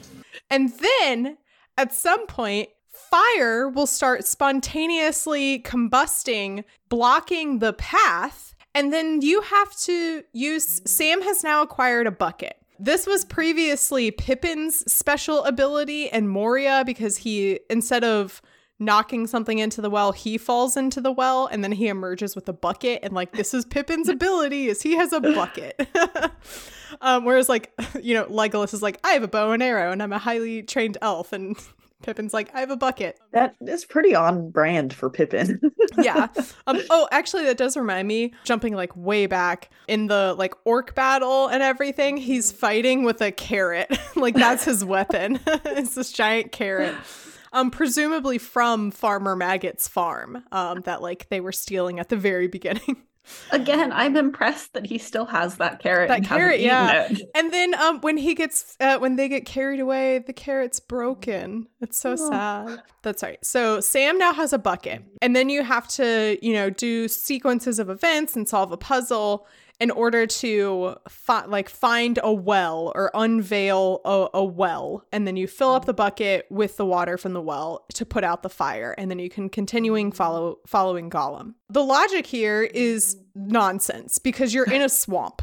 And 0.51 0.75
then 0.79 1.39
at 1.79 1.95
some 1.95 2.27
point, 2.27 2.69
fire 3.11 3.69
will 3.69 3.87
start 3.87 4.25
spontaneously 4.25 5.61
combusting, 5.61 6.65
blocking 6.89 7.59
the 7.59 7.73
path. 7.73 8.55
And 8.75 8.93
then 8.93 9.23
you 9.23 9.41
have 9.43 9.77
to 9.81 10.23
use. 10.33 10.83
Sam 10.85 11.23
has 11.23 11.43
now 11.43 11.63
acquired 11.63 12.07
a 12.07 12.11
bucket. 12.11 12.57
This 12.79 13.07
was 13.07 13.25
previously 13.25 14.11
Pippin's 14.11 14.91
special 14.91 15.45
ability 15.45 16.09
and 16.11 16.29
Moria 16.29 16.85
because 16.87 17.17
he, 17.17 17.59
instead 17.69 18.05
of 18.05 18.41
knocking 18.79 19.27
something 19.27 19.59
into 19.59 19.81
the 19.81 19.91
well, 19.91 20.13
he 20.13 20.39
falls 20.39 20.77
into 20.77 21.01
the 21.01 21.11
well 21.11 21.47
and 21.47 21.65
then 21.65 21.73
he 21.73 21.89
emerges 21.89 22.37
with 22.37 22.49
a 22.49 22.53
bucket. 22.53 23.01
And 23.03 23.13
like, 23.13 23.33
this 23.33 23.53
is 23.53 23.65
Pippin's 23.65 24.09
ability 24.09 24.69
is 24.69 24.83
he 24.83 24.95
has 24.95 25.13
a 25.13 25.21
bucket. 25.21 25.89
um, 27.01 27.25
whereas 27.25 27.49
like, 27.49 27.73
you 28.01 28.15
know, 28.15 28.27
Legolas 28.27 28.73
is 28.73 28.83
like, 28.83 29.01
I 29.03 29.13
have 29.13 29.25
a 29.25 29.29
bow 29.29 29.51
and 29.51 29.63
arrow 29.63 29.91
and 29.91 30.03
I'm 30.03 30.13
a 30.13 30.19
highly 30.19 30.63
trained 30.63 30.99
elf. 31.03 31.33
And 31.33 31.57
Pippin's 32.03 32.33
like, 32.33 32.55
I 32.55 32.61
have 32.61 32.71
a 32.71 32.77
bucket. 32.77 33.19
That 33.33 33.55
is 33.61 33.85
pretty 33.85 34.15
on 34.15 34.51
brand 34.51 34.93
for 34.95 35.11
Pippin. 35.11 35.61
yeah. 35.99 36.29
Um, 36.67 36.81
oh, 36.91 37.09
actually, 37.11 37.45
that 37.45 37.57
does 37.57 37.79
remind 37.79 38.07
me, 38.07 38.35
jumping 38.45 38.75
like 38.75 38.95
way 38.95 39.27
back 39.27 39.71
in 39.87 40.07
the 40.07 40.35
like 40.37 40.53
orc 40.67 40.95
battle 40.95 41.47
and 41.47 41.63
everything, 41.63 42.19
he's 42.19 42.53
fighting 42.53 43.05
with 43.05 43.23
a 43.23 43.33
carrot. 43.33 43.97
like 44.17 44.35
that's 44.35 44.65
his 44.65 44.85
weapon. 44.85 45.41
it's 45.47 45.95
this 45.95 46.13
giant 46.13 46.53
carrot. 46.53 46.95
Um, 47.55 47.71
presumably 47.71 48.37
from 48.37 48.91
Farmer 48.91 49.35
Maggot's 49.35 49.89
farm, 49.89 50.45
um, 50.53 50.83
that 50.83 51.01
like 51.01 51.31
they 51.31 51.41
were 51.41 51.53
stealing 51.53 51.99
at 51.99 52.11
the 52.11 52.17
very 52.17 52.49
beginning. 52.49 53.03
Again, 53.51 53.93
I'm 53.93 54.17
impressed 54.17 54.73
that 54.75 54.87
he 54.87 54.99
still 54.99 55.27
has 55.27 55.57
that 55.57 55.81
carrot. 55.81 56.09
That 56.09 56.25
carrot, 56.25 56.61
yeah. 56.61 57.09
It. 57.11 57.23
And 57.35 57.53
then 57.53 57.75
um, 57.75 58.01
when 58.01 58.17
he 58.17 58.35
gets 58.35 58.77
uh, 58.81 58.99
when 58.99 59.17
they 59.17 59.29
get 59.29 59.47
carried 59.47 59.81
away, 59.81 60.19
the 60.19 60.33
carrot's 60.33 60.81
broken. 60.81 61.67
It's 61.81 61.99
so 61.99 62.13
oh. 62.13 62.31
sad. 62.31 62.83
That's 63.03 63.23
right. 63.23 63.39
So 63.45 63.81
Sam 63.81 64.19
now 64.19 64.33
has 64.33 64.53
a 64.53 64.59
bucket, 64.59 65.03
and 65.23 65.35
then 65.35 65.49
you 65.49 65.63
have 65.63 65.89
to 65.89 66.39
you 66.43 66.53
know 66.53 66.71
do 66.71 67.09
sequences 67.09 67.79
of 67.79 67.89
events 67.89 68.37
and 68.37 68.49
solve 68.49 68.73
a 68.73 68.77
puzzle 68.77 69.47
in 69.81 69.91
order 69.91 70.27
to 70.27 70.97
fi- 71.09 71.45
like 71.45 71.69
find 71.69 72.19
a 72.23 72.33
well 72.33 72.93
or 72.95 73.11
unveil 73.15 74.01
a, 74.05 74.39
a, 74.39 74.45
well 74.45 75.05
and 75.13 75.27
then 75.27 75.37
you 75.37 75.47
fill 75.47 75.71
up 75.71 75.85
the 75.85 75.95
bucket 75.95 76.47
with 76.51 76.77
the 76.77 76.85
water 76.85 77.17
from 77.17 77.33
the 77.33 77.41
well 77.41 77.85
to 77.95 78.05
put 78.05 78.25
out 78.25 78.43
the 78.43 78.49
fire 78.49 78.95
and 78.99 79.11
then 79.11 79.19
you 79.19 79.31
can 79.31 79.49
continuing 79.49 80.11
follow 80.11 80.59
following 80.67 81.11
Gollum. 81.11 81.55
The 81.69 81.85
logic 81.85 82.27
here 82.27 82.63
is 82.63 83.17
nonsense 83.35 84.19
because 84.19 84.53
you're 84.53 84.71
in 84.71 84.83
a 84.83 84.89
swamp. 84.89 85.43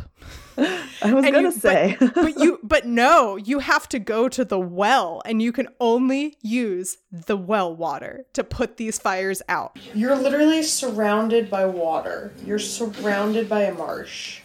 I 0.57 1.13
was 1.13 1.25
gonna 1.25 1.41
you, 1.41 1.51
say, 1.51 1.97
but, 1.99 2.13
but, 2.15 2.39
you, 2.39 2.59
but 2.63 2.85
no, 2.85 3.35
you 3.35 3.59
have 3.59 3.89
to 3.89 3.99
go 3.99 4.29
to 4.29 4.45
the 4.45 4.59
well, 4.59 5.21
and 5.25 5.41
you 5.41 5.51
can 5.51 5.67
only 5.79 6.37
use 6.41 6.97
the 7.11 7.37
well 7.37 7.75
water 7.75 8.25
to 8.33 8.43
put 8.43 8.77
these 8.77 8.97
fires 8.97 9.41
out. 9.49 9.77
You're 9.93 10.15
literally 10.15 10.63
surrounded 10.63 11.49
by 11.49 11.65
water. 11.65 12.33
You're 12.45 12.59
surrounded 12.59 13.49
by 13.49 13.63
a 13.63 13.73
marsh, 13.73 14.41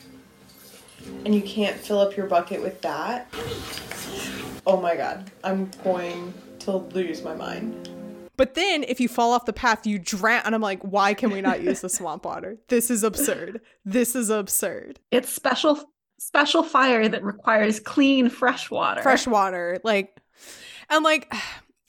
and 1.24 1.34
you 1.34 1.42
can't 1.42 1.76
fill 1.76 2.00
up 2.00 2.16
your 2.16 2.26
bucket 2.26 2.60
with 2.60 2.80
that. 2.82 3.32
oh 4.66 4.80
my 4.80 4.96
god, 4.96 5.30
I'm 5.44 5.70
going 5.84 6.34
to 6.60 6.76
lose 6.76 7.22
my 7.22 7.34
mind. 7.34 7.88
But 8.40 8.54
then 8.54 8.84
if 8.84 9.00
you 9.00 9.08
fall 9.08 9.32
off 9.32 9.44
the 9.44 9.52
path, 9.52 9.86
you 9.86 9.98
drown. 9.98 10.40
And 10.46 10.54
I'm 10.54 10.62
like, 10.62 10.80
why 10.80 11.12
can 11.12 11.30
we 11.30 11.42
not 11.42 11.62
use 11.62 11.82
the 11.82 11.88
swamp 11.90 12.24
water? 12.24 12.56
This 12.68 12.90
is 12.90 13.02
absurd. 13.02 13.60
This 13.84 14.16
is 14.16 14.30
absurd. 14.30 14.98
It's 15.10 15.30
special 15.30 15.90
special 16.20 16.62
fire 16.62 17.08
that 17.08 17.24
requires 17.24 17.80
clean 17.80 18.28
fresh 18.28 18.70
water. 18.70 19.00
Fresh 19.02 19.26
water. 19.26 19.78
Like 19.82 20.20
and 20.90 21.02
like 21.02 21.32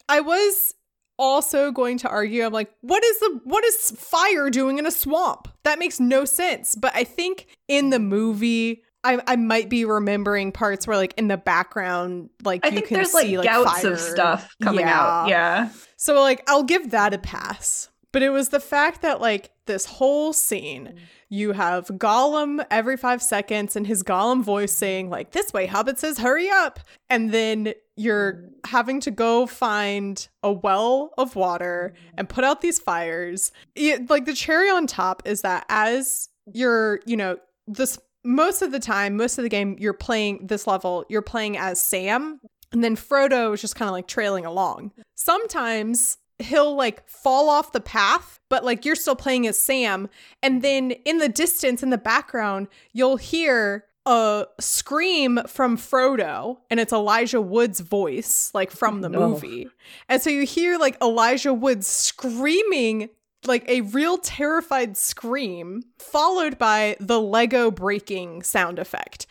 I 0.07 0.21
was 0.21 0.73
also 1.19 1.71
going 1.71 1.97
to 1.99 2.09
argue 2.09 2.43
I'm 2.45 2.53
like 2.53 2.71
what 2.81 3.03
is 3.03 3.19
the 3.19 3.41
what 3.43 3.63
is 3.65 3.91
fire 3.91 4.49
doing 4.49 4.79
in 4.79 4.85
a 4.85 4.91
swamp? 4.91 5.49
That 5.63 5.77
makes 5.79 5.99
no 5.99 6.23
sense. 6.25 6.75
But 6.75 6.95
I 6.95 7.03
think 7.03 7.45
in 7.67 7.89
the 7.91 7.99
movie 7.99 8.83
I, 9.03 9.19
I 9.27 9.35
might 9.35 9.69
be 9.69 9.83
remembering 9.83 10.51
parts 10.51 10.87
where 10.87 10.95
like 10.95 11.13
in 11.17 11.27
the 11.27 11.37
background 11.37 12.29
like 12.43 12.65
I 12.65 12.69
you 12.69 12.75
think 12.75 12.87
can 12.87 12.95
there's 12.95 13.11
see 13.11 13.37
like 13.37 13.45
like 13.47 13.55
gouts 13.65 13.81
fire. 13.81 13.91
of 13.93 13.99
stuff 13.99 14.55
coming 14.63 14.85
Yeah. 14.85 14.99
out. 14.99 15.27
Yeah. 15.27 15.69
So 15.97 16.19
like 16.21 16.41
I'll 16.47 16.63
give 16.63 16.91
that 16.91 17.13
a 17.13 17.17
pass. 17.19 17.89
But 18.11 18.23
it 18.23 18.29
was 18.29 18.49
the 18.49 18.59
fact 18.59 19.01
that 19.01 19.21
like 19.21 19.51
this 19.65 19.85
whole 19.85 20.33
scene, 20.33 20.87
mm. 20.87 20.99
you 21.29 21.53
have 21.53 21.87
Gollum 21.87 22.65
every 22.69 22.97
five 22.97 23.21
seconds 23.21 23.75
and 23.75 23.87
his 23.87 24.03
Gollum 24.03 24.43
voice 24.43 24.73
saying 24.73 25.09
like 25.09 25.31
this 25.31 25.53
way 25.53 25.67
hobbitses 25.67 26.19
hurry 26.19 26.49
up. 26.49 26.79
And 27.09 27.31
then 27.31 27.73
you're 27.95 28.33
mm. 28.33 28.49
having 28.65 28.99
to 29.01 29.11
go 29.11 29.45
find 29.45 30.27
a 30.43 30.51
well 30.51 31.11
of 31.17 31.35
water 31.35 31.93
mm-hmm. 31.95 32.15
and 32.17 32.29
put 32.29 32.43
out 32.43 32.61
these 32.61 32.79
fires. 32.79 33.51
It- 33.75 34.09
like 34.09 34.25
the 34.25 34.33
cherry 34.33 34.69
on 34.69 34.87
top 34.87 35.23
is 35.25 35.41
that 35.41 35.65
as 35.69 36.29
you're, 36.53 36.99
you 37.05 37.15
know, 37.15 37.37
this 37.67 37.97
most 38.23 38.61
of 38.61 38.71
the 38.71 38.79
time, 38.79 39.17
most 39.17 39.37
of 39.37 39.43
the 39.43 39.49
game, 39.49 39.75
you're 39.79 39.93
playing 39.93 40.45
this 40.47 40.67
level, 40.67 41.05
you're 41.09 41.21
playing 41.21 41.57
as 41.57 41.83
Sam, 41.83 42.39
and 42.71 42.83
then 42.83 42.95
Frodo 42.95 43.53
is 43.53 43.61
just 43.61 43.75
kind 43.75 43.89
of 43.89 43.93
like 43.93 44.07
trailing 44.07 44.45
along. 44.45 44.91
Sometimes 45.15 46.17
he'll 46.41 46.75
like 46.75 47.07
fall 47.07 47.49
off 47.49 47.71
the 47.71 47.79
path, 47.81 48.39
but 48.49 48.63
like 48.65 48.85
you're 48.85 48.95
still 48.95 49.15
playing 49.15 49.47
as 49.47 49.57
Sam. 49.57 50.09
And 50.43 50.61
then 50.61 50.91
in 51.05 51.17
the 51.19 51.29
distance, 51.29 51.81
in 51.83 51.89
the 51.89 51.97
background, 51.97 52.67
you'll 52.93 53.17
hear 53.17 53.85
a 54.05 54.45
scream 54.59 55.39
from 55.47 55.77
Frodo, 55.77 56.57
and 56.71 56.79
it's 56.79 56.91
Elijah 56.91 57.39
Wood's 57.39 57.79
voice, 57.81 58.49
like 58.53 58.71
from 58.71 59.01
the 59.01 59.09
No. 59.09 59.19
Oh. 59.23 59.29
movie. 59.29 59.69
And 60.09 60.21
so 60.21 60.29
you 60.31 60.43
hear 60.45 60.77
like 60.79 60.97
Elijah 61.01 61.53
Wood 61.53 61.85
screaming 61.85 63.09
like 63.45 63.67
a 63.69 63.81
real 63.81 64.17
terrified 64.17 64.97
scream, 64.97 65.83
followed 65.99 66.57
by 66.57 66.95
the 66.99 67.19
Lego 67.21 67.69
breaking 67.71 68.43
sound 68.43 68.77
effect. 68.79 69.27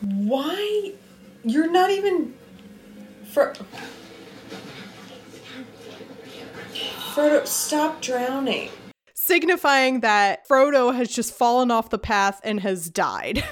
Why? 0.00 0.92
You're 1.44 1.70
not 1.70 1.90
even. 1.90 2.34
Fro- 3.32 3.52
Frodo, 6.74 7.46
stop 7.46 8.00
drowning. 8.00 8.70
Signifying 9.14 10.00
that 10.00 10.46
Frodo 10.48 10.94
has 10.94 11.08
just 11.08 11.32
fallen 11.32 11.70
off 11.70 11.90
the 11.90 11.98
path 11.98 12.40
and 12.44 12.60
has 12.60 12.90
died. 12.90 13.44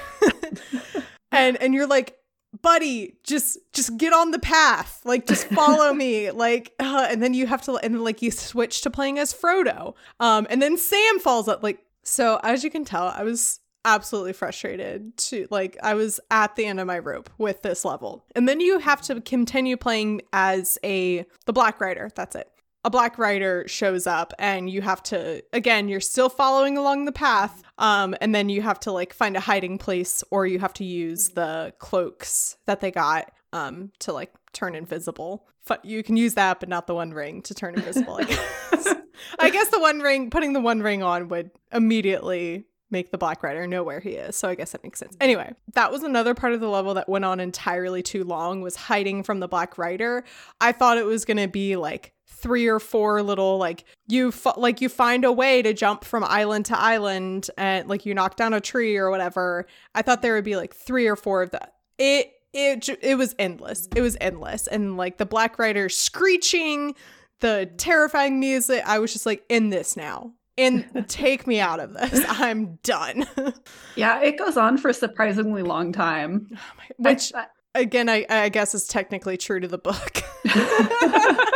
and 1.31 1.59
and 1.61 1.73
you're 1.73 1.87
like, 1.87 2.17
buddy, 2.61 3.17
just 3.23 3.57
just 3.73 3.97
get 3.97 4.13
on 4.13 4.31
the 4.31 4.39
path. 4.39 5.01
Like 5.03 5.25
just 5.25 5.47
follow 5.47 5.93
me. 5.93 6.31
Like 6.31 6.73
uh, 6.79 7.07
and 7.09 7.23
then 7.23 7.33
you 7.33 7.47
have 7.47 7.61
to 7.63 7.75
and 7.77 7.95
then 7.95 8.03
like 8.03 8.21
you 8.21 8.31
switch 8.31 8.81
to 8.81 8.89
playing 8.89 9.17
as 9.17 9.33
Frodo. 9.33 9.95
Um 10.19 10.45
and 10.49 10.61
then 10.61 10.77
Sam 10.77 11.19
falls 11.19 11.47
up 11.47 11.63
like 11.63 11.79
so 12.03 12.39
as 12.43 12.63
you 12.63 12.69
can 12.69 12.85
tell, 12.85 13.07
I 13.07 13.23
was 13.23 13.59
absolutely 13.85 14.33
frustrated 14.33 15.15
to 15.17 15.47
like 15.49 15.77
I 15.81 15.93
was 15.93 16.19
at 16.31 16.55
the 16.55 16.65
end 16.65 16.79
of 16.79 16.87
my 16.87 16.99
rope 16.99 17.29
with 17.37 17.61
this 17.61 17.85
level. 17.85 18.25
And 18.35 18.47
then 18.47 18.59
you 18.59 18.79
have 18.79 19.01
to 19.03 19.21
continue 19.21 19.77
playing 19.77 20.21
as 20.31 20.77
a 20.83 21.25
the 21.45 21.53
Black 21.53 21.79
Rider. 21.81 22.09
That's 22.15 22.35
it. 22.35 22.49
A 22.83 22.89
Black 22.89 23.17
Rider 23.17 23.63
shows 23.67 24.05
up 24.07 24.33
and 24.37 24.69
you 24.69 24.81
have 24.81 25.01
to 25.03 25.43
again, 25.53 25.87
you're 25.87 26.01
still 26.01 26.29
following 26.29 26.77
along 26.77 27.05
the 27.05 27.11
path. 27.11 27.63
Um 27.77 28.15
and 28.21 28.33
then 28.33 28.49
you 28.49 28.61
have 28.61 28.79
to 28.81 28.91
like 28.91 29.13
find 29.13 29.37
a 29.37 29.41
hiding 29.41 29.77
place 29.77 30.23
or 30.31 30.45
you 30.45 30.59
have 30.59 30.73
to 30.75 30.83
use 30.83 31.29
the 31.29 31.73
cloaks 31.79 32.57
that 32.65 32.81
they 32.81 32.91
got 32.91 33.31
um 33.53 33.91
to 33.99 34.13
like 34.13 34.33
turn 34.51 34.75
invisible. 34.75 35.47
You 35.83 36.03
can 36.03 36.17
use 36.17 36.33
that 36.33 36.59
but 36.59 36.69
not 36.69 36.87
the 36.87 36.95
one 36.95 37.13
ring 37.13 37.41
to 37.43 37.53
turn 37.53 37.75
invisible. 37.75 38.15
I 38.15 38.23
guess. 38.23 38.95
I 39.39 39.49
guess 39.49 39.69
the 39.69 39.79
one 39.79 39.99
ring 39.99 40.29
putting 40.29 40.53
the 40.53 40.59
one 40.59 40.81
ring 40.81 41.03
on 41.03 41.29
would 41.29 41.51
immediately 41.71 42.65
make 42.93 43.11
the 43.11 43.17
Black 43.17 43.43
Rider 43.43 43.67
know 43.67 43.83
where 43.83 43.99
he 43.99 44.11
is. 44.11 44.37
So 44.37 44.47
I 44.47 44.55
guess 44.55 44.71
that 44.71 44.83
makes 44.83 44.99
sense. 44.99 45.17
Anyway, 45.19 45.53
that 45.73 45.91
was 45.91 46.03
another 46.03 46.33
part 46.33 46.53
of 46.53 46.61
the 46.61 46.69
level 46.69 46.93
that 46.93 47.09
went 47.09 47.25
on 47.25 47.41
entirely 47.41 48.03
too 48.03 48.23
long 48.23 48.61
was 48.61 48.75
hiding 48.75 49.23
from 49.23 49.39
the 49.41 49.47
Black 49.47 49.77
Rider. 49.77 50.23
I 50.61 50.71
thought 50.71 50.97
it 50.97 51.05
was 51.05 51.25
going 51.25 51.37
to 51.37 51.47
be 51.47 51.75
like 51.75 52.12
three 52.43 52.67
or 52.67 52.79
four 52.79 53.23
little 53.23 53.57
like 53.57 53.85
you 54.07 54.27
f- 54.27 54.57
like 54.57 54.81
you 54.81 54.89
find 54.89 55.23
a 55.25 55.31
way 55.31 55.61
to 55.61 55.73
jump 55.73 56.03
from 56.03 56.23
island 56.25 56.65
to 56.65 56.77
island 56.79 57.49
and 57.57 57.87
like 57.87 58.05
you 58.05 58.13
knock 58.13 58.35
down 58.35 58.53
a 58.53 58.59
tree 58.61 58.97
or 58.97 59.09
whatever. 59.09 59.65
I 59.95 60.01
thought 60.01 60.21
there 60.21 60.33
would 60.35 60.43
be 60.43 60.57
like 60.57 60.75
three 60.75 61.07
or 61.07 61.15
four 61.15 61.41
of 61.41 61.51
that. 61.51 61.73
It 61.97 62.33
it 62.53 62.89
it 63.01 63.15
was 63.17 63.33
endless. 63.39 63.87
It 63.95 64.01
was 64.01 64.17
endless 64.21 64.67
and 64.67 64.97
like 64.97 65.17
the 65.17 65.25
Black 65.25 65.57
Rider 65.57 65.87
screeching, 65.89 66.93
the 67.39 67.71
terrifying 67.77 68.39
music. 68.39 68.83
I 68.85 68.99
was 68.99 69.13
just 69.13 69.25
like 69.25 69.43
in 69.49 69.69
this 69.69 69.95
now. 69.97 70.33
And 70.57 71.05
take 71.07 71.47
me 71.47 71.59
out 71.59 71.79
of 71.79 71.93
this. 71.93 72.23
I'm 72.27 72.75
done. 72.83 73.25
Yeah, 73.95 74.21
it 74.21 74.37
goes 74.39 74.57
on 74.57 74.77
for 74.77 74.89
a 74.89 74.93
surprisingly 74.93 75.61
long 75.63 75.91
time. 75.93 76.47
Oh 76.89 76.93
which 76.97 77.31
I- 77.33 77.45
again 77.75 78.07
I, 78.09 78.25
I 78.29 78.49
guess 78.49 78.75
is 78.75 78.87
technically 78.87 79.35
true 79.37 79.59
to 79.59 79.67
the 79.67 79.77
book. 79.79 80.21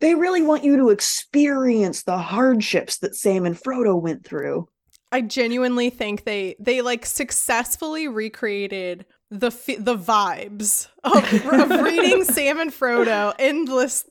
They 0.00 0.14
really 0.14 0.42
want 0.42 0.64
you 0.64 0.76
to 0.78 0.90
experience 0.90 2.02
the 2.02 2.18
hardships 2.18 2.98
that 2.98 3.14
Sam 3.14 3.44
and 3.46 3.56
Frodo 3.56 4.00
went 4.00 4.24
through. 4.24 4.68
I 5.12 5.20
genuinely 5.22 5.90
think 5.90 6.24
they 6.24 6.56
they 6.58 6.82
like 6.82 7.04
successfully 7.04 8.08
recreated 8.08 9.06
the 9.30 9.50
the 9.78 9.96
vibes 9.96 10.88
of, 11.04 11.24
of 11.70 11.80
reading 11.84 12.24
Sam 12.24 12.60
and 12.60 12.70
Frodo 12.72 13.34
endless 13.38 14.04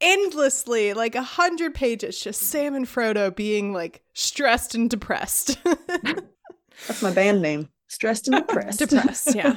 endlessly 0.00 0.94
like 0.94 1.14
a 1.16 1.22
hundred 1.22 1.74
pages 1.74 2.20
just 2.20 2.40
Sam 2.42 2.74
and 2.74 2.86
Frodo 2.86 3.34
being 3.34 3.72
like 3.72 4.02
stressed 4.14 4.74
and 4.76 4.88
depressed 4.88 5.58
That's 5.64 7.02
my 7.02 7.12
band 7.12 7.42
name. 7.42 7.68
Stressed 7.88 8.28
and 8.28 8.36
depressed. 8.46 8.78
depressed 8.78 9.34
yeah 9.34 9.56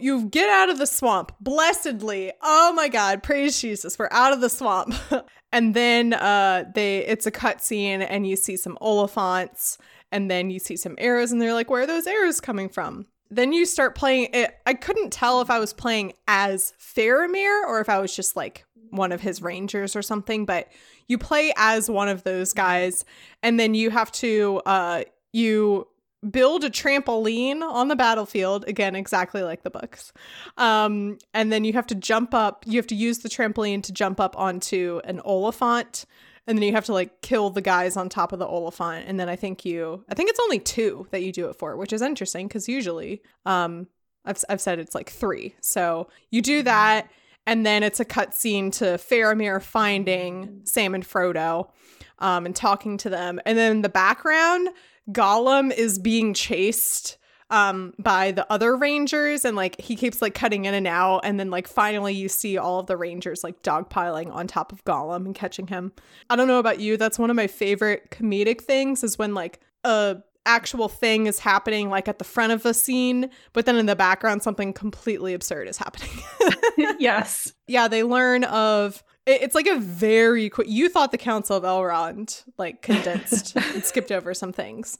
you 0.00 0.26
get 0.26 0.48
out 0.48 0.70
of 0.70 0.78
the 0.78 0.86
swamp 0.86 1.32
blessedly. 1.40 2.32
Oh 2.42 2.72
my 2.72 2.88
god 2.88 3.22
praise 3.22 3.60
jesus 3.60 3.98
we're 3.98 4.08
out 4.10 4.32
of 4.32 4.40
the 4.40 4.50
swamp. 4.50 4.94
And 5.50 5.74
then 5.74 6.12
uh 6.12 6.64
they 6.74 6.98
it's 6.98 7.26
a 7.26 7.30
cutscene 7.30 8.06
and 8.06 8.26
you 8.26 8.36
see 8.36 8.56
some 8.56 8.76
oliphants 8.82 9.78
and 10.12 10.30
then 10.30 10.50
you 10.50 10.58
see 10.58 10.76
some 10.76 10.94
arrows 10.98 11.32
and 11.32 11.40
they're 11.40 11.54
like 11.54 11.70
where 11.70 11.82
are 11.82 11.86
those 11.86 12.06
arrows 12.06 12.40
coming 12.40 12.68
from? 12.68 13.06
Then 13.30 13.52
you 13.52 13.64
start 13.66 13.94
playing 13.94 14.28
it 14.34 14.58
i 14.66 14.74
couldn't 14.74 15.10
tell 15.10 15.40
if 15.40 15.50
i 15.50 15.58
was 15.58 15.72
playing 15.72 16.12
as 16.26 16.72
faramir 16.78 17.64
or 17.66 17.80
if 17.80 17.88
i 17.88 17.98
was 17.98 18.14
just 18.14 18.36
like 18.36 18.64
one 18.90 19.12
of 19.12 19.20
his 19.20 19.42
rangers 19.42 19.94
or 19.94 20.02
something 20.02 20.46
but 20.46 20.68
you 21.08 21.18
play 21.18 21.52
as 21.56 21.90
one 21.90 22.08
of 22.08 22.24
those 22.24 22.52
guys 22.52 23.04
and 23.42 23.58
then 23.60 23.74
you 23.74 23.90
have 23.90 24.10
to 24.12 24.60
uh 24.64 25.02
you 25.32 25.86
build 26.30 26.64
a 26.64 26.70
trampoline 26.70 27.62
on 27.62 27.88
the 27.88 27.96
battlefield 27.96 28.64
again 28.66 28.94
exactly 28.96 29.42
like 29.42 29.62
the 29.62 29.70
books. 29.70 30.12
Um 30.56 31.18
and 31.32 31.52
then 31.52 31.64
you 31.64 31.72
have 31.74 31.86
to 31.88 31.94
jump 31.94 32.34
up 32.34 32.64
you 32.66 32.76
have 32.78 32.86
to 32.88 32.94
use 32.94 33.18
the 33.18 33.28
trampoline 33.28 33.82
to 33.84 33.92
jump 33.92 34.18
up 34.18 34.36
onto 34.38 35.00
an 35.04 35.20
oliphant 35.20 36.06
and 36.46 36.56
then 36.56 36.64
you 36.64 36.72
have 36.72 36.86
to 36.86 36.92
like 36.92 37.20
kill 37.20 37.50
the 37.50 37.60
guys 37.60 37.96
on 37.96 38.08
top 38.08 38.32
of 38.32 38.38
the 38.38 38.46
oliphant. 38.46 39.06
And 39.06 39.20
then 39.20 39.28
i 39.28 39.36
think 39.36 39.64
you 39.64 40.04
i 40.08 40.14
think 40.14 40.30
it's 40.30 40.40
only 40.40 40.58
two 40.58 41.06
that 41.10 41.22
you 41.22 41.32
do 41.32 41.48
it 41.48 41.56
for 41.56 41.76
which 41.76 41.92
is 41.92 42.02
interesting 42.02 42.48
because 42.48 42.68
usually 42.68 43.22
um 43.46 43.86
I've, 44.24 44.44
I've 44.48 44.60
said 44.60 44.78
it's 44.78 44.94
like 44.94 45.10
three. 45.10 45.54
So 45.60 46.08
you 46.30 46.42
do 46.42 46.62
that 46.64 47.08
and 47.46 47.64
then 47.64 47.82
it's 47.82 47.98
a 47.98 48.04
cutscene 48.04 48.70
to 48.74 48.84
Faramir 48.98 49.62
finding 49.62 50.60
Sam 50.64 50.94
and 50.94 51.02
Frodo 51.02 51.70
um, 52.18 52.44
and 52.44 52.54
talking 52.54 52.98
to 52.98 53.08
them. 53.08 53.40
And 53.46 53.56
then 53.56 53.72
in 53.72 53.82
the 53.82 53.88
background, 53.88 54.68
Gollum 55.10 55.72
is 55.72 55.98
being 55.98 56.34
chased 56.34 57.16
um 57.50 57.94
by 57.98 58.30
the 58.30 58.50
other 58.52 58.76
rangers 58.76 59.44
and 59.44 59.56
like 59.56 59.80
he 59.80 59.96
keeps 59.96 60.20
like 60.20 60.34
cutting 60.34 60.66
in 60.66 60.74
and 60.74 60.86
out 60.86 61.20
and 61.20 61.40
then 61.40 61.50
like 61.50 61.66
finally 61.66 62.12
you 62.12 62.28
see 62.28 62.58
all 62.58 62.78
of 62.78 62.86
the 62.86 62.96
rangers 62.96 63.42
like 63.42 63.62
dogpiling 63.62 64.30
on 64.34 64.46
top 64.46 64.70
of 64.70 64.84
Gollum 64.84 65.24
and 65.24 65.34
catching 65.34 65.66
him. 65.66 65.92
I 66.28 66.36
don't 66.36 66.46
know 66.46 66.58
about 66.58 66.78
you, 66.78 66.98
that's 66.98 67.18
one 67.18 67.30
of 67.30 67.36
my 67.36 67.46
favorite 67.46 68.10
comedic 68.10 68.60
things 68.60 69.02
is 69.02 69.18
when 69.18 69.32
like 69.32 69.60
a 69.82 70.18
actual 70.44 70.88
thing 70.88 71.26
is 71.26 71.38
happening 71.38 71.88
like 71.88 72.08
at 72.08 72.18
the 72.18 72.24
front 72.24 72.52
of 72.52 72.66
a 72.66 72.74
scene, 72.74 73.30
but 73.52 73.66
then 73.66 73.76
in 73.76 73.86
the 73.86 73.96
background 73.96 74.42
something 74.42 74.72
completely 74.72 75.32
absurd 75.32 75.68
is 75.68 75.78
happening. 75.78 76.10
yes. 76.98 77.52
yeah, 77.66 77.88
they 77.88 78.02
learn 78.02 78.44
of 78.44 79.02
it's 79.28 79.54
like 79.54 79.66
a 79.66 79.78
very 79.78 80.48
quick 80.48 80.68
you 80.68 80.88
thought 80.88 81.12
the 81.12 81.18
Council 81.18 81.56
of 81.56 81.62
Elrond 81.62 82.44
like 82.56 82.82
condensed 82.82 83.56
and 83.74 83.84
skipped 83.84 84.12
over 84.12 84.34
some 84.34 84.52
things. 84.52 84.98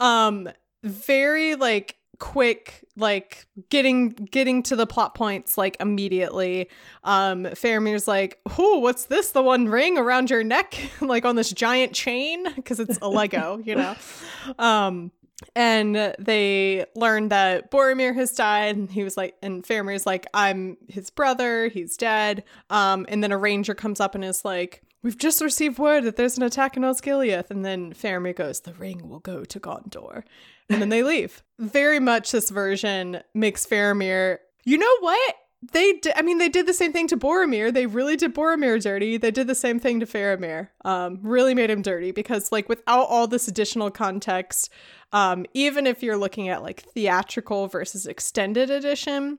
Um 0.00 0.48
very 0.82 1.54
like 1.54 1.96
quick 2.18 2.82
like 2.96 3.46
getting 3.68 4.08
getting 4.08 4.62
to 4.62 4.74
the 4.74 4.86
plot 4.86 5.14
points 5.14 5.58
like 5.58 5.76
immediately. 5.80 6.70
Um 7.04 7.44
Faramir's 7.44 8.08
like 8.08 8.38
oh 8.58 8.78
what's 8.78 9.06
this? 9.06 9.32
The 9.32 9.42
one 9.42 9.68
ring 9.68 9.98
around 9.98 10.30
your 10.30 10.44
neck 10.44 10.78
like 11.00 11.24
on 11.24 11.36
this 11.36 11.50
giant 11.50 11.92
chain? 11.92 12.44
Because 12.54 12.80
it's 12.80 12.98
a 13.02 13.08
lego 13.08 13.60
you 13.64 13.74
know? 13.74 13.96
Um 14.58 15.10
and 15.54 16.14
they 16.18 16.86
learn 16.94 17.28
that 17.28 17.70
Boromir 17.70 18.14
has 18.14 18.32
died 18.32 18.76
and 18.76 18.90
he 18.90 19.04
was 19.04 19.16
like 19.16 19.34
and 19.42 19.64
Faramir's 19.64 20.06
like 20.06 20.26
I'm 20.32 20.76
his 20.88 21.10
brother 21.10 21.68
he's 21.68 21.96
dead. 21.96 22.44
Um 22.70 23.06
and 23.08 23.22
then 23.22 23.32
a 23.32 23.38
ranger 23.38 23.74
comes 23.74 24.00
up 24.00 24.14
and 24.14 24.24
is 24.24 24.44
like 24.44 24.82
we've 25.02 25.18
just 25.18 25.42
received 25.42 25.78
word 25.78 26.04
that 26.04 26.16
there's 26.16 26.36
an 26.36 26.42
attack 26.42 26.76
in 26.76 26.82
Osgiliath. 26.82 27.50
And 27.50 27.64
then 27.64 27.92
Faramir 27.92 28.34
goes 28.34 28.60
the 28.60 28.74
ring 28.74 29.08
will 29.08 29.20
go 29.20 29.44
to 29.44 29.60
Gondor. 29.60 30.22
And 30.68 30.82
then 30.82 30.88
they 30.88 31.02
leave. 31.02 31.42
Very 31.58 32.00
much 32.00 32.32
this 32.32 32.50
version 32.50 33.22
makes 33.34 33.66
Faramir 33.66 34.38
you 34.64 34.78
know 34.78 34.96
what 35.00 35.34
they 35.72 35.94
did, 35.94 36.12
I 36.16 36.22
mean, 36.22 36.38
they 36.38 36.48
did 36.48 36.66
the 36.66 36.74
same 36.74 36.92
thing 36.92 37.08
to 37.08 37.16
Boromir. 37.16 37.72
They 37.72 37.86
really 37.86 38.16
did 38.16 38.34
Boromir 38.34 38.80
dirty. 38.82 39.16
They 39.16 39.30
did 39.30 39.46
the 39.46 39.54
same 39.54 39.80
thing 39.80 40.00
to 40.00 40.06
Faramir. 40.06 40.68
Um, 40.84 41.18
really 41.22 41.54
made 41.54 41.70
him 41.70 41.82
dirty 41.82 42.12
because, 42.12 42.52
like, 42.52 42.68
without 42.68 43.04
all 43.04 43.26
this 43.26 43.48
additional 43.48 43.90
context, 43.90 44.70
um, 45.12 45.46
even 45.54 45.86
if 45.86 46.02
you're 46.02 46.16
looking 46.16 46.48
at 46.48 46.62
like 46.62 46.82
theatrical 46.82 47.68
versus 47.68 48.06
extended 48.06 48.70
edition 48.70 49.38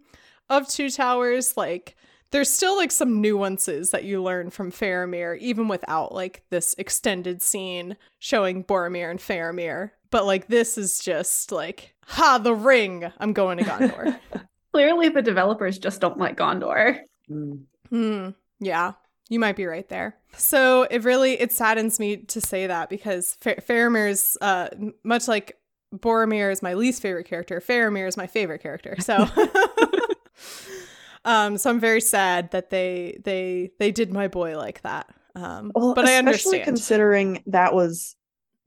of 0.50 0.68
Two 0.68 0.90
Towers, 0.90 1.56
like 1.58 1.96
there's 2.32 2.50
still 2.50 2.76
like 2.76 2.92
some 2.92 3.22
nuances 3.22 3.92
that 3.92 4.04
you 4.04 4.22
learn 4.22 4.50
from 4.50 4.72
Faramir, 4.72 5.38
even 5.40 5.68
without 5.68 6.14
like 6.14 6.44
this 6.50 6.74
extended 6.78 7.42
scene 7.42 7.98
showing 8.20 8.64
Boromir 8.64 9.12
and 9.12 9.20
Faramir. 9.20 9.92
But 10.10 10.26
like 10.26 10.48
this 10.48 10.78
is 10.78 11.00
just 11.00 11.52
like, 11.52 11.94
ha, 12.06 12.38
the 12.38 12.56
ring. 12.56 13.12
I'm 13.20 13.34
going 13.34 13.60
to 13.60 13.64
Gondor. 13.64 14.20
Clearly, 14.74 15.10
the 15.10 15.22
developers 15.22 15.78
just 15.80 16.02
don't 16.02 16.18
like 16.18 16.38
Gondor. 16.38 17.00
Mm. 17.30 17.64
Hmm. 17.90 18.30
Yeah, 18.60 18.94
you 19.30 19.40
might 19.40 19.56
be 19.56 19.66
right 19.66 19.88
there. 19.90 20.16
So 20.36 20.84
it 20.84 21.04
really 21.04 21.40
it 21.40 21.52
saddens 21.52 22.00
me 22.00 22.18
to 22.18 22.42
say 22.42 22.68
that 22.68 22.90
because 22.90 23.38
Fa- 23.42 23.62
Faramir's 23.62 24.38
uh 24.42 24.68
much 25.04 25.28
like 25.28 25.58
Boromir 25.96 26.52
is 26.52 26.62
my 26.62 26.74
least 26.74 27.02
favorite 27.02 27.26
character, 27.28 27.62
Faramir 27.62 28.08
is 28.08 28.18
my 28.18 28.28
favorite 28.28 28.62
character. 28.62 28.96
So 29.00 29.16
um 31.26 31.58
so 31.58 31.70
I'm 31.70 31.80
very 31.80 32.02
sad 32.02 32.52
that 32.52 32.70
they 32.70 33.20
they 33.24 33.72
they 33.80 33.92
did 33.92 34.12
my 34.12 34.28
boy 34.28 34.58
like 34.58 34.82
that. 34.82 35.08
Um 35.36 35.72
Well, 35.74 35.94
but 35.94 36.06
I 36.06 36.12
especially 36.12 36.60
understand. 36.60 36.64
considering 36.66 37.44
that 37.48 37.74
was 37.74 38.16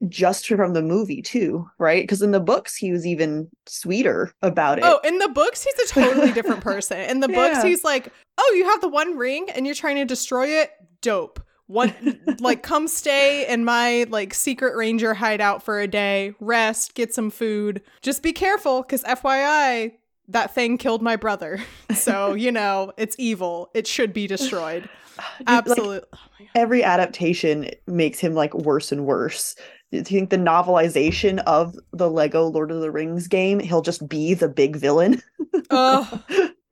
just 0.07 0.47
from 0.47 0.73
the 0.73 0.81
movie 0.81 1.21
too, 1.21 1.69
right? 1.77 2.03
Because 2.03 2.21
in 2.21 2.31
the 2.31 2.39
books 2.39 2.75
he 2.75 2.91
was 2.91 3.05
even 3.05 3.49
sweeter 3.65 4.33
about 4.41 4.79
it. 4.79 4.83
Oh, 4.85 4.99
in 5.03 5.19
the 5.19 5.29
books, 5.29 5.63
he's 5.63 5.91
a 5.91 5.93
totally 5.93 6.31
different 6.33 6.61
person. 6.61 6.99
In 7.01 7.19
the 7.19 7.27
books, 7.27 7.63
he's 7.63 7.83
like, 7.83 8.11
"Oh, 8.37 8.53
you 8.57 8.65
have 8.65 8.81
the 8.81 8.87
one 8.87 9.17
ring, 9.17 9.47
and 9.53 9.65
you're 9.65 9.75
trying 9.75 9.97
to 9.97 10.05
destroy 10.05 10.47
it. 10.47 10.71
Dope. 11.01 11.39
One, 11.67 11.93
like, 12.39 12.63
come 12.63 12.87
stay 12.87 13.47
in 13.47 13.63
my 13.63 14.05
like 14.09 14.33
secret 14.33 14.75
ranger 14.75 15.13
hideout 15.13 15.63
for 15.63 15.79
a 15.79 15.87
day. 15.87 16.33
Rest, 16.39 16.95
get 16.95 17.13
some 17.13 17.29
food. 17.29 17.81
Just 18.01 18.23
be 18.23 18.33
careful, 18.33 18.81
because 18.81 19.03
FYI, 19.03 19.93
that 20.27 20.53
thing 20.53 20.77
killed 20.77 21.01
my 21.01 21.15
brother. 21.15 21.59
So 21.95 22.33
you 22.33 22.51
know 22.51 22.93
it's 22.97 23.17
evil. 23.19 23.69
It 23.73 23.85
should 23.85 24.13
be 24.13 24.25
destroyed. 24.25 24.83
Dude, 25.39 25.47
like, 25.47 25.57
Absolutely. 25.57 26.07
oh 26.13 26.45
every 26.55 26.83
adaptation 26.83 27.69
makes 27.87 28.19
him 28.19 28.33
like 28.33 28.53
worse 28.53 28.91
and 28.91 29.05
worse. 29.05 29.55
Do 29.91 29.97
you 29.97 30.03
think 30.03 30.29
the 30.29 30.37
novelization 30.37 31.39
of 31.45 31.75
the 31.91 32.09
Lego 32.09 32.47
Lord 32.47 32.71
of 32.71 32.79
the 32.81 32.91
Rings 32.91 33.27
game, 33.27 33.59
he'll 33.59 33.81
just 33.81 34.07
be 34.07 34.33
the 34.33 34.47
big 34.47 34.77
villain? 34.77 35.21
Ugh. 35.69 36.23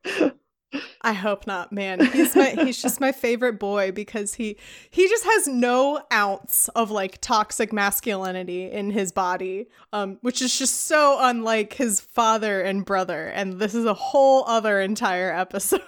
I 1.02 1.14
hope 1.14 1.48
not, 1.48 1.72
man. 1.72 2.06
He's 2.06 2.36
my 2.36 2.50
he's 2.50 2.80
just 2.82 3.00
my 3.00 3.12
favorite 3.12 3.58
boy 3.58 3.92
because 3.92 4.34
he 4.36 4.58
he 4.90 5.08
just 5.08 5.24
has 5.24 5.48
no 5.48 6.02
ounce 6.14 6.68
of 6.76 6.92
like 6.92 7.20
toxic 7.22 7.72
masculinity 7.74 8.70
in 8.70 8.92
his 8.92 9.12
body. 9.12 9.68
Um 9.94 10.18
which 10.22 10.42
is 10.42 10.58
just 10.60 10.86
so 10.86 11.18
unlike 11.22 11.74
his 11.74 12.02
father 12.02 12.62
and 12.62 12.86
brother 12.86 13.28
and 13.28 13.60
this 13.60 13.74
is 13.74 13.86
a 13.86 13.94
whole 13.94 14.44
other 14.46 14.80
entire 14.82 15.34
episode. 15.34 15.80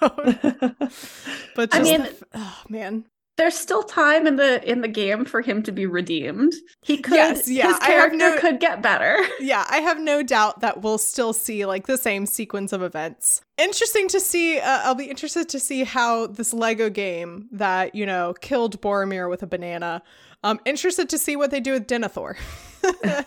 but 1.54 1.70
just 1.70 1.74
I 1.74 1.82
mean- 1.82 2.02
the- 2.02 2.26
oh 2.34 2.58
man. 2.68 3.04
There's 3.42 3.58
still 3.58 3.82
time 3.82 4.28
in 4.28 4.36
the 4.36 4.62
in 4.70 4.82
the 4.82 4.88
game 4.88 5.24
for 5.24 5.40
him 5.40 5.64
to 5.64 5.72
be 5.72 5.84
redeemed. 5.84 6.52
He 6.80 6.98
could 6.98 7.14
Yes, 7.14 7.48
yeah, 7.48 7.66
his 7.72 7.78
character 7.80 8.16
no- 8.16 8.38
could 8.38 8.60
get 8.60 8.80
better. 8.80 9.18
Yeah, 9.40 9.66
I 9.68 9.78
have 9.78 9.98
no 9.98 10.22
doubt 10.22 10.60
that 10.60 10.82
we'll 10.82 10.98
still 10.98 11.32
see 11.32 11.66
like 11.66 11.88
the 11.88 11.98
same 11.98 12.24
sequence 12.24 12.72
of 12.72 12.82
events. 12.84 13.40
Interesting 13.58 14.06
to 14.08 14.20
see. 14.20 14.60
Uh, 14.60 14.82
I'll 14.84 14.94
be 14.94 15.10
interested 15.10 15.48
to 15.48 15.58
see 15.58 15.82
how 15.82 16.28
this 16.28 16.54
Lego 16.54 16.88
game 16.88 17.48
that 17.50 17.96
you 17.96 18.06
know 18.06 18.32
killed 18.40 18.80
Boromir 18.80 19.28
with 19.28 19.42
a 19.42 19.48
banana. 19.48 20.04
Um, 20.44 20.60
interested 20.64 21.08
to 21.10 21.18
see 21.18 21.36
what 21.36 21.50
they 21.50 21.60
do 21.60 21.72
with 21.72 21.86
Denethor. 21.86 22.36
hey, 22.82 23.24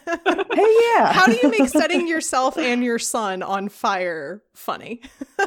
yeah. 0.95 1.13
how 1.13 1.25
do 1.27 1.37
you 1.41 1.49
make 1.49 1.69
setting 1.69 2.07
yourself 2.07 2.57
and 2.57 2.83
your 2.83 2.99
son 2.99 3.41
on 3.41 3.69
fire 3.69 4.43
funny? 4.53 5.01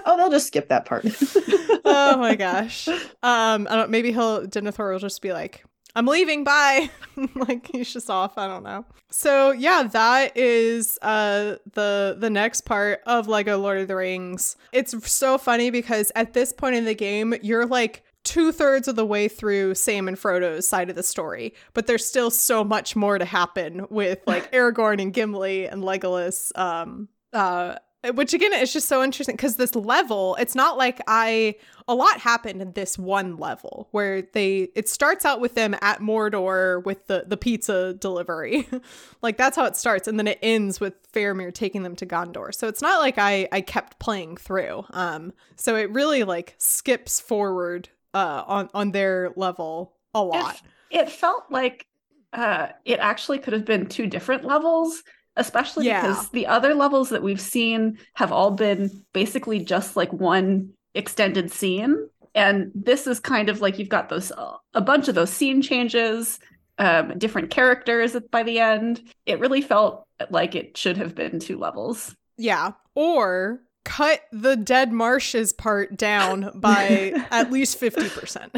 oh, 0.07 0.17
they'll 0.17 0.31
just 0.31 0.47
skip 0.47 0.69
that 0.69 0.87
part. 0.87 1.05
oh 1.85 2.17
my 2.17 2.35
gosh. 2.35 2.89
Um, 2.89 3.69
I 3.71 3.77
don't. 3.77 3.91
Maybe 3.91 4.13
he'll 4.13 4.47
Denethor 4.47 4.93
will 4.93 4.99
just 4.99 5.21
be 5.21 5.35
like, 5.35 5.63
"I'm 5.95 6.07
leaving. 6.07 6.43
Bye." 6.43 6.91
like 7.35 7.69
he's 7.71 7.93
just 7.93 8.09
off. 8.09 8.39
I 8.39 8.47
don't 8.47 8.63
know. 8.63 8.87
So 9.11 9.51
yeah, 9.53 9.83
that 9.83 10.37
is 10.37 10.99
uh 11.03 11.57
the 11.75 12.17
the 12.19 12.31
next 12.31 12.63
part 12.63 13.01
of 13.07 13.29
Lego 13.29 13.59
Lord 13.59 13.79
of 13.79 13.89
the 13.89 13.97
Rings. 13.97 14.57
It's 14.73 14.95
so 15.11 15.37
funny 15.37 15.71
because 15.71 16.13
at 16.15 16.33
this 16.33 16.53
point 16.53 16.77
in 16.77 16.87
the 16.87 16.95
game, 16.95 17.35
you're 17.43 17.67
like 17.67 18.05
two 18.29 18.53
thirds 18.53 18.89
of 18.89 18.95
the 18.95 19.07
way 19.07 19.27
through 19.27 19.75
Sam 19.75 20.07
and 20.07 20.19
Frodo's 20.19 20.69
side 20.69 20.91
of 20.91 20.97
the 20.97 21.03
story, 21.03 21.55
but 21.73 21.87
there's 21.87 22.05
still 22.05 22.31
so 22.31 22.63
much 22.63 22.95
more 22.95 23.17
to 23.19 23.25
happen 23.25 23.87
with 23.89 24.21
like 24.27 24.53
Aragorn 24.53 25.01
and 25.01 25.15
Gimli 25.15 25.67
and 25.67 25.83
Legolas. 25.83 26.57
Um, 26.57 27.09
uh, 27.33 27.77
which 28.15 28.33
again 28.33 28.53
is 28.53 28.73
just 28.73 28.87
so 28.87 29.03
interesting 29.03 29.35
because 29.35 29.57
this 29.57 29.75
level, 29.75 30.37
it's 30.39 30.55
not 30.55 30.77
like 30.77 31.01
I 31.09 31.57
a 31.89 31.95
lot 31.95 32.21
happened 32.21 32.63
in 32.63 32.73
this 32.73 32.97
one 32.99 33.39
level 33.39 33.89
where 33.91 34.23
they 34.23 34.69
it 34.77 34.89
starts 34.89 35.25
out 35.25 35.41
with 35.41 35.55
them 35.55 35.75
at 35.81 36.01
Mordor 36.01 36.85
with 36.85 37.07
the 37.07 37.25
the 37.27 37.37
pizza 37.37 37.95
delivery. 37.95 38.69
like 39.23 39.37
that's 39.37 39.57
how 39.57 39.65
it 39.65 39.75
starts 39.75 40.07
and 40.07 40.19
then 40.19 40.29
it 40.29 40.39
ends 40.43 40.81
with 40.81 41.11
Faramir 41.13 41.53
taking 41.53 41.83
them 41.83 41.97
to 41.97 42.07
Gondor. 42.07 42.55
So 42.55 42.69
it's 42.69 42.83
not 42.83 43.01
like 43.01 43.17
I 43.19 43.49
I 43.51 43.63
kept 43.63 43.99
playing 43.99 44.37
through. 44.37 44.85
Um 44.91 45.33
so 45.57 45.75
it 45.75 45.91
really 45.91 46.23
like 46.23 46.55
skips 46.59 47.19
forward 47.19 47.89
uh 48.19 48.43
on 48.47 48.65
on 48.75 48.91
their 48.93 49.33
level 49.37 49.97
a 50.15 50.23
lot. 50.23 50.61
It, 50.91 51.01
it 51.01 51.11
felt 51.11 51.45
like 51.51 51.87
uh, 52.33 52.69
it 52.85 52.99
actually 52.99 53.39
could 53.39 53.53
have 53.55 53.65
been 53.65 53.87
two 53.87 54.07
different 54.07 54.45
levels, 54.45 55.03
especially 55.37 55.87
Yeah. 55.87 56.01
because 56.03 56.29
the 56.31 56.47
other 56.47 56.75
levels 56.75 57.09
that 57.11 57.23
we've 57.23 57.41
seen 57.41 57.99
have 58.21 58.33
all 58.33 58.51
been 58.51 58.83
basically 59.13 59.59
just 59.75 59.97
like 59.97 60.13
one 60.13 60.71
extended 60.95 61.51
scene. 61.51 61.93
And 62.35 62.71
this 62.75 63.07
is 63.07 63.19
kind 63.21 63.49
of 63.49 63.61
like 63.61 63.79
you've 63.79 63.89
got 63.99 64.09
those 64.09 64.31
uh, 64.33 64.57
a 64.75 64.81
bunch 64.81 65.09
of 65.09 65.15
those 65.15 65.31
scene 65.39 65.63
changes, 65.63 66.39
um, 66.79 67.17
different 67.19 67.51
characters 67.51 68.17
by 68.31 68.43
the 68.43 68.59
end. 68.59 68.93
It 69.27 69.41
really 69.41 69.63
felt 69.63 70.07
like 70.31 70.55
it 70.55 70.77
should 70.77 70.97
have 70.99 71.15
been 71.15 71.39
two 71.41 71.59
levels. 71.59 72.15
Yeah. 72.37 72.73
Or 72.95 73.61
cut 73.85 74.23
the 74.33 74.57
dead 74.57 74.93
marshes 74.93 75.53
part 75.53 75.97
down 75.97 76.51
by 76.57 77.13
at 77.31 77.51
least 77.51 77.81
50%. 77.81 78.49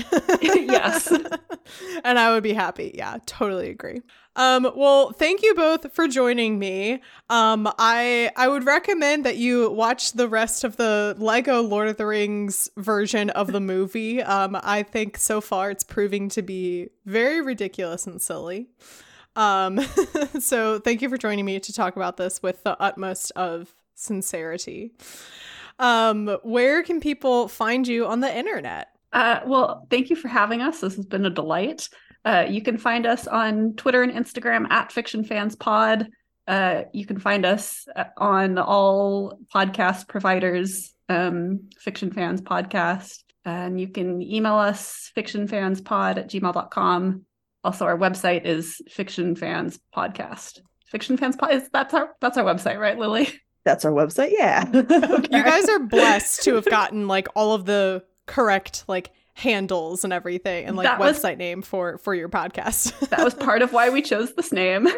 Yes. 0.70 1.12
and 2.04 2.18
I 2.18 2.32
would 2.32 2.42
be 2.42 2.52
happy. 2.52 2.92
Yeah, 2.94 3.18
totally 3.26 3.70
agree. 3.70 4.02
Um 4.36 4.70
well, 4.74 5.12
thank 5.12 5.42
you 5.42 5.54
both 5.54 5.92
for 5.92 6.06
joining 6.08 6.58
me. 6.58 7.02
Um 7.28 7.68
I 7.78 8.30
I 8.36 8.48
would 8.48 8.64
recommend 8.64 9.24
that 9.26 9.36
you 9.36 9.70
watch 9.70 10.12
the 10.12 10.28
rest 10.28 10.64
of 10.64 10.76
the 10.76 11.16
Lego 11.18 11.60
Lord 11.62 11.88
of 11.88 11.96
the 11.96 12.06
Rings 12.06 12.70
version 12.76 13.30
of 13.30 13.52
the 13.52 13.60
movie. 13.60 14.22
Um 14.22 14.56
I 14.62 14.82
think 14.82 15.18
so 15.18 15.40
far 15.40 15.70
it's 15.70 15.84
proving 15.84 16.28
to 16.30 16.42
be 16.42 16.88
very 17.04 17.40
ridiculous 17.40 18.06
and 18.06 18.22
silly. 18.22 18.68
Um, 19.36 19.80
so 20.40 20.78
thank 20.80 21.02
you 21.02 21.08
for 21.08 21.16
joining 21.16 21.44
me 21.44 21.60
to 21.60 21.72
talk 21.72 21.96
about 21.96 22.16
this 22.16 22.42
with 22.42 22.62
the 22.64 22.80
utmost 22.80 23.30
of 23.36 23.74
sincerity. 24.00 24.92
Um, 25.78 26.36
where 26.42 26.82
can 26.82 27.00
people 27.00 27.48
find 27.48 27.86
you 27.86 28.06
on 28.06 28.20
the 28.20 28.34
internet? 28.34 28.88
Uh, 29.12 29.40
well, 29.46 29.86
thank 29.90 30.10
you 30.10 30.16
for 30.16 30.28
having 30.28 30.60
us. 30.60 30.80
This 30.80 30.96
has 30.96 31.06
been 31.06 31.26
a 31.26 31.30
delight. 31.30 31.88
Uh, 32.24 32.46
you 32.48 32.62
can 32.62 32.76
find 32.76 33.06
us 33.06 33.26
on 33.26 33.74
Twitter 33.74 34.02
and 34.02 34.12
Instagram 34.12 34.70
at 34.70 34.92
Fiction 34.92 35.24
Fans 35.24 35.56
Pod. 35.56 36.08
Uh, 36.46 36.82
you 36.92 37.06
can 37.06 37.18
find 37.18 37.46
us 37.46 37.86
uh, 37.94 38.04
on 38.16 38.58
all 38.58 39.38
podcast 39.54 40.08
providers, 40.08 40.94
um, 41.08 41.68
Fiction 41.78 42.10
Fans 42.12 42.42
Podcast. 42.42 43.22
And 43.44 43.80
you 43.80 43.88
can 43.88 44.20
email 44.20 44.56
us 44.56 45.10
fictionfanspod 45.16 46.18
at 46.18 46.28
gmail.com. 46.28 47.24
Also, 47.64 47.84
our 47.86 47.96
website 47.96 48.44
is 48.44 48.82
Fiction 48.88 49.34
Fans 49.34 49.78
Podcast. 49.94 50.60
Fiction 50.86 51.16
Fans 51.16 51.36
Pod 51.36 51.52
is 51.52 51.68
that's 51.72 51.94
our 51.94 52.10
that's 52.20 52.36
our 52.36 52.44
website, 52.44 52.78
right, 52.78 52.98
Lilly? 52.98 53.28
that's 53.70 53.84
our 53.84 53.92
website. 53.92 54.32
Yeah. 54.32 54.64
okay. 54.74 55.36
You 55.36 55.44
guys 55.44 55.68
are 55.68 55.78
blessed 55.78 56.42
to 56.44 56.56
have 56.56 56.64
gotten 56.64 57.06
like 57.06 57.28
all 57.36 57.54
of 57.54 57.66
the 57.66 58.04
correct 58.26 58.84
like 58.88 59.12
handles 59.34 60.04
and 60.04 60.12
everything 60.12 60.66
and 60.66 60.76
like 60.76 60.84
that 60.84 60.98
website 61.00 61.30
was, 61.30 61.38
name 61.38 61.62
for 61.62 61.98
for 61.98 62.14
your 62.14 62.28
podcast. 62.28 62.98
that 63.10 63.22
was 63.22 63.34
part 63.34 63.62
of 63.62 63.72
why 63.72 63.88
we 63.88 64.02
chose 64.02 64.34
this 64.34 64.52
name. 64.52 64.88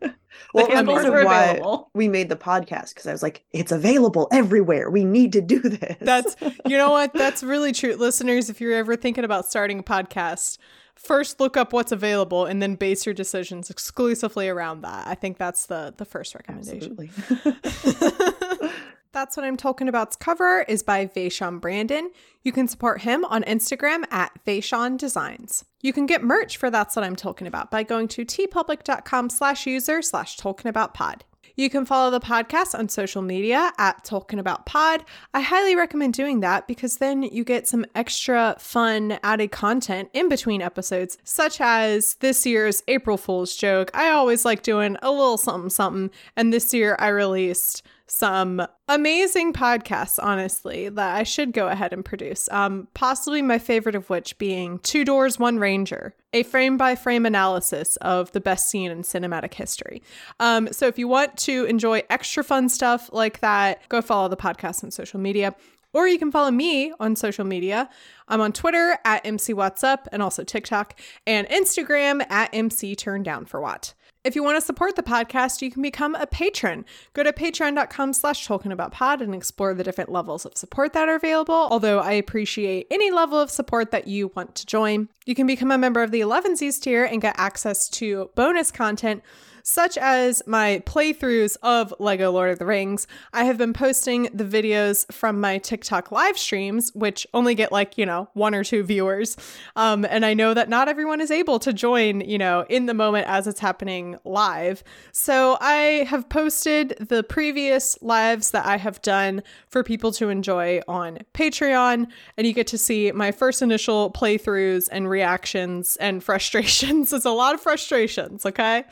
well, 0.54 0.68
handles 0.68 1.04
were 1.04 1.20
available. 1.20 1.90
we 1.94 2.08
made 2.08 2.28
the 2.28 2.36
podcast 2.36 2.90
because 2.90 3.06
I 3.06 3.12
was 3.12 3.22
like, 3.22 3.44
it's 3.52 3.70
available 3.70 4.28
everywhere. 4.32 4.90
We 4.90 5.04
need 5.04 5.32
to 5.34 5.40
do 5.40 5.60
this. 5.60 5.96
That's 6.00 6.34
you 6.66 6.76
know 6.76 6.90
what? 6.90 7.12
That's 7.12 7.44
really 7.44 7.72
true. 7.72 7.94
Listeners, 7.94 8.50
if 8.50 8.60
you're 8.60 8.74
ever 8.74 8.96
thinking 8.96 9.24
about 9.24 9.46
starting 9.46 9.78
a 9.78 9.84
podcast, 9.84 10.58
first 10.96 11.40
look 11.40 11.56
up 11.56 11.72
what's 11.72 11.92
available 11.92 12.44
and 12.44 12.60
then 12.60 12.74
base 12.74 13.06
your 13.06 13.14
decisions 13.14 13.70
exclusively 13.70 14.48
around 14.48 14.82
that. 14.82 15.06
I 15.06 15.14
think 15.14 15.38
that's 15.38 15.66
the 15.66 15.94
the 15.96 16.04
first 16.04 16.34
recommendation. 16.34 16.96
That's 19.16 19.34
What 19.34 19.46
I'm 19.46 19.56
Tolkien 19.56 19.88
About's 19.88 20.14
cover 20.14 20.60
is 20.68 20.82
by 20.82 21.06
Vashaun 21.06 21.58
Brandon. 21.58 22.10
You 22.42 22.52
can 22.52 22.68
support 22.68 23.00
him 23.00 23.24
on 23.24 23.44
Instagram 23.44 24.04
at 24.10 24.30
Vashaun 24.44 24.98
Designs. 24.98 25.64
You 25.80 25.94
can 25.94 26.04
get 26.04 26.22
merch 26.22 26.58
for 26.58 26.70
That's 26.70 26.96
What 26.96 27.04
I'm 27.06 27.16
Tolkien 27.16 27.46
About 27.46 27.70
by 27.70 27.82
going 27.82 28.08
to 28.08 28.26
teepublic.com 28.26 29.30
slash 29.30 29.66
user 29.66 30.02
slash 30.02 30.36
tolkien 30.36 30.66
about 30.66 30.92
pod. 30.92 31.24
You 31.58 31.70
can 31.70 31.86
follow 31.86 32.10
the 32.10 32.20
podcast 32.20 32.78
on 32.78 32.90
social 32.90 33.22
media 33.22 33.72
at 33.78 34.04
Tolkien 34.04 34.38
About 34.38 34.66
Pod. 34.66 35.02
I 35.32 35.40
highly 35.40 35.74
recommend 35.74 36.12
doing 36.12 36.40
that 36.40 36.68
because 36.68 36.98
then 36.98 37.22
you 37.22 37.44
get 37.44 37.66
some 37.66 37.86
extra 37.94 38.56
fun 38.58 39.18
added 39.22 39.52
content 39.52 40.10
in 40.12 40.28
between 40.28 40.60
episodes, 40.60 41.16
such 41.24 41.58
as 41.62 42.16
this 42.16 42.44
year's 42.44 42.82
April 42.88 43.16
Fool's 43.16 43.56
joke. 43.56 43.90
I 43.94 44.10
always 44.10 44.44
like 44.44 44.62
doing 44.62 44.98
a 45.00 45.10
little 45.10 45.38
something 45.38 45.70
something, 45.70 46.10
and 46.36 46.52
this 46.52 46.74
year 46.74 46.94
I 46.98 47.08
released 47.08 47.82
some 48.06 48.64
amazing 48.88 49.52
podcasts, 49.52 50.18
honestly, 50.22 50.88
that 50.88 51.16
I 51.16 51.24
should 51.24 51.52
go 51.52 51.68
ahead 51.68 51.92
and 51.92 52.04
produce. 52.04 52.48
Um, 52.50 52.86
possibly 52.94 53.42
my 53.42 53.58
favorite 53.58 53.94
of 53.94 54.08
which 54.08 54.38
being 54.38 54.78
Two 54.80 55.04
Doors, 55.04 55.38
One 55.38 55.58
Ranger, 55.58 56.14
a 56.32 56.44
frame 56.44 56.76
by 56.76 56.94
frame 56.94 57.26
analysis 57.26 57.96
of 57.96 58.30
the 58.32 58.40
best 58.40 58.70
scene 58.70 58.90
in 58.90 59.02
cinematic 59.02 59.54
history. 59.54 60.02
Um, 60.38 60.72
so 60.72 60.86
if 60.86 60.98
you 60.98 61.08
want 61.08 61.36
to 61.38 61.64
enjoy 61.64 62.02
extra 62.08 62.44
fun 62.44 62.68
stuff 62.68 63.10
like 63.12 63.40
that, 63.40 63.88
go 63.88 64.00
follow 64.00 64.28
the 64.28 64.36
podcast 64.36 64.84
on 64.84 64.90
social 64.90 65.18
media. 65.18 65.54
Or 65.92 66.06
you 66.06 66.18
can 66.18 66.30
follow 66.30 66.50
me 66.50 66.92
on 67.00 67.16
social 67.16 67.46
media. 67.46 67.88
I'm 68.28 68.40
on 68.40 68.52
Twitter 68.52 68.98
at 69.04 69.24
MC 69.24 69.54
What's 69.54 69.82
Up 69.82 70.06
and 70.12 70.22
also 70.22 70.44
TikTok 70.44 71.00
and 71.26 71.48
Instagram 71.48 72.24
at 72.30 72.50
MC 72.52 72.94
Turn 72.94 73.22
Down 73.22 73.46
for 73.46 73.60
What. 73.60 73.94
If 74.26 74.34
you 74.34 74.42
want 74.42 74.56
to 74.56 74.60
support 74.60 74.96
the 74.96 75.04
podcast, 75.04 75.62
you 75.62 75.70
can 75.70 75.82
become 75.82 76.16
a 76.16 76.26
patron. 76.26 76.84
Go 77.12 77.22
to 77.22 77.32
patreon.com 77.32 78.12
slash 78.12 78.44
tolkien 78.44 78.72
about 78.72 78.90
pod 78.90 79.22
and 79.22 79.32
explore 79.32 79.72
the 79.72 79.84
different 79.84 80.10
levels 80.10 80.44
of 80.44 80.56
support 80.56 80.94
that 80.94 81.08
are 81.08 81.14
available. 81.14 81.68
Although 81.70 82.00
I 82.00 82.10
appreciate 82.14 82.88
any 82.90 83.12
level 83.12 83.38
of 83.38 83.52
support 83.52 83.92
that 83.92 84.08
you 84.08 84.32
want 84.34 84.56
to 84.56 84.66
join. 84.66 85.10
You 85.26 85.36
can 85.36 85.46
become 85.46 85.70
a 85.70 85.78
member 85.78 86.02
of 86.02 86.10
the 86.10 86.22
Elevenses 86.22 86.80
tier 86.80 87.04
and 87.04 87.22
get 87.22 87.36
access 87.38 87.88
to 87.90 88.30
bonus 88.34 88.72
content 88.72 89.22
such 89.66 89.98
as 89.98 90.44
my 90.46 90.80
playthroughs 90.86 91.56
of 91.60 91.92
Lego 91.98 92.30
Lord 92.30 92.50
of 92.50 92.60
the 92.60 92.64
Rings. 92.64 93.08
I 93.32 93.42
have 93.44 93.58
been 93.58 93.72
posting 93.72 94.28
the 94.32 94.44
videos 94.44 95.12
from 95.12 95.40
my 95.40 95.58
TikTok 95.58 96.12
live 96.12 96.38
streams, 96.38 96.92
which 96.94 97.26
only 97.34 97.56
get 97.56 97.72
like, 97.72 97.98
you 97.98 98.06
know, 98.06 98.28
one 98.34 98.54
or 98.54 98.62
two 98.62 98.84
viewers. 98.84 99.36
Um, 99.74 100.06
and 100.08 100.24
I 100.24 100.34
know 100.34 100.54
that 100.54 100.68
not 100.68 100.88
everyone 100.88 101.20
is 101.20 101.32
able 101.32 101.58
to 101.58 101.72
join, 101.72 102.20
you 102.20 102.38
know, 102.38 102.64
in 102.68 102.86
the 102.86 102.94
moment 102.94 103.26
as 103.26 103.48
it's 103.48 103.58
happening 103.58 104.16
live. 104.24 104.84
So 105.10 105.58
I 105.60 106.06
have 106.08 106.28
posted 106.28 106.90
the 107.00 107.24
previous 107.24 108.00
lives 108.00 108.52
that 108.52 108.66
I 108.66 108.76
have 108.76 109.02
done 109.02 109.42
for 109.66 109.82
people 109.82 110.12
to 110.12 110.28
enjoy 110.28 110.80
on 110.86 111.18
Patreon. 111.34 112.06
And 112.36 112.46
you 112.46 112.52
get 112.52 112.68
to 112.68 112.78
see 112.78 113.10
my 113.10 113.32
first 113.32 113.62
initial 113.62 114.12
playthroughs 114.12 114.88
and 114.92 115.10
reactions 115.10 115.96
and 115.96 116.22
frustrations. 116.24 117.12
it's 117.12 117.24
a 117.24 117.30
lot 117.30 117.56
of 117.56 117.60
frustrations, 117.60 118.46
okay? 118.46 118.84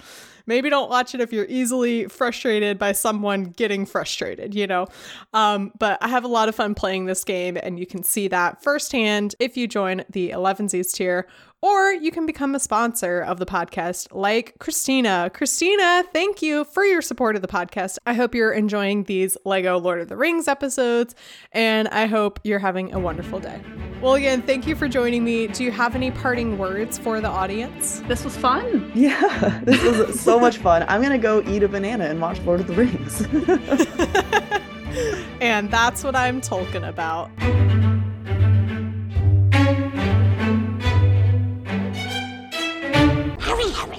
Maybe 0.46 0.68
don't 0.68 0.90
watch 0.90 1.14
it 1.14 1.20
if 1.20 1.32
you're 1.32 1.46
easily 1.48 2.06
frustrated 2.06 2.78
by 2.78 2.92
someone 2.92 3.44
getting 3.44 3.86
frustrated, 3.86 4.54
you 4.54 4.66
know? 4.66 4.86
Um, 5.32 5.72
but 5.78 5.98
I 6.02 6.08
have 6.08 6.24
a 6.24 6.28
lot 6.28 6.48
of 6.48 6.54
fun 6.54 6.74
playing 6.74 7.06
this 7.06 7.24
game, 7.24 7.56
and 7.62 7.78
you 7.78 7.86
can 7.86 8.02
see 8.02 8.28
that 8.28 8.62
firsthand 8.62 9.34
if 9.40 9.56
you 9.56 9.66
join 9.66 10.04
the 10.10 10.30
Elevenses 10.30 10.92
tier 10.92 11.26
or 11.64 11.94
you 11.94 12.10
can 12.10 12.26
become 12.26 12.54
a 12.54 12.60
sponsor 12.60 13.22
of 13.22 13.38
the 13.38 13.46
podcast 13.46 14.08
like 14.12 14.52
Christina. 14.58 15.30
Christina, 15.32 16.04
thank 16.12 16.42
you 16.42 16.64
for 16.64 16.84
your 16.84 17.00
support 17.00 17.36
of 17.36 17.42
the 17.42 17.48
podcast. 17.48 17.96
I 18.04 18.12
hope 18.12 18.34
you're 18.34 18.52
enjoying 18.52 19.04
these 19.04 19.38
Lego 19.46 19.78
Lord 19.78 20.02
of 20.02 20.08
the 20.08 20.16
Rings 20.16 20.46
episodes, 20.46 21.14
and 21.52 21.88
I 21.88 22.04
hope 22.04 22.38
you're 22.44 22.58
having 22.58 22.92
a 22.92 22.98
wonderful 22.98 23.40
day. 23.40 23.62
Well, 24.02 24.12
again, 24.12 24.42
thank 24.42 24.66
you 24.66 24.76
for 24.76 24.88
joining 24.88 25.24
me. 25.24 25.46
Do 25.46 25.64
you 25.64 25.70
have 25.70 25.94
any 25.94 26.10
parting 26.10 26.58
words 26.58 26.98
for 26.98 27.22
the 27.22 27.28
audience? 27.28 28.02
This 28.08 28.24
was 28.24 28.36
fun. 28.36 28.92
Yeah, 28.94 29.60
this 29.64 29.82
was 29.82 30.20
so 30.20 30.38
much 30.38 30.58
fun. 30.58 30.84
I'm 30.86 31.00
going 31.00 31.12
to 31.12 31.18
go 31.18 31.42
eat 31.50 31.62
a 31.62 31.68
banana 31.68 32.04
and 32.04 32.20
watch 32.20 32.38
Lord 32.40 32.60
of 32.60 32.66
the 32.66 32.74
Rings. 32.74 33.22
and 35.40 35.70
that's 35.70 36.04
what 36.04 36.14
I'm 36.14 36.42
talking 36.42 36.84
about. 36.84 37.30
Hurry, 43.72 43.98